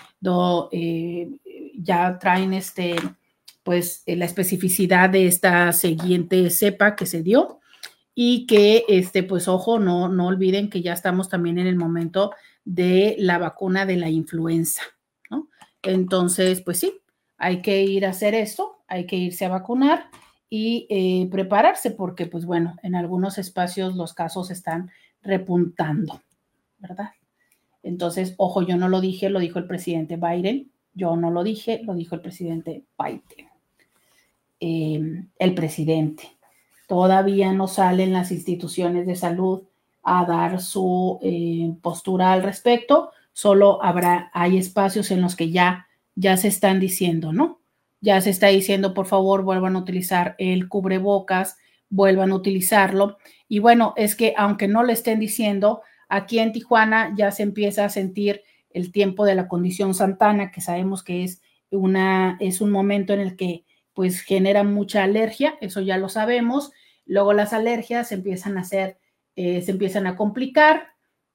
eh, 0.73 1.31
ya 1.75 2.19
traen 2.19 2.53
este, 2.53 2.97
pues 3.62 4.03
eh, 4.07 4.16
la 4.16 4.25
especificidad 4.25 5.11
de 5.11 5.27
esta 5.27 5.73
siguiente 5.73 6.51
cepa 6.51 6.97
que 6.97 7.07
se 7.07 7.23
dio 7.23 7.61
y 8.14 8.47
que, 8.47 8.85
este, 8.89 9.23
pues 9.23 9.49
ojo, 9.49 9.79
no, 9.79 10.09
no 10.09 10.27
olviden 10.27 10.71
que 10.71 10.83
ya 10.83 10.93
estamos 10.93 11.29
también 11.29 11.59
en 11.59 11.66
el 11.66 11.77
momento 11.77 12.33
de 12.64 13.16
la 13.19 13.39
vacuna 13.39 13.87
de 13.87 13.97
la 13.97 14.11
influenza, 14.11 14.83
¿no? 15.31 15.49
Entonces, 15.83 16.61
pues 16.61 16.79
sí, 16.79 17.01
hay 17.37 17.62
que 17.62 17.83
ir 17.83 18.07
a 18.07 18.11
hacer 18.11 18.35
esto, 18.35 18.83
hay 18.89 19.07
que 19.07 19.16
irse 19.16 19.45
a 19.45 19.51
vacunar 19.51 20.11
y 20.51 21.29
prepararse 21.31 21.91
porque, 21.91 22.27
pues 22.27 22.47
bueno, 22.47 22.77
en 22.83 22.95
algunos 22.95 23.39
espacios 23.39 23.95
los 23.97 24.14
casos 24.14 24.51
están 24.51 24.91
repuntando. 25.23 26.23
¿Verdad? 26.79 27.11
Entonces, 27.83 28.35
ojo, 28.37 28.62
yo 28.62 28.76
no 28.76 28.89
lo 28.89 29.01
dije, 29.01 29.31
lo 29.31 29.39
dijo 29.39 29.59
el 29.59 29.66
presidente 29.66 30.16
Biden, 30.16 30.70
yo 30.95 31.16
no 31.16 31.31
lo 31.31 31.45
dije, 31.45 31.81
lo 31.85 31.95
dijo 31.95 32.14
el 32.14 32.20
presidente 32.20 32.85
Biden. 32.99 33.49
Em, 34.61 35.29
el 35.39 35.55
presidente. 35.55 36.24
Todavía 36.89 37.53
no 37.53 37.68
salen 37.68 38.12
las 38.12 38.33
instituciones 38.33 39.07
de 39.07 39.14
salud 39.14 39.62
a 40.03 40.24
dar 40.24 40.61
su 40.61 41.18
eh, 41.22 41.72
postura 41.83 42.33
al 42.33 42.43
respecto, 42.43 43.11
solo 43.33 43.83
habrá, 43.85 44.31
hay 44.33 44.57
espacios 44.57 45.11
en 45.11 45.20
los 45.20 45.37
que 45.37 45.51
ya, 45.51 45.87
ya 46.16 46.37
se 46.37 46.49
están 46.49 46.81
diciendo, 46.81 47.33
¿no? 47.33 47.61
Ya 48.01 48.20
se 48.20 48.31
está 48.31 48.49
diciendo, 48.49 48.95
por 48.95 49.07
favor, 49.07 49.43
vuelvan 49.43 49.76
a 49.76 49.81
utilizar 49.81 50.35
el 50.39 50.68
cubrebocas, 50.68 51.57
vuelvan 51.91 52.33
a 52.33 52.37
utilizarlo. 52.37 53.18
Y 53.49 53.61
bueno, 53.61 53.93
es 53.97 54.16
que 54.16 54.35
aunque 54.37 54.66
no 54.66 54.83
le 54.83 54.93
estén 54.93 55.20
diciendo, 55.20 55.83
Aquí 56.09 56.39
en 56.39 56.53
Tijuana 56.53 57.15
ya 57.17 57.31
se 57.31 57.43
empieza 57.43 57.85
a 57.85 57.91
sentir 57.91 58.43
el 58.71 58.93
tiempo 58.93 59.25
de 59.25 59.35
la 59.35 59.49
condición 59.49 59.95
santana, 59.95 60.51
que 60.51 60.61
sabemos 60.61 61.03
que 61.03 61.25
es, 61.25 61.43
una, 61.71 62.37
es 62.41 62.61
un 62.61 62.71
momento 62.71 63.13
en 63.13 63.21
el 63.21 63.37
que 63.37 63.65
pues 63.93 64.21
genera 64.21 64.63
mucha 64.63 65.03
alergia, 65.03 65.57
eso 65.61 65.81
ya 65.81 65.99
lo 65.99 66.09
sabemos. 66.09 66.73
Luego 67.05 67.33
las 67.33 67.53
alergias 67.53 68.09
se 68.09 68.15
empiezan 68.15 68.57
a 68.57 68.61
hacer, 68.61 68.99
eh, 69.35 69.61
se 69.63 69.73
empiezan 69.73 70.07
a 70.07 70.15
complicar. 70.17 70.91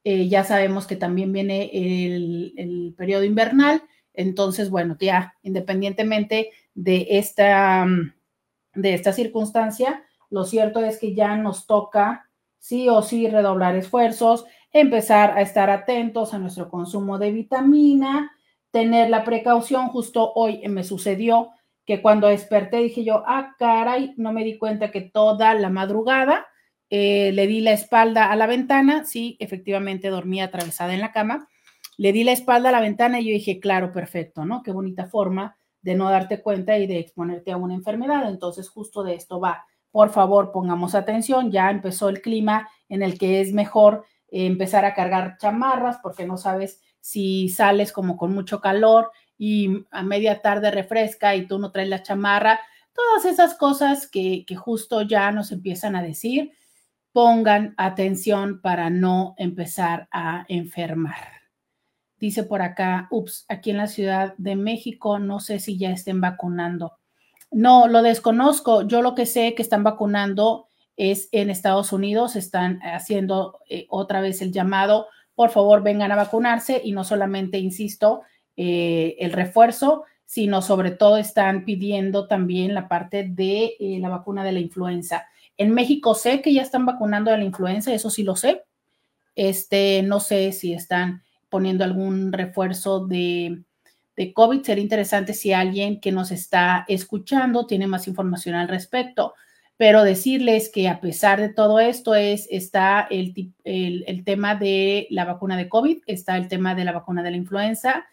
Eh, 0.06 0.28
ya 0.28 0.44
sabemos 0.44 0.88
que 0.88 0.96
también 0.96 1.34
viene 1.34 1.70
el, 1.74 2.54
el, 2.58 2.94
periodo 2.98 3.24
invernal. 3.24 3.84
Entonces, 4.14 4.70
bueno, 4.70 4.96
ya 5.00 5.36
independientemente 5.44 6.52
de 6.74 7.08
esta, 7.10 7.86
de 8.76 8.94
esta 8.94 9.12
circunstancia, 9.12 10.04
lo 10.30 10.46
cierto 10.46 10.84
es 10.84 11.00
que 11.00 11.14
ya 11.14 11.36
nos 11.36 11.68
toca 11.68 12.30
sí 12.60 12.88
o 12.88 13.02
sí 13.02 13.28
redoblar 13.28 13.76
esfuerzos, 13.76 14.46
empezar 14.74 15.38
a 15.38 15.42
estar 15.42 15.70
atentos 15.70 16.34
a 16.34 16.40
nuestro 16.40 16.70
consumo 16.70 17.20
de 17.20 17.32
vitamina, 17.32 18.32
tener 18.72 19.10
la 19.10 19.24
precaución. 19.24 19.88
Justo 19.90 20.34
hoy 20.34 20.68
me 20.68 20.84
sucedió 20.84 21.52
que 21.86 22.02
cuando 22.02 22.28
desperté 22.28 22.78
dije 22.78 23.04
yo, 23.04 23.24
ah, 23.28 23.56
caray, 23.60 24.14
no 24.18 24.34
me 24.34 24.44
di 24.44 24.58
cuenta 24.58 24.92
que 24.92 25.02
toda 25.02 25.54
la 25.54 25.70
madrugada 25.70 26.48
eh, 26.90 27.32
le 27.34 27.48
di 27.48 27.62
la 27.62 27.72
espalda 27.72 28.32
a 28.32 28.36
la 28.36 28.48
ventana. 28.48 29.06
Sí, 29.06 29.38
efectivamente 29.40 30.10
dormía 30.10 30.46
atravesada 30.46 30.94
en 30.94 31.02
la 31.02 31.12
cama. 31.12 31.48
Le 31.98 32.12
di 32.12 32.24
la 32.24 32.32
espalda 32.32 32.70
a 32.70 32.72
la 32.72 32.82
ventana 32.82 33.20
y 33.20 33.26
yo 33.26 33.32
dije, 33.32 33.60
claro, 33.60 33.92
perfecto, 33.92 34.44
¿no? 34.46 34.64
Qué 34.64 34.72
bonita 34.72 35.08
forma 35.08 35.56
de 35.82 35.96
no 35.96 36.10
darte 36.10 36.42
cuenta 36.42 36.78
y 36.80 36.88
de 36.88 36.98
exponerte 36.98 37.52
a 37.52 37.58
una 37.58 37.76
enfermedad. 37.76 38.28
Entonces, 38.28 38.70
justo 38.70 39.04
de 39.04 39.14
esto 39.14 39.40
va. 39.40 39.66
Por 39.92 40.10
favor, 40.10 40.52
pongamos 40.52 40.96
atención. 40.96 41.52
Ya 41.52 41.70
empezó 41.70 42.10
el 42.10 42.22
clima 42.22 42.68
en 42.90 43.04
el 43.04 43.20
que 43.20 43.42
es 43.42 43.54
mejor 43.54 44.06
empezar 44.34 44.84
a 44.84 44.94
cargar 44.94 45.38
chamarras 45.38 46.00
porque 46.02 46.26
no 46.26 46.38
sabes 46.38 46.82
si 47.00 47.50
sales 47.50 47.92
como 47.92 48.18
con 48.18 48.34
mucho 48.34 48.60
calor 48.60 49.12
y 49.38 49.86
a 49.92 50.04
media 50.04 50.42
tarde 50.42 50.72
refresca 50.72 51.36
y 51.36 51.48
tú 51.48 51.60
no 51.60 51.72
traes 51.72 51.90
la 51.90 52.02
chamarra. 52.02 52.60
Todas 52.94 53.26
esas 53.26 53.56
cosas 53.56 54.08
que, 54.08 54.44
que 54.46 54.56
justo 54.56 55.04
ya 55.04 55.32
nos 55.32 55.52
empiezan 55.52 55.96
a 55.96 56.02
decir, 56.02 56.54
pongan 57.12 57.76
atención 57.78 58.62
para 58.62 58.90
no 58.90 59.36
empezar 59.38 60.08
a 60.12 60.46
enfermar. 60.48 61.44
Dice 62.18 62.44
por 62.44 62.62
acá, 62.62 63.08
ups, 63.12 63.46
aquí 63.50 63.72
en 63.72 63.78
la 63.78 63.88
Ciudad 63.88 64.34
de 64.38 64.56
México, 64.56 65.20
no 65.20 65.40
sé 65.40 65.60
si 65.60 65.78
ya 65.78 65.92
estén 65.92 66.22
vacunando. 66.22 66.94
No, 67.52 67.88
lo 67.88 68.02
desconozco. 68.02 68.88
Yo 68.88 69.02
lo 69.02 69.14
que 69.14 69.26
sé 69.26 69.54
que 69.56 69.62
están 69.62 69.84
vacunando 69.84 70.68
es 70.98 71.30
en 71.32 71.50
Estados 71.50 71.92
Unidos, 71.92 72.36
están 72.36 72.80
haciendo 72.82 73.60
eh, 73.70 73.88
otra 73.90 74.22
vez 74.22 74.42
el 74.42 74.52
llamado, 74.52 75.08
por 75.36 75.50
favor 75.50 75.82
vengan 75.82 76.12
a 76.12 76.16
vacunarse 76.16 76.82
y 76.84 76.92
no 76.92 77.04
solamente, 77.04 77.58
insisto, 77.58 78.22
eh, 78.56 79.16
el 79.20 79.32
refuerzo, 79.32 80.04
sino 80.26 80.62
sobre 80.62 80.92
todo 80.92 81.18
están 81.18 81.66
pidiendo 81.66 82.28
también 82.28 82.74
la 82.74 82.88
parte 82.88 83.28
de 83.28 83.76
eh, 83.80 83.98
la 84.00 84.10
vacuna 84.10 84.44
de 84.44 84.52
la 84.52 84.60
influenza. 84.60 85.26
En 85.58 85.72
México 85.74 86.16
sé 86.16 86.42
que 86.42 86.54
ya 86.54 86.62
están 86.62 86.86
vacunando 86.86 87.32
de 87.32 87.38
la 87.38 87.44
influenza, 87.44 87.94
eso 87.94 88.10
sí 88.10 88.24
lo 88.24 88.36
sé. 88.36 88.64
Este, 89.36 90.04
no 90.04 90.20
sé 90.20 90.52
si 90.52 90.74
están 90.74 91.24
poniendo 91.50 91.84
algún 91.84 92.32
refuerzo 92.32 93.06
de, 93.06 93.64
de 94.16 94.34
COVID. 94.34 94.62
Sería 94.64 94.84
interesante 94.84 95.34
si 95.34 95.54
alguien 95.54 96.00
que 96.00 96.12
nos 96.12 96.32
está 96.32 96.86
escuchando 96.88 97.66
tiene 97.66 97.88
más 97.88 98.08
información 98.08 98.56
al 98.56 98.68
respecto 98.68 99.34
pero 99.78 100.04
decirles 100.04 100.70
que 100.70 100.88
a 100.88 101.02
pesar 101.02 101.42
de 101.42 101.50
todo 101.50 101.80
esto 101.80 102.16
es, 102.16 102.48
está 102.52 103.08
el, 103.10 103.54
el, 103.64 104.24
tema 104.24 104.56
de 104.56 105.08
la 105.10 105.26
vacuna 105.26 105.58
de 105.58 105.70
COVID, 105.70 106.04
está 106.06 106.38
el 106.38 106.48
tema 106.48 106.76
de 106.76 106.86
la 106.86 106.92
vacuna 106.92 107.24
de 107.24 107.32
la 107.32 107.38
influenza, 107.38 108.06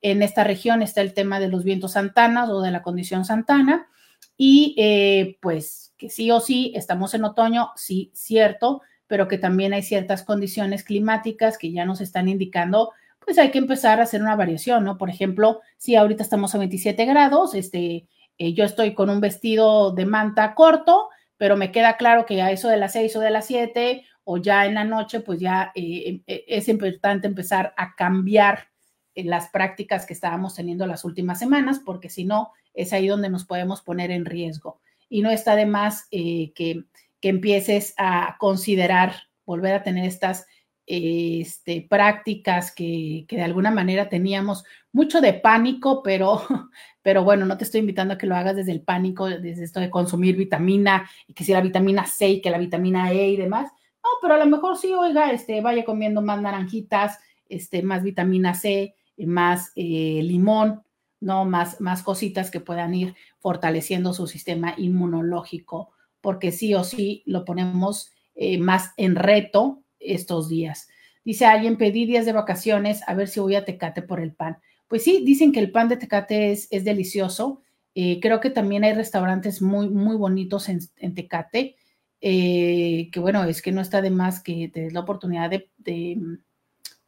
en 0.00 0.22
esta 0.22 0.44
región 0.44 0.80
está 0.80 1.00
el 1.00 1.12
tema 1.12 1.40
de 1.40 1.48
los 1.48 1.64
vientos 1.64 1.92
santanas 1.92 2.48
o 2.50 2.60
de 2.60 2.70
la 2.70 2.82
condición 2.82 3.24
santana, 3.24 3.88
y 4.36 4.74
eh, 4.78 5.36
pues 5.40 5.92
que 5.98 6.08
sí 6.08 6.30
o 6.30 6.40
sí 6.40 6.72
estamos 6.76 7.12
en 7.14 7.24
otoño, 7.24 7.70
sí, 7.74 8.12
cierto, 8.14 8.82
pero 9.08 9.26
que 9.26 9.38
también 9.38 9.72
hay 9.72 9.82
ciertas 9.82 10.22
condiciones 10.22 10.84
climáticas 10.84 11.58
que 11.58 11.72
ya 11.72 11.84
nos 11.84 12.00
están 12.00 12.28
indicando, 12.28 12.92
pues 13.18 13.38
hay 13.38 13.50
que 13.50 13.58
empezar 13.58 13.98
a 13.98 14.04
hacer 14.04 14.22
una 14.22 14.36
variación, 14.36 14.84
¿no? 14.84 14.96
Por 14.96 15.10
ejemplo, 15.10 15.60
si 15.76 15.96
ahorita 15.96 16.22
estamos 16.22 16.54
a 16.54 16.58
27 16.58 17.04
grados, 17.04 17.54
este, 17.54 18.06
eh, 18.38 18.54
yo 18.54 18.64
estoy 18.64 18.94
con 18.94 19.10
un 19.10 19.20
vestido 19.20 19.92
de 19.92 20.06
manta 20.06 20.54
corto, 20.54 21.08
pero 21.36 21.56
me 21.56 21.72
queda 21.72 21.96
claro 21.96 22.24
que 22.24 22.40
a 22.40 22.50
eso 22.50 22.68
de 22.68 22.76
las 22.76 22.92
6 22.92 23.16
o 23.16 23.20
de 23.20 23.30
las 23.30 23.46
7 23.46 24.04
o 24.24 24.36
ya 24.36 24.66
en 24.66 24.74
la 24.74 24.84
noche, 24.84 25.20
pues 25.20 25.40
ya 25.40 25.72
eh, 25.74 26.20
eh, 26.26 26.44
es 26.46 26.68
importante 26.68 27.26
empezar 27.26 27.74
a 27.76 27.94
cambiar 27.94 28.68
las 29.14 29.48
prácticas 29.48 30.06
que 30.06 30.12
estábamos 30.12 30.54
teniendo 30.54 30.86
las 30.86 31.04
últimas 31.04 31.40
semanas, 31.40 31.80
porque 31.84 32.08
si 32.08 32.24
no, 32.24 32.52
es 32.72 32.92
ahí 32.92 33.08
donde 33.08 33.28
nos 33.28 33.44
podemos 33.44 33.82
poner 33.82 34.12
en 34.12 34.24
riesgo. 34.24 34.80
Y 35.08 35.22
no 35.22 35.30
está 35.30 35.56
de 35.56 35.66
más 35.66 36.06
que, 36.08 36.52
que 36.54 37.28
empieces 37.28 37.94
a 37.96 38.36
considerar 38.38 39.14
volver 39.44 39.74
a 39.74 39.82
tener 39.82 40.04
estas 40.04 40.46
este, 40.88 41.86
prácticas 41.88 42.72
que, 42.72 43.26
de 43.28 43.42
alguna 43.42 43.70
manera 43.70 44.08
teníamos 44.08 44.64
mucho 44.90 45.20
de 45.20 45.34
pánico, 45.34 46.02
pero, 46.02 46.42
pero 47.02 47.22
bueno, 47.24 47.44
no 47.44 47.58
te 47.58 47.64
estoy 47.64 47.80
invitando 47.80 48.14
a 48.14 48.18
que 48.18 48.26
lo 48.26 48.34
hagas 48.34 48.56
desde 48.56 48.72
el 48.72 48.80
pánico, 48.80 49.26
desde 49.26 49.64
esto 49.64 49.80
de 49.80 49.90
consumir 49.90 50.36
vitamina 50.36 51.08
y 51.26 51.34
que 51.34 51.44
si 51.44 51.52
la 51.52 51.60
vitamina 51.60 52.06
C 52.06 52.28
y 52.30 52.40
que 52.40 52.50
la 52.50 52.58
vitamina 52.58 53.12
E 53.12 53.28
y 53.28 53.36
demás. 53.36 53.70
No, 54.02 54.08
pero 54.22 54.34
a 54.34 54.38
lo 54.38 54.46
mejor 54.46 54.78
sí, 54.78 54.92
oiga, 54.94 55.30
este, 55.30 55.60
vaya 55.60 55.84
comiendo 55.84 56.22
más 56.22 56.40
naranjitas, 56.40 57.18
este, 57.50 57.82
más 57.82 58.02
vitamina 58.02 58.54
C, 58.54 58.94
más 59.18 59.72
eh, 59.76 60.20
limón, 60.22 60.82
¿no? 61.20 61.44
Más, 61.44 61.82
más 61.82 62.02
cositas 62.02 62.50
que 62.50 62.60
puedan 62.60 62.94
ir 62.94 63.14
fortaleciendo 63.40 64.14
su 64.14 64.26
sistema 64.26 64.74
inmunológico, 64.78 65.90
porque 66.22 66.50
sí 66.50 66.74
o 66.74 66.82
sí 66.82 67.22
lo 67.26 67.44
ponemos 67.44 68.12
eh, 68.34 68.56
más 68.56 68.94
en 68.96 69.16
reto 69.16 69.82
estos 70.00 70.48
días. 70.48 70.88
Dice 71.24 71.46
alguien, 71.46 71.76
pedí 71.76 72.06
días 72.06 72.26
de 72.26 72.32
vacaciones, 72.32 73.00
a 73.06 73.14
ver 73.14 73.28
si 73.28 73.40
voy 73.40 73.54
a 73.54 73.64
Tecate 73.64 74.02
por 74.02 74.20
el 74.20 74.32
pan. 74.32 74.58
Pues 74.86 75.04
sí, 75.04 75.22
dicen 75.24 75.52
que 75.52 75.60
el 75.60 75.70
pan 75.70 75.88
de 75.88 75.96
Tecate 75.96 76.52
es, 76.52 76.68
es 76.70 76.84
delicioso. 76.84 77.62
Eh, 77.94 78.20
creo 78.20 78.40
que 78.40 78.50
también 78.50 78.84
hay 78.84 78.94
restaurantes 78.94 79.60
muy, 79.60 79.88
muy 79.88 80.16
bonitos 80.16 80.68
en, 80.68 81.14
Tecate, 81.14 81.76
eh, 82.20 83.10
que 83.12 83.20
bueno, 83.20 83.44
es 83.44 83.60
que 83.60 83.72
no 83.72 83.80
está 83.80 84.00
de 84.00 84.10
más 84.10 84.42
que 84.42 84.70
te 84.72 84.82
des 84.82 84.92
la 84.92 85.00
oportunidad 85.00 85.50
de, 85.50 85.68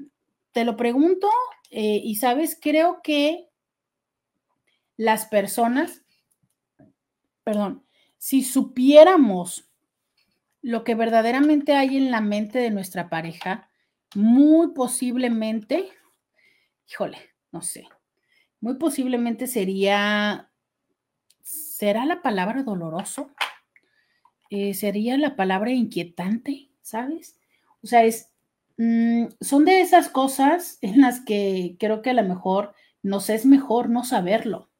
te 0.50 0.64
lo 0.64 0.76
pregunto 0.76 1.28
eh, 1.70 2.00
y 2.02 2.16
sabes, 2.16 2.58
creo 2.60 3.00
que 3.02 3.48
las 5.02 5.26
personas, 5.26 6.04
perdón, 7.42 7.84
si 8.18 8.44
supiéramos 8.44 9.68
lo 10.60 10.84
que 10.84 10.94
verdaderamente 10.94 11.74
hay 11.74 11.96
en 11.96 12.12
la 12.12 12.20
mente 12.20 12.60
de 12.60 12.70
nuestra 12.70 13.10
pareja, 13.10 13.68
muy 14.14 14.68
posiblemente, 14.74 15.88
híjole, 16.88 17.18
no 17.50 17.62
sé, 17.62 17.88
muy 18.60 18.74
posiblemente 18.74 19.48
sería, 19.48 20.52
¿será 21.42 22.06
la 22.06 22.22
palabra 22.22 22.62
doloroso? 22.62 23.32
Eh, 24.50 24.72
¿Sería 24.72 25.18
la 25.18 25.34
palabra 25.34 25.72
inquietante? 25.72 26.70
¿Sabes? 26.80 27.40
O 27.82 27.88
sea, 27.88 28.04
es, 28.04 28.30
mm, 28.76 29.24
son 29.40 29.64
de 29.64 29.80
esas 29.80 30.08
cosas 30.08 30.78
en 30.80 31.00
las 31.00 31.20
que 31.20 31.76
creo 31.80 32.02
que 32.02 32.10
a 32.10 32.14
lo 32.14 32.22
mejor 32.22 32.72
nos 33.02 33.30
es 33.30 33.46
mejor 33.46 33.90
no 33.90 34.04
saberlo. 34.04 34.71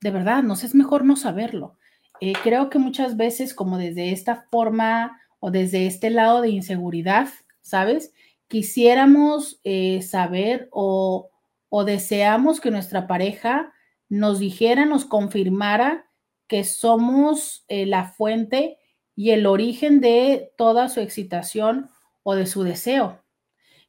De 0.00 0.10
verdad, 0.10 0.42
nos 0.42 0.64
es 0.64 0.74
mejor 0.74 1.04
no 1.04 1.16
saberlo. 1.16 1.76
Eh, 2.20 2.34
creo 2.42 2.70
que 2.70 2.78
muchas 2.78 3.16
veces 3.16 3.54
como 3.54 3.78
desde 3.78 4.12
esta 4.12 4.46
forma 4.50 5.20
o 5.40 5.50
desde 5.50 5.86
este 5.86 6.10
lado 6.10 6.40
de 6.40 6.50
inseguridad, 6.50 7.28
¿sabes? 7.60 8.12
Quisiéramos 8.48 9.60
eh, 9.64 10.02
saber 10.02 10.68
o, 10.72 11.30
o 11.68 11.84
deseamos 11.84 12.60
que 12.60 12.70
nuestra 12.70 13.06
pareja 13.06 13.72
nos 14.08 14.38
dijera, 14.38 14.86
nos 14.86 15.04
confirmara 15.04 16.08
que 16.48 16.64
somos 16.64 17.64
eh, 17.68 17.86
la 17.86 18.04
fuente 18.04 18.78
y 19.14 19.30
el 19.30 19.46
origen 19.46 20.00
de 20.00 20.52
toda 20.56 20.88
su 20.88 21.00
excitación 21.00 21.90
o 22.22 22.34
de 22.34 22.46
su 22.46 22.62
deseo. 22.62 23.22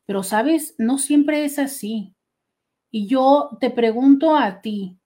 Pero, 0.05 0.23
sabes, 0.23 0.75
no 0.77 0.97
siempre 0.97 1.45
es 1.45 1.59
así. 1.59 2.15
Y 2.91 3.07
yo 3.07 3.57
te 3.61 3.69
pregunto 3.69 4.35
a 4.35 4.61
ti, 4.61 4.98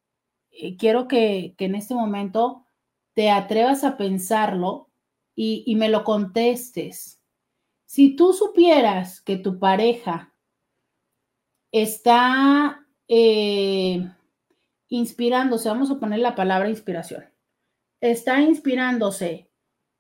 eh, 0.54 0.78
quiero 0.78 1.08
que, 1.08 1.56
en 1.58 1.76
este 1.76 1.94
momento 1.94 2.66
te 3.14 3.30
atrevas 3.30 3.84
a 3.84 3.98
pensarlo 3.98 4.90
y, 5.36 5.64
y 5.66 5.76
me 5.76 5.90
lo 5.90 6.04
contestes. 6.04 7.22
Si 7.86 8.16
tú 8.16 8.34
supieras 8.34 9.22
que 9.22 9.38
tu 9.38 9.60
pareja 9.60 10.34
está 11.72 12.88
eh, 13.08 14.10
inspirándose, 14.88 15.70
vamos 15.70 15.92
a 15.92 16.00
poner 16.00 16.20
la 16.20 16.36
palabra 16.36 16.70
inspiración, 16.70 17.26
está 18.00 18.42
inspirándose 18.42 19.50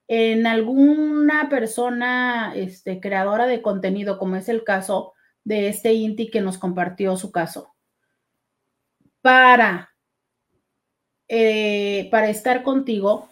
en 0.07 0.45
alguna 0.45 1.49
persona 1.49 2.53
este, 2.55 2.99
creadora 2.99 3.47
de 3.47 3.61
contenido, 3.61 4.17
como 4.19 4.35
es 4.35 4.49
el 4.49 4.63
caso 4.63 5.13
de 5.43 5.67
este 5.67 5.93
Inti 5.93 6.29
que 6.29 6.41
nos 6.41 6.57
compartió 6.57 7.15
su 7.17 7.31
caso, 7.31 7.75
para, 9.21 9.92
eh, 11.27 12.07
para 12.11 12.29
estar 12.29 12.63
contigo, 12.63 13.29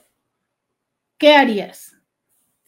¿qué 1.17 1.35
harías? 1.35 1.95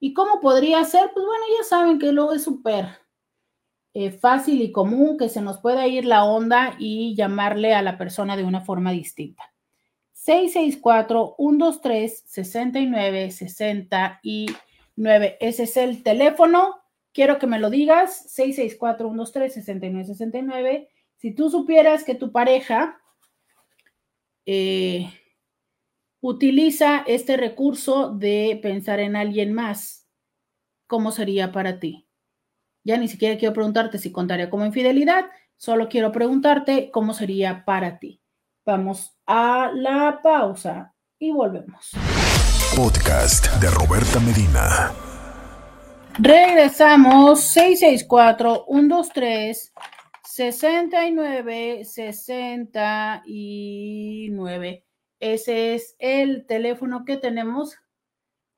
¿Y 0.00 0.14
cómo 0.14 0.40
podría 0.40 0.82
ser? 0.84 1.10
Pues 1.14 1.24
bueno, 1.24 1.44
ya 1.58 1.64
saben 1.64 1.98
que 1.98 2.12
luego 2.12 2.32
es 2.32 2.42
súper 2.42 2.86
eh, 3.94 4.10
fácil 4.10 4.60
y 4.62 4.72
común 4.72 5.16
que 5.18 5.28
se 5.28 5.40
nos 5.40 5.58
pueda 5.58 5.86
ir 5.86 6.06
la 6.06 6.24
onda 6.24 6.74
y 6.78 7.14
llamarle 7.14 7.74
a 7.74 7.82
la 7.82 7.98
persona 7.98 8.36
de 8.36 8.44
una 8.44 8.62
forma 8.62 8.90
distinta. 8.90 9.52
664-123-6969. 14.96 15.36
Ese 15.40 15.64
es 15.64 15.76
el 15.76 16.02
teléfono. 16.02 16.80
Quiero 17.12 17.38
que 17.38 17.46
me 17.46 17.58
lo 17.58 17.68
digas. 17.70 18.34
664-123-6969. 18.36 20.88
Si 21.16 21.34
tú 21.34 21.50
supieras 21.50 22.04
que 22.04 22.14
tu 22.14 22.32
pareja 22.32 23.00
eh, 24.44 25.10
utiliza 26.20 27.04
este 27.06 27.36
recurso 27.36 28.10
de 28.10 28.58
pensar 28.62 29.00
en 29.00 29.16
alguien 29.16 29.52
más, 29.52 30.08
¿cómo 30.86 31.12
sería 31.12 31.52
para 31.52 31.78
ti? 31.78 32.08
Ya 32.84 32.96
ni 32.96 33.08
siquiera 33.08 33.38
quiero 33.38 33.54
preguntarte 33.54 33.98
si 33.98 34.10
contaría 34.10 34.50
como 34.50 34.66
infidelidad, 34.66 35.26
solo 35.56 35.88
quiero 35.88 36.10
preguntarte 36.10 36.90
cómo 36.90 37.14
sería 37.14 37.64
para 37.64 37.98
ti. 37.98 38.20
Vamos 38.64 39.16
a 39.26 39.70
la 39.74 40.20
pausa 40.22 40.94
y 41.18 41.30
volvemos. 41.30 41.92
Podcast 42.76 43.48
de 43.60 43.70
Roberta 43.70 44.20
Medina. 44.20 44.92
Regresamos 46.18 47.40
664-123. 47.54 49.72
69 50.24 51.84
69. 51.84 54.84
Ese 55.20 55.74
es 55.74 55.94
el 55.98 56.46
teléfono 56.46 57.04
que 57.04 57.18
tenemos 57.18 57.76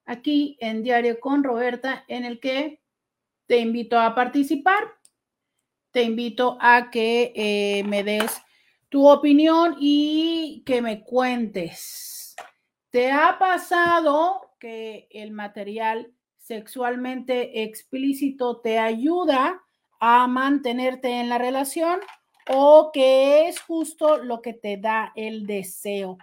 aquí 0.04 0.56
en 0.60 0.84
Diario 0.84 1.18
con 1.18 1.42
Roberta, 1.42 2.04
en 2.06 2.24
el 2.24 2.38
que 2.38 2.80
te 3.46 3.58
invito 3.58 3.98
a 3.98 4.14
participar. 4.14 4.84
Te 5.90 6.04
invito 6.04 6.56
a 6.60 6.90
que 6.92 7.32
eh, 7.34 7.82
me 7.84 8.04
des 8.04 8.40
tu 8.88 9.08
opinión 9.08 9.74
y 9.80 10.62
que 10.64 10.80
me 10.82 11.02
cuentes. 11.02 12.13
¿Te 12.94 13.10
ha 13.10 13.40
pasado 13.40 14.52
que 14.60 15.08
el 15.10 15.32
material 15.32 16.14
sexualmente 16.38 17.64
explícito 17.64 18.60
te 18.60 18.78
ayuda 18.78 19.60
a 19.98 20.28
mantenerte 20.28 21.18
en 21.18 21.28
la 21.28 21.38
relación 21.38 21.98
o 22.46 22.92
que 22.92 23.48
es 23.48 23.60
justo 23.60 24.18
lo 24.18 24.40
que 24.40 24.52
te 24.52 24.76
da 24.76 25.12
el 25.16 25.44
deseo? 25.44 26.18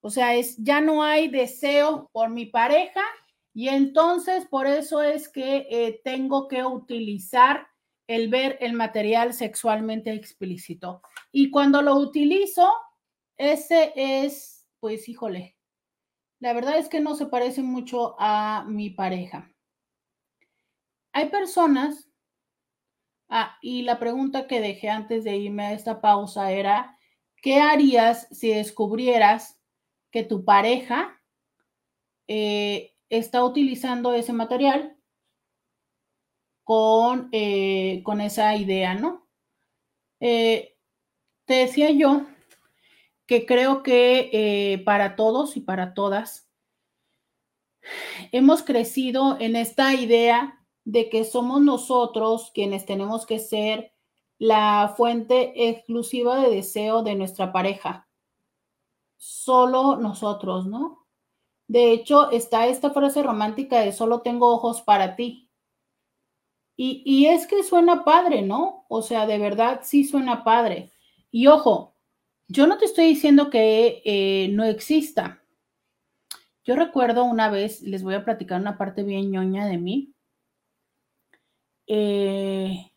O 0.00 0.10
sea, 0.10 0.36
es 0.36 0.56
ya 0.58 0.80
no 0.80 1.02
hay 1.02 1.26
deseo 1.26 2.08
por 2.12 2.30
mi 2.30 2.46
pareja, 2.46 3.02
y 3.52 3.66
entonces, 3.66 4.46
por 4.46 4.68
eso 4.68 5.02
es 5.02 5.28
que 5.28 5.66
eh, 5.68 6.00
tengo 6.04 6.46
que 6.46 6.64
utilizar 6.64 7.66
el 8.06 8.28
ver 8.28 8.58
el 8.60 8.74
material 8.74 9.34
sexualmente 9.34 10.12
explícito. 10.12 11.02
Y 11.32 11.50
cuando 11.50 11.82
lo 11.82 11.96
utilizo, 11.96 12.72
ese 13.36 13.92
es, 13.96 14.68
pues, 14.78 15.08
híjole, 15.08 15.56
la 16.42 16.54
verdad 16.54 16.76
es 16.76 16.88
que 16.88 16.98
no 16.98 17.14
se 17.14 17.26
parece 17.26 17.62
mucho 17.62 18.16
a 18.18 18.64
mi 18.66 18.90
pareja. 18.90 19.54
Hay 21.12 21.28
personas, 21.28 22.10
ah, 23.28 23.56
y 23.62 23.82
la 23.82 24.00
pregunta 24.00 24.48
que 24.48 24.60
dejé 24.60 24.90
antes 24.90 25.22
de 25.22 25.36
irme 25.36 25.66
a 25.66 25.72
esta 25.72 26.00
pausa 26.00 26.50
era, 26.50 26.98
¿qué 27.36 27.60
harías 27.60 28.26
si 28.32 28.48
descubrieras 28.48 29.60
que 30.10 30.24
tu 30.24 30.44
pareja 30.44 31.22
eh, 32.26 32.92
está 33.08 33.44
utilizando 33.44 34.12
ese 34.12 34.32
material 34.32 34.96
con, 36.64 37.28
eh, 37.30 38.02
con 38.02 38.20
esa 38.20 38.56
idea, 38.56 38.94
¿no? 38.94 39.28
Eh, 40.18 40.76
te 41.44 41.54
decía 41.54 41.90
yo 41.92 42.26
que 43.32 43.46
creo 43.46 43.82
que 43.82 44.28
eh, 44.30 44.84
para 44.84 45.16
todos 45.16 45.56
y 45.56 45.62
para 45.62 45.94
todas 45.94 46.50
hemos 48.30 48.62
crecido 48.62 49.38
en 49.40 49.56
esta 49.56 49.94
idea 49.94 50.62
de 50.84 51.08
que 51.08 51.24
somos 51.24 51.62
nosotros 51.62 52.50
quienes 52.52 52.84
tenemos 52.84 53.24
que 53.24 53.38
ser 53.38 53.94
la 54.36 54.92
fuente 54.98 55.70
exclusiva 55.70 56.42
de 56.42 56.50
deseo 56.56 57.02
de 57.02 57.14
nuestra 57.14 57.52
pareja. 57.52 58.06
Solo 59.16 59.96
nosotros, 59.96 60.66
¿no? 60.66 61.06
De 61.68 61.90
hecho, 61.92 62.30
está 62.32 62.66
esta 62.66 62.90
frase 62.90 63.22
romántica 63.22 63.80
de 63.80 63.92
solo 63.92 64.20
tengo 64.20 64.52
ojos 64.52 64.82
para 64.82 65.16
ti. 65.16 65.48
Y, 66.76 67.26
es 67.28 67.46
que 67.46 67.62
suena 67.62 68.04
padre, 68.04 68.42
¿no? 68.42 68.84
O 68.90 69.00
sea, 69.00 69.24
de 69.24 69.38
verdad 69.38 69.80
sí 69.84 70.04
suena 70.04 70.44
padre. 70.44 70.92
Y 71.30 71.46
ojo, 71.46 71.91
yo 72.52 72.66
no 72.66 72.76
te 72.76 72.84
estoy 72.84 73.06
diciendo 73.06 73.48
que 73.48 74.02
eh, 74.04 74.48
no 74.52 74.64
exista. 74.64 75.42
Yo 76.64 76.76
recuerdo 76.76 77.24
una 77.24 77.48
vez, 77.48 77.80
les 77.80 78.02
voy 78.02 78.14
a 78.14 78.24
platicar 78.24 78.60
una 78.60 78.76
parte 78.76 79.02
bien 79.02 79.30
ñoña 79.30 79.66
de 79.66 79.78
mí. 79.78 80.14
Eh, 81.86 82.92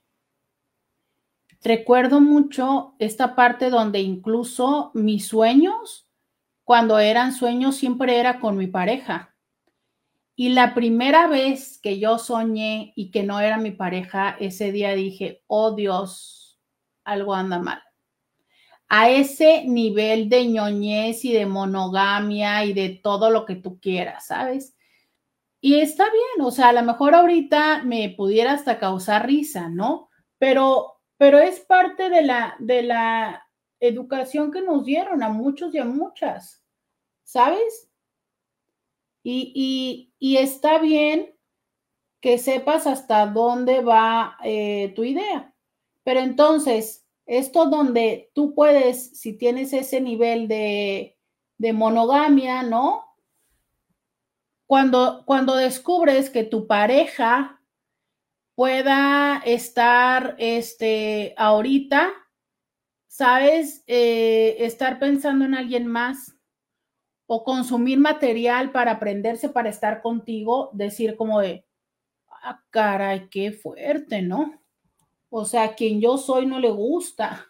recuerdo 1.64 2.20
mucho 2.20 2.96
esta 3.00 3.34
parte 3.36 3.70
donde 3.70 4.02
incluso 4.02 4.92
mis 4.94 5.28
sueños 5.28 6.08
cuando 6.66 7.00
eran 7.00 7.32
sueños 7.32 7.78
siempre 7.78 8.20
era 8.20 8.42
con 8.42 8.58
mi 8.58 8.68
pareja. 8.68 9.36
Y 10.36 10.50
la 10.50 10.74
primera 10.74 11.28
vez 11.28 11.80
que 11.82 11.98
yo 11.98 12.18
soñé 12.20 12.92
y 12.98 13.10
que 13.10 13.24
no 13.24 13.40
era 13.40 13.58
mi 13.58 13.72
pareja, 13.72 14.36
ese 14.38 14.74
día 14.74 14.94
dije, 14.96 15.44
oh 15.48 15.74
Dios, 15.76 16.60
algo 17.06 17.34
anda 17.34 17.58
mal. 17.60 17.85
A 18.88 19.10
ese 19.10 19.66
nivel 19.66 20.30
de 20.30 20.48
ñoñez 20.48 21.26
y 21.26 21.34
de 21.34 21.46
monogamia 21.46 22.66
y 22.66 22.74
de 22.74 22.90
todo 22.90 23.30
lo 23.30 23.46
que 23.46 23.56
tú 23.56 23.80
quieras, 23.80 24.28
¿sabes? 24.28 24.76
Y 25.62 25.80
está 25.80 26.04
bien, 26.12 26.46
o 26.46 26.52
sea, 26.52 26.70
a 26.70 26.74
lo 26.74 26.84
mejor 26.84 27.16
ahorita 27.16 27.82
me 27.84 28.10
pudiera 28.10 28.52
hasta 28.54 28.78
causar 28.78 29.26
risa, 29.26 29.68
¿no? 29.70 30.10
Pero, 30.38 31.02
pero 31.18 31.40
es 31.40 31.60
parte 31.62 32.10
de 32.10 32.22
la, 32.22 32.56
de 32.60 32.84
la 32.84 33.48
educación 33.80 34.52
que 34.52 34.62
nos 34.62 34.86
dieron 34.86 35.24
a 35.24 35.30
muchos 35.30 35.74
y 35.74 35.80
a 35.80 35.86
muchas, 35.86 36.64
¿sabes? 37.24 37.90
Y, 39.24 40.12
está 40.20 40.78
bien 40.78 41.36
que 42.22 42.38
sepas 42.38 42.86
hasta 42.86 43.26
dónde 43.26 43.82
va 43.82 44.38
eh, 44.44 44.94
tu 44.96 45.04
idea. 45.04 45.54
Pero 46.04 46.20
entonces, 46.20 47.05
esto 47.26 47.66
donde 47.68 48.32
tú 48.34 48.54
puedes, 48.54 49.20
si 49.20 49.34
tienes 49.34 49.74
ese 49.74 50.02
nivel 50.02 50.48
de, 50.48 51.18
de 51.58 51.74
monogamia, 51.74 52.64
¿no? 52.64 53.04
Cuando, 54.68 55.24
cuando 55.26 55.56
descubres 55.56 56.30
que 56.30 56.44
tu 56.44 56.68
pareja 56.68 57.62
pueda 58.56 59.42
estar 59.46 60.36
este, 60.40 61.34
ahorita 61.38 62.14
¿sabes? 63.16 63.82
Eh, 63.88 64.58
estar 64.60 65.00
pensando 65.00 65.46
en 65.46 65.56
alguien 65.56 65.88
más 65.88 66.36
o 67.28 67.46
consumir 67.46 67.98
material 67.98 68.74
para 68.74 68.92
aprenderse, 68.92 69.48
para 69.48 69.70
estar 69.70 70.02
contigo, 70.02 70.70
decir 70.74 71.16
como 71.16 71.40
de, 71.40 71.66
ah, 72.28 72.62
caray, 72.72 73.30
qué 73.30 73.54
fuerte, 73.54 74.22
¿no? 74.22 74.62
O 75.30 75.46
sea, 75.46 75.76
quien 75.76 76.02
yo 76.02 76.18
soy 76.18 76.46
no 76.46 76.60
le 76.60 76.72
gusta. 76.72 77.48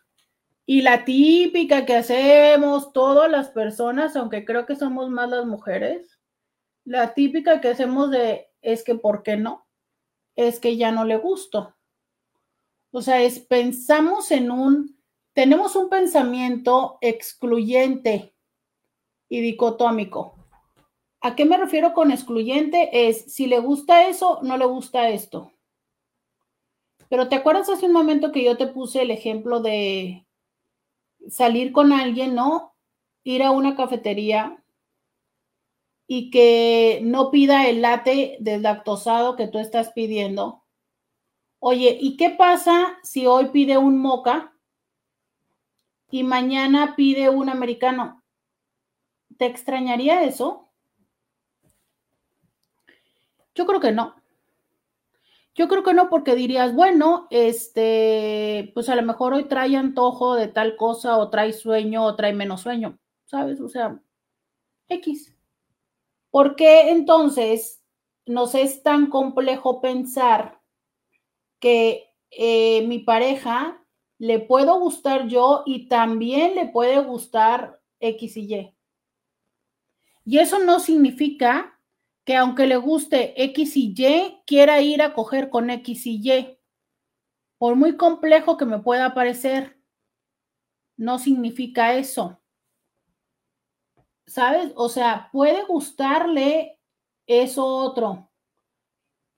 Y 0.65 0.81
la 0.81 1.05
típica 1.05 1.85
que 1.85 1.95
hacemos 1.95 2.91
todas 2.91 3.29
las 3.29 3.49
personas, 3.49 4.15
aunque 4.15 4.45
creo 4.45 4.65
que 4.65 4.75
somos 4.75 5.09
más 5.09 5.29
las 5.29 5.45
mujeres, 5.45 6.19
la 6.83 7.13
típica 7.13 7.61
que 7.61 7.69
hacemos 7.69 8.09
de 8.11 8.47
es 8.61 8.83
que 8.83 8.95
¿por 8.95 9.21
qué 9.21 9.37
no? 9.37 9.67
Es 10.35 10.59
que 10.59 10.77
ya 10.77 10.91
no 10.91 11.05
le 11.05 11.17
gusto. 11.17 11.75
O 12.91 13.01
sea, 13.01 13.21
es 13.21 13.39
pensamos 13.39 14.31
en 14.31 14.51
un 14.51 14.95
tenemos 15.33 15.75
un 15.75 15.89
pensamiento 15.89 16.97
excluyente 17.01 18.33
y 19.27 19.41
dicotómico. 19.41 20.35
¿A 21.19 21.35
qué 21.35 21.43
me 21.43 21.57
refiero 21.57 21.93
con 21.93 22.09
excluyente? 22.09 23.09
Es 23.09 23.33
si 23.33 23.47
le 23.47 23.59
gusta 23.59 24.07
eso, 24.07 24.39
no 24.43 24.57
le 24.57 24.65
gusta 24.65 25.09
esto. 25.09 25.51
Pero 27.15 27.29
¿te 27.29 27.35
acuerdas 27.35 27.69
hace 27.69 27.85
un 27.85 27.93
momento 27.93 28.33
que 28.33 28.43
yo 28.43 28.57
te 28.57 28.67
puse 28.67 29.01
el 29.01 29.09
ejemplo 29.09 29.61
de 29.61 30.27
salir 31.29 31.71
con 31.71 31.93
alguien, 31.93 32.35
¿no? 32.35 32.75
Ir 33.23 33.41
a 33.41 33.51
una 33.51 33.77
cafetería 33.77 34.61
y 36.07 36.29
que 36.29 36.99
no 37.03 37.31
pida 37.31 37.69
el 37.69 37.81
latte 37.81 38.35
deslactosado 38.41 39.37
que 39.37 39.47
tú 39.47 39.59
estás 39.59 39.93
pidiendo. 39.93 40.65
Oye, 41.59 41.97
¿y 42.01 42.17
qué 42.17 42.31
pasa 42.31 42.97
si 43.01 43.25
hoy 43.25 43.45
pide 43.45 43.77
un 43.77 43.97
moca 43.97 44.53
y 46.11 46.25
mañana 46.25 46.95
pide 46.97 47.29
un 47.29 47.47
americano, 47.47 48.25
¿te 49.37 49.45
extrañaría 49.45 50.25
eso? 50.25 50.69
Yo 53.53 53.65
creo 53.65 53.79
que 53.79 53.93
no. 53.93 54.24
Yo 55.55 55.69
creo 55.69 55.83
que 55.83 55.93
no, 55.93 56.09
porque 56.09 56.35
dirías, 56.35 56.75
bueno, 56.75 57.27
este, 57.29 58.71
pues 58.73 58.89
a 58.89 58.95
lo 58.95 59.03
mejor 59.03 59.33
hoy 59.33 59.45
trae 59.45 59.77
antojo 59.77 60.35
de 60.35 60.49
tal 60.49 60.75
cosa, 60.75 61.17
o 61.17 61.29
trae 61.29 61.53
sueño, 61.53 62.03
o 62.03 62.15
trae 62.15 62.33
menos 62.33 62.61
sueño, 62.61 62.99
¿sabes? 63.23 63.61
O 63.61 63.69
sea, 63.69 64.01
X. 64.89 65.33
¿Por 66.29 66.57
qué 66.57 66.91
entonces 66.91 67.81
nos 68.25 68.53
es 68.53 68.83
tan 68.83 69.09
complejo 69.09 69.79
pensar 69.79 70.59
que 71.59 72.13
eh, 72.31 72.85
mi 72.87 72.99
pareja 72.99 73.81
le 74.17 74.39
puedo 74.39 74.77
gustar 74.81 75.27
yo 75.27 75.63
y 75.65 75.87
también 75.87 76.55
le 76.55 76.67
puede 76.67 76.99
gustar 76.99 77.81
X 78.01 78.35
y 78.35 78.53
Y? 78.53 78.75
Y 80.25 80.39
eso 80.39 80.59
no 80.59 80.81
significa 80.81 81.74
que 82.25 82.35
aunque 82.35 82.65
le 82.65 82.77
guste 82.77 83.41
X 83.43 83.77
y 83.77 83.93
Y, 83.95 84.41
quiera 84.45 84.81
ir 84.81 85.01
a 85.03 85.13
coger 85.13 85.49
con 85.49 85.69
X 85.69 86.07
y 86.07 86.19
Y. 86.23 86.59
Por 87.59 87.75
muy 87.75 87.95
complejo 87.95 88.57
que 88.57 88.65
me 88.65 88.79
pueda 88.79 89.13
parecer, 89.13 89.79
no 90.97 91.19
significa 91.19 91.95
eso. 91.95 92.41
¿Sabes? 94.25 94.73
O 94.75 94.89
sea, 94.89 95.29
puede 95.31 95.63
gustarle 95.65 96.79
eso 97.27 97.65
otro. 97.65 98.31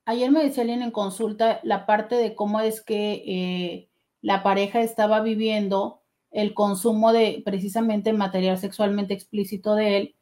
Ayer 0.05 0.31
me 0.31 0.43
decía 0.43 0.61
alguien 0.61 0.81
en 0.81 0.91
consulta 0.91 1.59
la 1.63 1.85
parte 1.85 2.15
de 2.15 2.35
cómo 2.35 2.61
es 2.61 2.81
que 2.81 3.23
eh, 3.27 3.89
la 4.21 4.43
pareja 4.43 4.79
estaba 4.79 5.19
viviendo 5.19 6.03
el 6.31 6.53
consumo 6.53 7.11
de 7.11 7.41
precisamente 7.43 8.13
material 8.13 8.57
sexualmente 8.57 9.13
explícito 9.13 9.75
de 9.75 9.97
él 9.97 10.16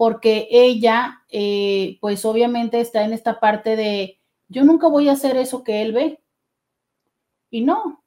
porque 0.00 0.48
ella, 0.50 1.26
eh, 1.28 1.98
pues 2.00 2.24
obviamente 2.24 2.80
está 2.80 3.04
en 3.04 3.12
esta 3.12 3.38
parte 3.38 3.76
de, 3.76 4.18
yo 4.48 4.64
nunca 4.64 4.88
voy 4.88 5.10
a 5.10 5.12
hacer 5.12 5.36
eso 5.36 5.62
que 5.62 5.82
él 5.82 5.92
ve. 5.92 6.22
Y 7.50 7.60
no. 7.60 8.02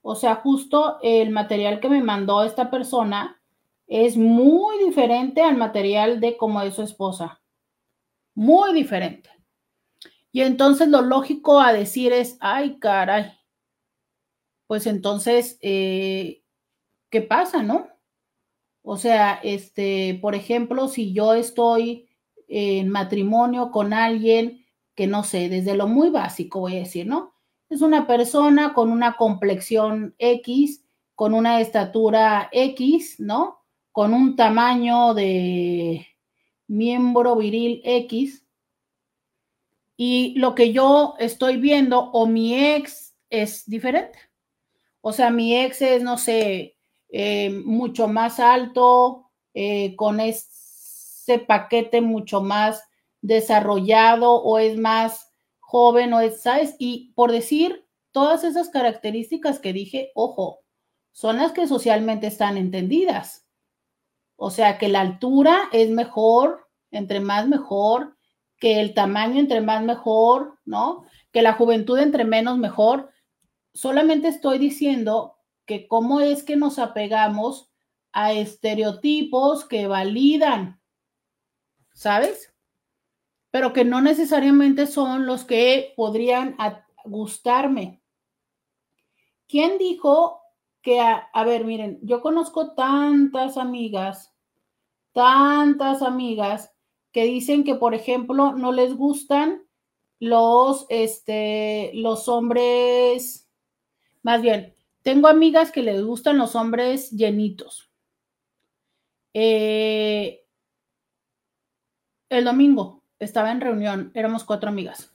O 0.00 0.16
sea, 0.16 0.34
justo 0.34 0.98
el 1.00 1.30
material 1.30 1.78
que 1.78 1.88
me 1.88 2.02
mandó 2.02 2.42
esta 2.42 2.68
persona 2.68 3.40
es 3.86 4.16
muy 4.16 4.84
diferente 4.84 5.40
al 5.40 5.56
material 5.56 6.18
de 6.18 6.36
como 6.36 6.60
es 6.62 6.74
su 6.74 6.82
esposa. 6.82 7.40
Muy 8.34 8.74
diferente. 8.74 9.30
Y 10.32 10.40
entonces 10.40 10.88
lo 10.88 11.00
lógico 11.00 11.60
a 11.60 11.72
decir 11.72 12.12
es, 12.12 12.38
ay, 12.40 12.80
caray. 12.80 13.30
Pues 14.66 14.88
entonces, 14.88 15.60
eh, 15.62 16.42
¿qué 17.08 17.22
pasa, 17.22 17.62
no? 17.62 17.91
O 18.82 18.96
sea, 18.96 19.40
este, 19.42 20.18
por 20.20 20.34
ejemplo, 20.34 20.88
si 20.88 21.12
yo 21.12 21.34
estoy 21.34 22.08
en 22.48 22.88
matrimonio 22.88 23.70
con 23.70 23.92
alguien 23.92 24.62
que 24.94 25.06
no 25.06 25.24
sé, 25.24 25.48
desde 25.48 25.74
lo 25.74 25.86
muy 25.86 26.10
básico 26.10 26.60
voy 26.60 26.76
a 26.76 26.80
decir, 26.80 27.06
¿no? 27.06 27.34
Es 27.70 27.80
una 27.80 28.06
persona 28.06 28.74
con 28.74 28.90
una 28.90 29.16
complexión 29.16 30.14
X, 30.18 30.84
con 31.14 31.34
una 31.34 31.60
estatura 31.60 32.48
X, 32.52 33.16
¿no? 33.18 33.64
Con 33.90 34.12
un 34.12 34.36
tamaño 34.36 35.14
de 35.14 36.06
miembro 36.66 37.36
viril 37.36 37.80
X. 37.84 38.44
Y 39.96 40.34
lo 40.38 40.54
que 40.54 40.72
yo 40.72 41.14
estoy 41.18 41.56
viendo 41.56 42.10
o 42.12 42.26
mi 42.26 42.54
ex 42.54 43.14
es 43.30 43.64
diferente. 43.68 44.18
O 45.00 45.12
sea, 45.12 45.30
mi 45.30 45.56
ex 45.56 45.80
es, 45.80 46.02
no 46.02 46.18
sé, 46.18 46.76
eh, 47.14 47.50
mucho 47.50 48.08
más 48.08 48.40
alto, 48.40 49.30
eh, 49.52 49.94
con 49.96 50.18
ese 50.18 51.38
paquete 51.46 52.00
mucho 52.00 52.40
más 52.40 52.82
desarrollado 53.20 54.32
o 54.42 54.58
es 54.58 54.78
más 54.78 55.30
joven 55.60 56.14
o 56.14 56.20
es, 56.20 56.40
¿sabes? 56.40 56.74
Y 56.78 57.12
por 57.14 57.30
decir 57.30 57.86
todas 58.12 58.44
esas 58.44 58.70
características 58.70 59.58
que 59.58 59.74
dije, 59.74 60.10
ojo, 60.14 60.60
son 61.12 61.36
las 61.36 61.52
que 61.52 61.66
socialmente 61.66 62.26
están 62.26 62.56
entendidas. 62.56 63.46
O 64.36 64.50
sea, 64.50 64.78
que 64.78 64.88
la 64.88 65.02
altura 65.02 65.68
es 65.70 65.90
mejor, 65.90 66.66
entre 66.90 67.20
más 67.20 67.46
mejor, 67.46 68.16
que 68.58 68.80
el 68.80 68.94
tamaño 68.94 69.38
entre 69.38 69.60
más 69.60 69.84
mejor, 69.84 70.58
¿no? 70.64 71.04
Que 71.30 71.42
la 71.42 71.52
juventud 71.52 71.98
entre 71.98 72.24
menos 72.24 72.56
mejor. 72.56 73.10
Solamente 73.74 74.28
estoy 74.28 74.58
diciendo 74.58 75.31
que 75.66 75.86
cómo 75.88 76.20
es 76.20 76.42
que 76.42 76.56
nos 76.56 76.78
apegamos 76.78 77.70
a 78.12 78.32
estereotipos 78.32 79.64
que 79.64 79.86
validan, 79.86 80.80
¿sabes? 81.92 82.54
Pero 83.50 83.72
que 83.72 83.84
no 83.84 84.00
necesariamente 84.00 84.86
son 84.86 85.26
los 85.26 85.44
que 85.44 85.92
podrían 85.96 86.56
gustarme. 87.04 88.02
¿Quién 89.48 89.78
dijo 89.78 90.40
que, 90.82 91.00
a, 91.00 91.44
ver, 91.44 91.64
miren, 91.64 91.98
yo 92.02 92.20
conozco 92.20 92.74
tantas 92.74 93.56
amigas, 93.56 94.34
tantas 95.12 96.02
amigas 96.02 96.74
que 97.12 97.24
dicen 97.24 97.62
que, 97.62 97.74
por 97.74 97.94
ejemplo, 97.94 98.52
no 98.52 98.72
les 98.72 98.94
gustan 98.94 99.62
los, 100.18 100.86
este, 100.88 101.90
los 101.94 102.28
hombres, 102.28 103.48
más 104.22 104.40
bien, 104.40 104.74
tengo 105.02 105.28
amigas 105.28 105.70
que 105.70 105.82
les 105.82 106.02
gustan 106.02 106.38
los 106.38 106.54
hombres 106.54 107.10
llenitos. 107.10 107.90
Eh, 109.34 110.44
el 112.28 112.44
domingo 112.44 113.02
estaba 113.18 113.50
en 113.50 113.60
reunión, 113.60 114.10
éramos 114.14 114.44
cuatro 114.44 114.68
amigas. 114.68 115.14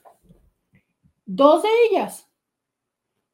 Dos 1.26 1.62
de 1.62 1.68
ellas, 1.90 2.30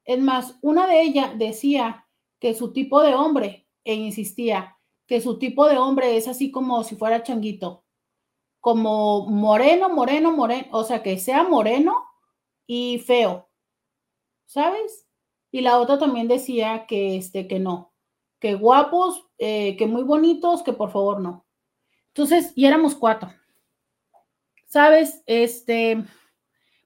es 0.05 0.19
más, 0.21 0.59
una 0.63 0.87
de 0.87 1.03
ellas 1.03 1.39
decía 1.39 2.07
que 2.41 2.55
su 2.55 2.73
tipo 2.73 3.01
de 3.03 3.15
hombre, 3.15 3.67
e 3.85 3.95
insistía, 3.95 4.79
que 5.07 5.21
su 5.21 5.39
tipo 5.39 5.67
de 5.69 5.79
hombre 5.79 6.17
es 6.17 6.29
así 6.29 6.51
como 6.51 6.83
si 6.85 6.97
fuera 6.97 7.23
changuito, 7.23 7.85
como 8.61 9.27
moreno, 9.27 9.89
moreno, 9.91 10.33
moreno, 10.33 10.69
o 10.73 10.85
sea, 10.85 11.03
que 11.03 11.19
sea 11.19 11.45
moreno 11.45 11.95
y 12.67 12.99
feo, 12.99 13.49
¿sabes? 14.47 15.04
Y 15.55 15.61
la 15.61 15.79
otra 15.79 16.01
también 16.01 16.27
decía 16.27 16.85
que, 16.89 17.17
este, 17.17 17.47
que 17.47 17.61
no, 17.61 17.93
que 18.41 18.55
guapos, 18.55 19.25
eh, 19.39 19.77
que 19.77 19.87
muy 19.87 20.03
bonitos, 20.03 20.65
que 20.65 20.73
por 20.73 20.91
favor 20.91 21.21
no. 21.21 21.47
Entonces, 22.09 22.53
y 22.57 22.65
éramos 22.65 22.97
cuatro. 22.97 23.33
¿Sabes? 24.67 25.23
Este, 25.27 26.03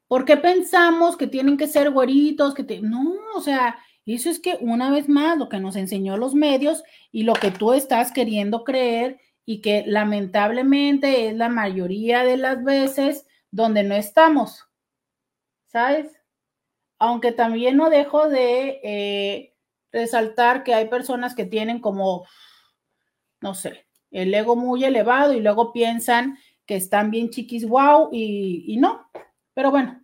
¿por 0.07 0.27
qué 0.27 0.37
pensamos 0.37 1.17
que 1.17 1.27
tienen 1.27 1.57
que 1.57 1.67
ser 1.67 1.91
güeritos? 1.91 2.53
Que 2.53 2.83
No, 2.83 3.15
o 3.35 3.41
sea, 3.41 3.79
eso 4.05 4.29
es 4.29 4.39
que 4.39 4.59
una 4.61 4.91
vez 4.91 5.09
más 5.09 5.39
lo 5.39 5.49
que 5.49 5.61
nos 5.61 5.75
enseñó 5.75 6.19
los 6.19 6.35
medios 6.35 6.83
y 7.11 7.23
lo 7.23 7.33
que 7.33 7.51
tú 7.51 7.73
estás 7.73 8.13
queriendo 8.13 8.65
creer 8.65 9.19
y 9.47 9.63
que 9.63 9.85
lamentablemente 9.87 11.29
es 11.29 11.35
la 11.35 11.49
mayoría 11.49 12.23
de 12.23 12.37
las 12.37 12.63
veces 12.63 13.27
donde 13.51 13.83
no 13.83 13.95
estamos. 13.95 14.67
¿Sabes? 15.69 16.18
Aunque 16.99 17.33
también 17.33 17.77
no 17.77 17.91
dejo 17.91 18.29
de 18.29 18.81
eh, 18.83 19.55
resaltar 19.93 20.65
que 20.65 20.75
hay 20.75 20.89
personas 20.89 21.35
que 21.35 21.45
tienen 21.45 21.81
como, 21.81 22.27
no 23.41 23.55
sé, 23.55 23.87
el 24.11 24.35
ego 24.35 24.57
muy 24.57 24.85
elevado 24.85 25.33
y 25.33 25.41
luego 25.41 25.73
piensan 25.73 26.39
que 26.67 26.77
están 26.77 27.11
bien 27.11 27.31
chiquis, 27.31 27.67
wow, 27.67 28.11
y, 28.13 28.77
no. 28.79 29.09
Pero 29.55 29.71
bueno, 29.71 30.03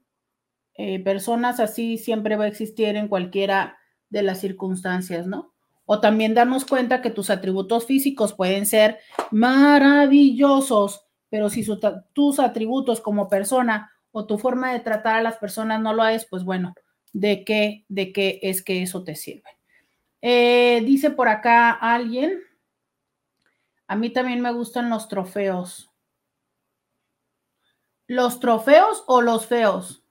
eh, 0.76 0.98
personas 1.02 1.60
así 1.60 1.98
siempre 1.98 2.36
va 2.36 2.44
a 2.44 2.48
existir 2.48 2.96
en 2.96 3.08
cualquiera 3.08 3.78
de 4.08 4.22
las 4.22 4.40
circunstancias, 4.40 5.26
¿no? 5.26 5.52
O 5.84 6.00
también 6.00 6.34
darnos 6.34 6.64
cuenta 6.64 7.02
que 7.02 7.10
tus 7.10 7.28
atributos 7.28 7.86
físicos 7.86 8.32
pueden 8.32 8.64
ser 8.64 8.98
maravillosos, 9.30 11.06
pero 11.28 11.50
si 11.50 11.66
tus 12.14 12.38
atributos 12.38 13.00
como 13.02 13.28
persona 13.28 13.90
o 14.10 14.26
tu 14.26 14.38
forma 14.38 14.72
de 14.72 14.80
tratar 14.80 15.16
a 15.16 15.22
las 15.22 15.36
personas 15.36 15.82
no 15.82 15.92
lo 15.92 16.06
es, 16.06 16.26
pues 16.26 16.44
bueno, 16.44 16.74
de 17.14 17.44
qué, 17.44 17.86
de 17.88 18.12
qué 18.12 18.40
es 18.42 18.62
que 18.62 18.82
eso 18.82 19.02
te 19.04 19.14
sirve. 19.14 19.48
Eh, 20.20 20.82
dice 20.84 21.10
por 21.10 21.28
acá 21.28 21.70
alguien, 21.70 22.42
a 23.86 23.96
mí 23.96 24.10
también 24.10 24.40
me 24.40 24.52
gustan 24.52 24.90
los 24.90 25.08
trofeos. 25.08 25.90
¿Los 28.06 28.40
trofeos 28.40 29.04
o 29.06 29.22
los 29.22 29.46
feos? 29.46 30.04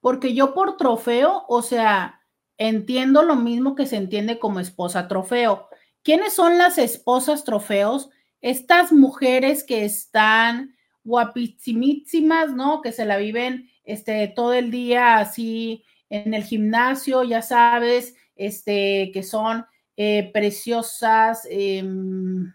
Porque 0.00 0.34
yo 0.34 0.54
por 0.54 0.76
trofeo, 0.76 1.44
o 1.48 1.62
sea, 1.62 2.20
entiendo 2.58 3.22
lo 3.22 3.36
mismo 3.36 3.74
que 3.74 3.86
se 3.86 3.96
entiende 3.96 4.38
como 4.38 4.60
esposa 4.60 5.08
trofeo. 5.08 5.68
¿Quiénes 6.02 6.34
son 6.34 6.58
las 6.58 6.78
esposas 6.78 7.44
trofeos? 7.44 8.10
Estas 8.40 8.92
mujeres 8.92 9.62
que 9.62 9.84
están 9.84 10.76
guapísimas, 11.04 12.54
¿no? 12.54 12.82
Que 12.82 12.92
se 12.92 13.04
la 13.04 13.16
viven 13.16 13.70
este, 13.84 14.28
todo 14.28 14.52
el 14.52 14.70
día 14.70 15.18
así 15.18 15.84
en 16.10 16.34
el 16.34 16.44
gimnasio, 16.44 17.22
ya 17.22 17.42
sabes, 17.42 18.14
este, 18.36 19.10
que 19.12 19.22
son 19.22 19.66
eh, 19.96 20.30
preciosas, 20.32 21.46
em, 21.50 22.52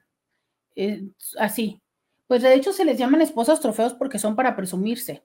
eh, 0.75 1.03
así. 1.37 1.81
Pues 2.27 2.41
de 2.41 2.53
hecho 2.53 2.73
se 2.73 2.85
les 2.85 2.97
llaman 2.97 3.21
esposas 3.21 3.59
trofeos 3.59 3.93
porque 3.93 4.19
son 4.19 4.35
para 4.35 4.55
presumirse. 4.55 5.23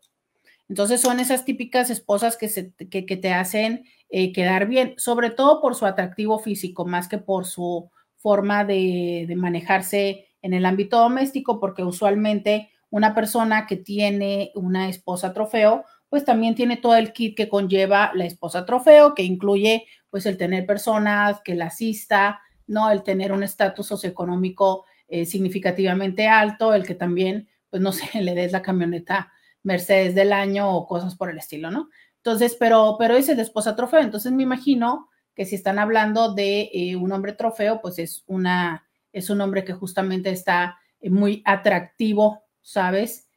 Entonces 0.68 1.00
son 1.00 1.20
esas 1.20 1.44
típicas 1.44 1.90
esposas 1.90 2.36
que, 2.36 2.48
se, 2.48 2.74
que, 2.74 3.02
te 3.02 3.32
hacen 3.32 3.84
eh, 4.10 4.32
quedar 4.32 4.66
bien, 4.68 4.94
sobre 4.98 5.30
todo 5.30 5.62
por 5.62 5.74
su 5.74 5.86
atractivo 5.86 6.38
físico, 6.38 6.84
más 6.84 7.08
que 7.08 7.18
por 7.18 7.46
su 7.46 7.90
forma 8.16 8.64
de, 8.64 9.24
de 9.26 9.36
manejarse 9.36 10.26
en 10.42 10.52
el 10.52 10.66
ámbito 10.66 10.98
doméstico, 10.98 11.58
porque 11.60 11.84
usualmente 11.84 12.70
una 12.90 13.14
persona 13.14 13.66
que 13.66 13.76
tiene 13.76 14.50
una 14.54 14.88
esposa 14.88 15.32
trofeo, 15.32 15.84
pues 16.08 16.24
también 16.24 16.54
tiene 16.54 16.76
todo 16.76 16.96
el 16.96 17.12
kit 17.12 17.36
que 17.36 17.48
conlleva 17.48 18.12
la 18.14 18.24
esposa 18.24 18.64
trofeo, 18.64 19.14
que 19.14 19.22
incluye 19.22 19.86
pues 20.10 20.26
el 20.26 20.36
tener 20.36 20.66
personas 20.66 21.40
que 21.44 21.54
la 21.54 21.66
asista, 21.66 22.40
¿no? 22.66 22.90
El 22.90 23.02
tener 23.02 23.32
un 23.32 23.42
estatus 23.42 23.86
socioeconómico 23.86 24.86
eh, 25.08 25.26
significativamente 25.26 26.28
alto, 26.28 26.74
el 26.74 26.86
que 26.86 26.94
también, 26.94 27.48
pues 27.70 27.82
no 27.82 27.92
sé, 27.92 28.22
le 28.22 28.34
des 28.34 28.52
la 28.52 28.62
camioneta 28.62 29.32
Mercedes 29.62 30.14
del 30.14 30.32
año 30.32 30.70
o 30.74 30.86
cosas 30.86 31.16
por 31.16 31.30
el 31.30 31.38
estilo, 31.38 31.70
¿no? 31.70 31.88
Entonces, 32.16 32.56
pero, 32.58 32.96
pero 32.98 33.16
ese 33.16 33.34
de 33.34 33.42
esposa 33.42 33.76
trofeo, 33.76 34.00
entonces 34.00 34.32
me 34.32 34.42
imagino 34.42 35.08
que 35.34 35.44
si 35.44 35.54
están 35.54 35.78
hablando 35.78 36.34
de 36.34 36.70
eh, 36.72 36.96
un 36.96 37.12
hombre 37.12 37.32
trofeo, 37.32 37.80
pues 37.80 37.98
es 37.98 38.24
una, 38.26 38.86
es 39.12 39.30
un 39.30 39.40
hombre 39.40 39.64
que 39.64 39.72
justamente 39.72 40.30
está 40.30 40.78
eh, 41.00 41.10
muy 41.10 41.42
atractivo, 41.44 42.42
¿sabes? 42.60 43.27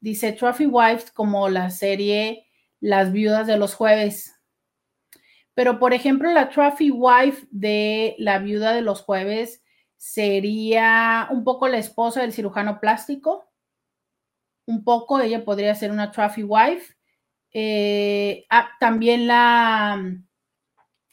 Dice 0.00 0.32
Trophy 0.32 0.66
Wives 0.66 1.10
como 1.10 1.48
la 1.48 1.70
serie 1.70 2.46
Las 2.80 3.12
viudas 3.12 3.46
de 3.46 3.58
los 3.58 3.74
jueves. 3.74 4.34
Pero, 5.54 5.78
por 5.78 5.92
ejemplo, 5.92 6.32
la 6.32 6.48
Trophy 6.48 6.90
Wife 6.90 7.46
de 7.50 8.14
la 8.18 8.38
viuda 8.38 8.72
de 8.72 8.82
los 8.82 9.02
jueves 9.02 9.62
sería 9.96 11.28
un 11.30 11.44
poco 11.44 11.68
la 11.68 11.76
esposa 11.78 12.22
del 12.22 12.32
cirujano 12.32 12.80
plástico. 12.80 13.50
Un 14.66 14.84
poco, 14.84 15.20
ella 15.20 15.44
podría 15.44 15.74
ser 15.74 15.90
una 15.90 16.10
Trophy 16.10 16.44
Wife. 16.44 16.94
Eh, 17.52 18.46
ah, 18.48 18.70
también 18.78 19.26
la, 19.26 20.02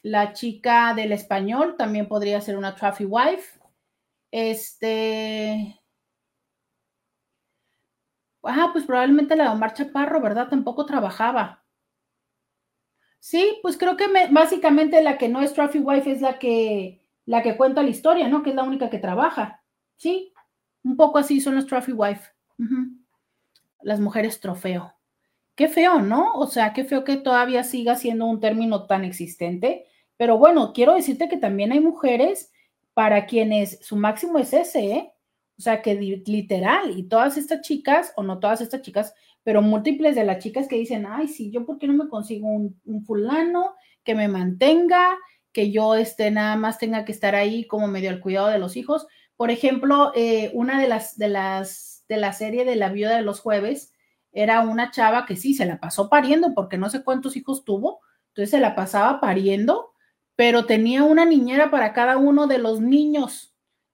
la 0.02 0.32
chica 0.32 0.94
del 0.94 1.12
español 1.12 1.76
también 1.76 2.08
podría 2.08 2.40
ser 2.40 2.56
una 2.56 2.74
Trophy 2.74 3.04
Wife. 3.04 3.60
Este. 4.30 5.77
Ah, 8.42 8.70
pues 8.72 8.84
probablemente 8.84 9.36
la 9.36 9.44
de 9.44 9.50
Omar 9.50 9.74
Chaparro, 9.74 10.20
¿verdad? 10.20 10.48
Tampoco 10.48 10.86
trabajaba. 10.86 11.64
Sí, 13.20 13.58
pues 13.62 13.76
creo 13.76 13.96
que 13.96 14.06
básicamente 14.30 15.02
la 15.02 15.18
que 15.18 15.28
no 15.28 15.40
es 15.42 15.52
Trophy 15.52 15.80
Wife 15.80 16.10
es 16.10 16.20
la 16.20 16.38
que, 16.38 17.02
la 17.26 17.42
que 17.42 17.56
cuenta 17.56 17.82
la 17.82 17.90
historia, 17.90 18.28
¿no? 18.28 18.42
Que 18.42 18.50
es 18.50 18.56
la 18.56 18.62
única 18.62 18.90
que 18.90 18.98
trabaja. 18.98 19.62
Sí, 19.96 20.32
un 20.84 20.96
poco 20.96 21.18
así 21.18 21.40
son 21.40 21.56
las 21.56 21.66
Trophy 21.66 21.92
Wife. 21.92 22.30
Las 23.82 24.00
mujeres 24.00 24.40
trofeo. 24.40 24.94
Qué 25.54 25.68
feo, 25.68 26.00
¿no? 26.00 26.34
O 26.34 26.46
sea, 26.46 26.72
qué 26.72 26.84
feo 26.84 27.02
que 27.04 27.16
todavía 27.16 27.64
siga 27.64 27.96
siendo 27.96 28.26
un 28.26 28.40
término 28.40 28.86
tan 28.86 29.04
existente. 29.04 29.86
Pero 30.16 30.38
bueno, 30.38 30.72
quiero 30.72 30.94
decirte 30.94 31.28
que 31.28 31.36
también 31.36 31.72
hay 31.72 31.80
mujeres 31.80 32.52
para 32.94 33.26
quienes 33.26 33.84
su 33.84 33.96
máximo 33.96 34.38
es 34.38 34.52
ese, 34.52 34.92
¿eh? 34.92 35.12
O 35.58 35.62
sea, 35.62 35.82
que 35.82 35.94
literal, 35.94 36.96
y 36.96 37.08
todas 37.08 37.36
estas 37.36 37.62
chicas, 37.62 38.12
o 38.16 38.22
no 38.22 38.38
todas 38.38 38.60
estas 38.60 38.80
chicas, 38.80 39.12
pero 39.42 39.60
múltiples 39.60 40.14
de 40.14 40.24
las 40.24 40.38
chicas 40.38 40.68
que 40.68 40.76
dicen, 40.76 41.06
ay, 41.08 41.26
sí, 41.26 41.50
yo 41.50 41.66
por 41.66 41.78
qué 41.78 41.88
no 41.88 41.94
me 41.94 42.08
consigo 42.08 42.46
un, 42.46 43.04
fulano 43.04 43.74
que 44.04 44.14
me 44.14 44.28
mantenga, 44.28 45.16
que 45.52 45.72
yo 45.72 45.96
este, 45.96 46.30
nada 46.30 46.54
más 46.56 46.78
tenga 46.78 47.04
que 47.04 47.12
estar 47.12 47.34
ahí 47.34 47.66
como 47.66 47.88
medio 47.88 48.10
al 48.10 48.20
cuidado 48.20 48.48
de 48.48 48.58
los 48.58 48.76
hijos. 48.76 49.08
Por 49.36 49.50
ejemplo, 49.50 50.12
eh, 50.14 50.50
una 50.54 50.80
de 50.80 50.86
las, 50.86 51.16
de 51.18 51.28
las, 51.28 52.04
de 52.08 52.18
la 52.18 52.32
serie 52.32 52.64
de 52.64 52.76
la 52.76 52.90
viuda 52.90 53.16
de 53.16 53.22
los 53.22 53.40
jueves 53.40 53.92
era 54.32 54.60
una 54.60 54.90
chava 54.92 55.26
que 55.26 55.34
sí, 55.34 55.54
se 55.54 55.66
la 55.66 55.80
pasó 55.80 56.08
pariendo 56.08 56.54
porque 56.54 56.78
no 56.78 56.88
sé 56.90 57.02
cuántos 57.02 57.36
hijos 57.36 57.64
tuvo, 57.64 58.00
entonces 58.28 58.50
se 58.50 58.60
la 58.60 58.76
pasaba 58.76 59.20
pariendo, 59.20 59.92
pero 60.36 60.66
tenía 60.66 61.02
una 61.02 61.24
niñera 61.24 61.70
para 61.70 61.92
cada 61.92 62.18
uno 62.18 62.46
de 62.46 62.58
los 62.58 62.80
niños 62.80 63.47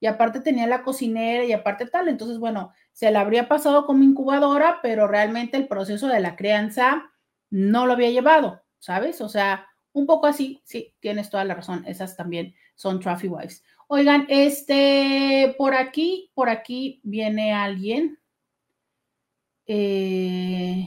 y 0.05 0.07
aparte 0.07 0.43
tenía 0.43 0.67
la 0.67 0.83
cocinera 0.83 1.45
y 1.45 1.53
aparte 1.55 1.87
tal. 1.87 2.09
Entonces, 2.09 2.39
bueno, 2.39 2.75
se 2.93 3.11
la 3.11 3.21
habría 3.21 3.49
pasado 3.49 3.87
como 3.87 4.05
incubadora, 4.05 4.81
pero 4.83 5.09
realmente 5.09 5.57
el 5.57 5.67
proceso 5.67 6.09
de 6.09 6.21
la 6.21 6.37
crianza 6.37 7.11
no 7.49 7.87
lo 7.87 7.95
había 7.95 8.11
llevado, 8.11 8.63
¿sabes? 8.79 9.23
O 9.23 9.31
sea, 9.31 9.67
un 9.95 10.05
poco 10.05 10.27
así, 10.27 10.61
sí, 10.67 10.95
tienes 11.01 11.31
toda 11.31 11.47
la 11.47 11.55
razón. 11.55 11.87
Esas 11.87 12.19
también 12.19 12.55
son 12.75 13.01
trophy 13.01 13.29
wives. 13.29 13.65
Oigan, 13.89 14.27
este, 14.29 15.55
por 15.57 15.75
aquí, 15.75 16.31
por 16.35 16.51
aquí 16.51 17.01
viene 17.03 17.55
alguien. 17.55 18.19
Eh, 19.67 20.85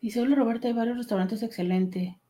dice, 0.00 0.22
hola 0.22 0.34
Roberto, 0.34 0.66
hay 0.66 0.72
varios 0.72 0.96
restaurantes 0.96 1.42
excelentes. 1.42 2.21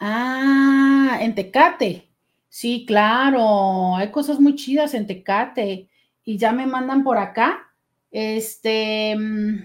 Ah, 0.00 1.18
en 1.20 1.34
Tecate. 1.34 2.08
Sí, 2.48 2.84
claro, 2.86 3.96
hay 3.96 4.10
cosas 4.10 4.40
muy 4.40 4.54
chidas 4.54 4.94
en 4.94 5.06
Tecate. 5.06 5.88
Y 6.24 6.38
ya 6.38 6.52
me 6.52 6.66
mandan 6.66 7.04
por 7.04 7.18
acá. 7.18 7.72
Este. 8.10 9.16
Mm, 9.16 9.64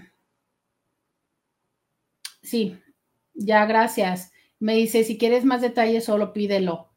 sí, 2.42 2.78
ya, 3.34 3.66
gracias. 3.66 4.32
Me 4.60 4.74
dice, 4.76 5.04
si 5.04 5.18
quieres 5.18 5.44
más 5.44 5.60
detalles, 5.62 6.04
solo 6.04 6.32
pídelo. 6.32 6.90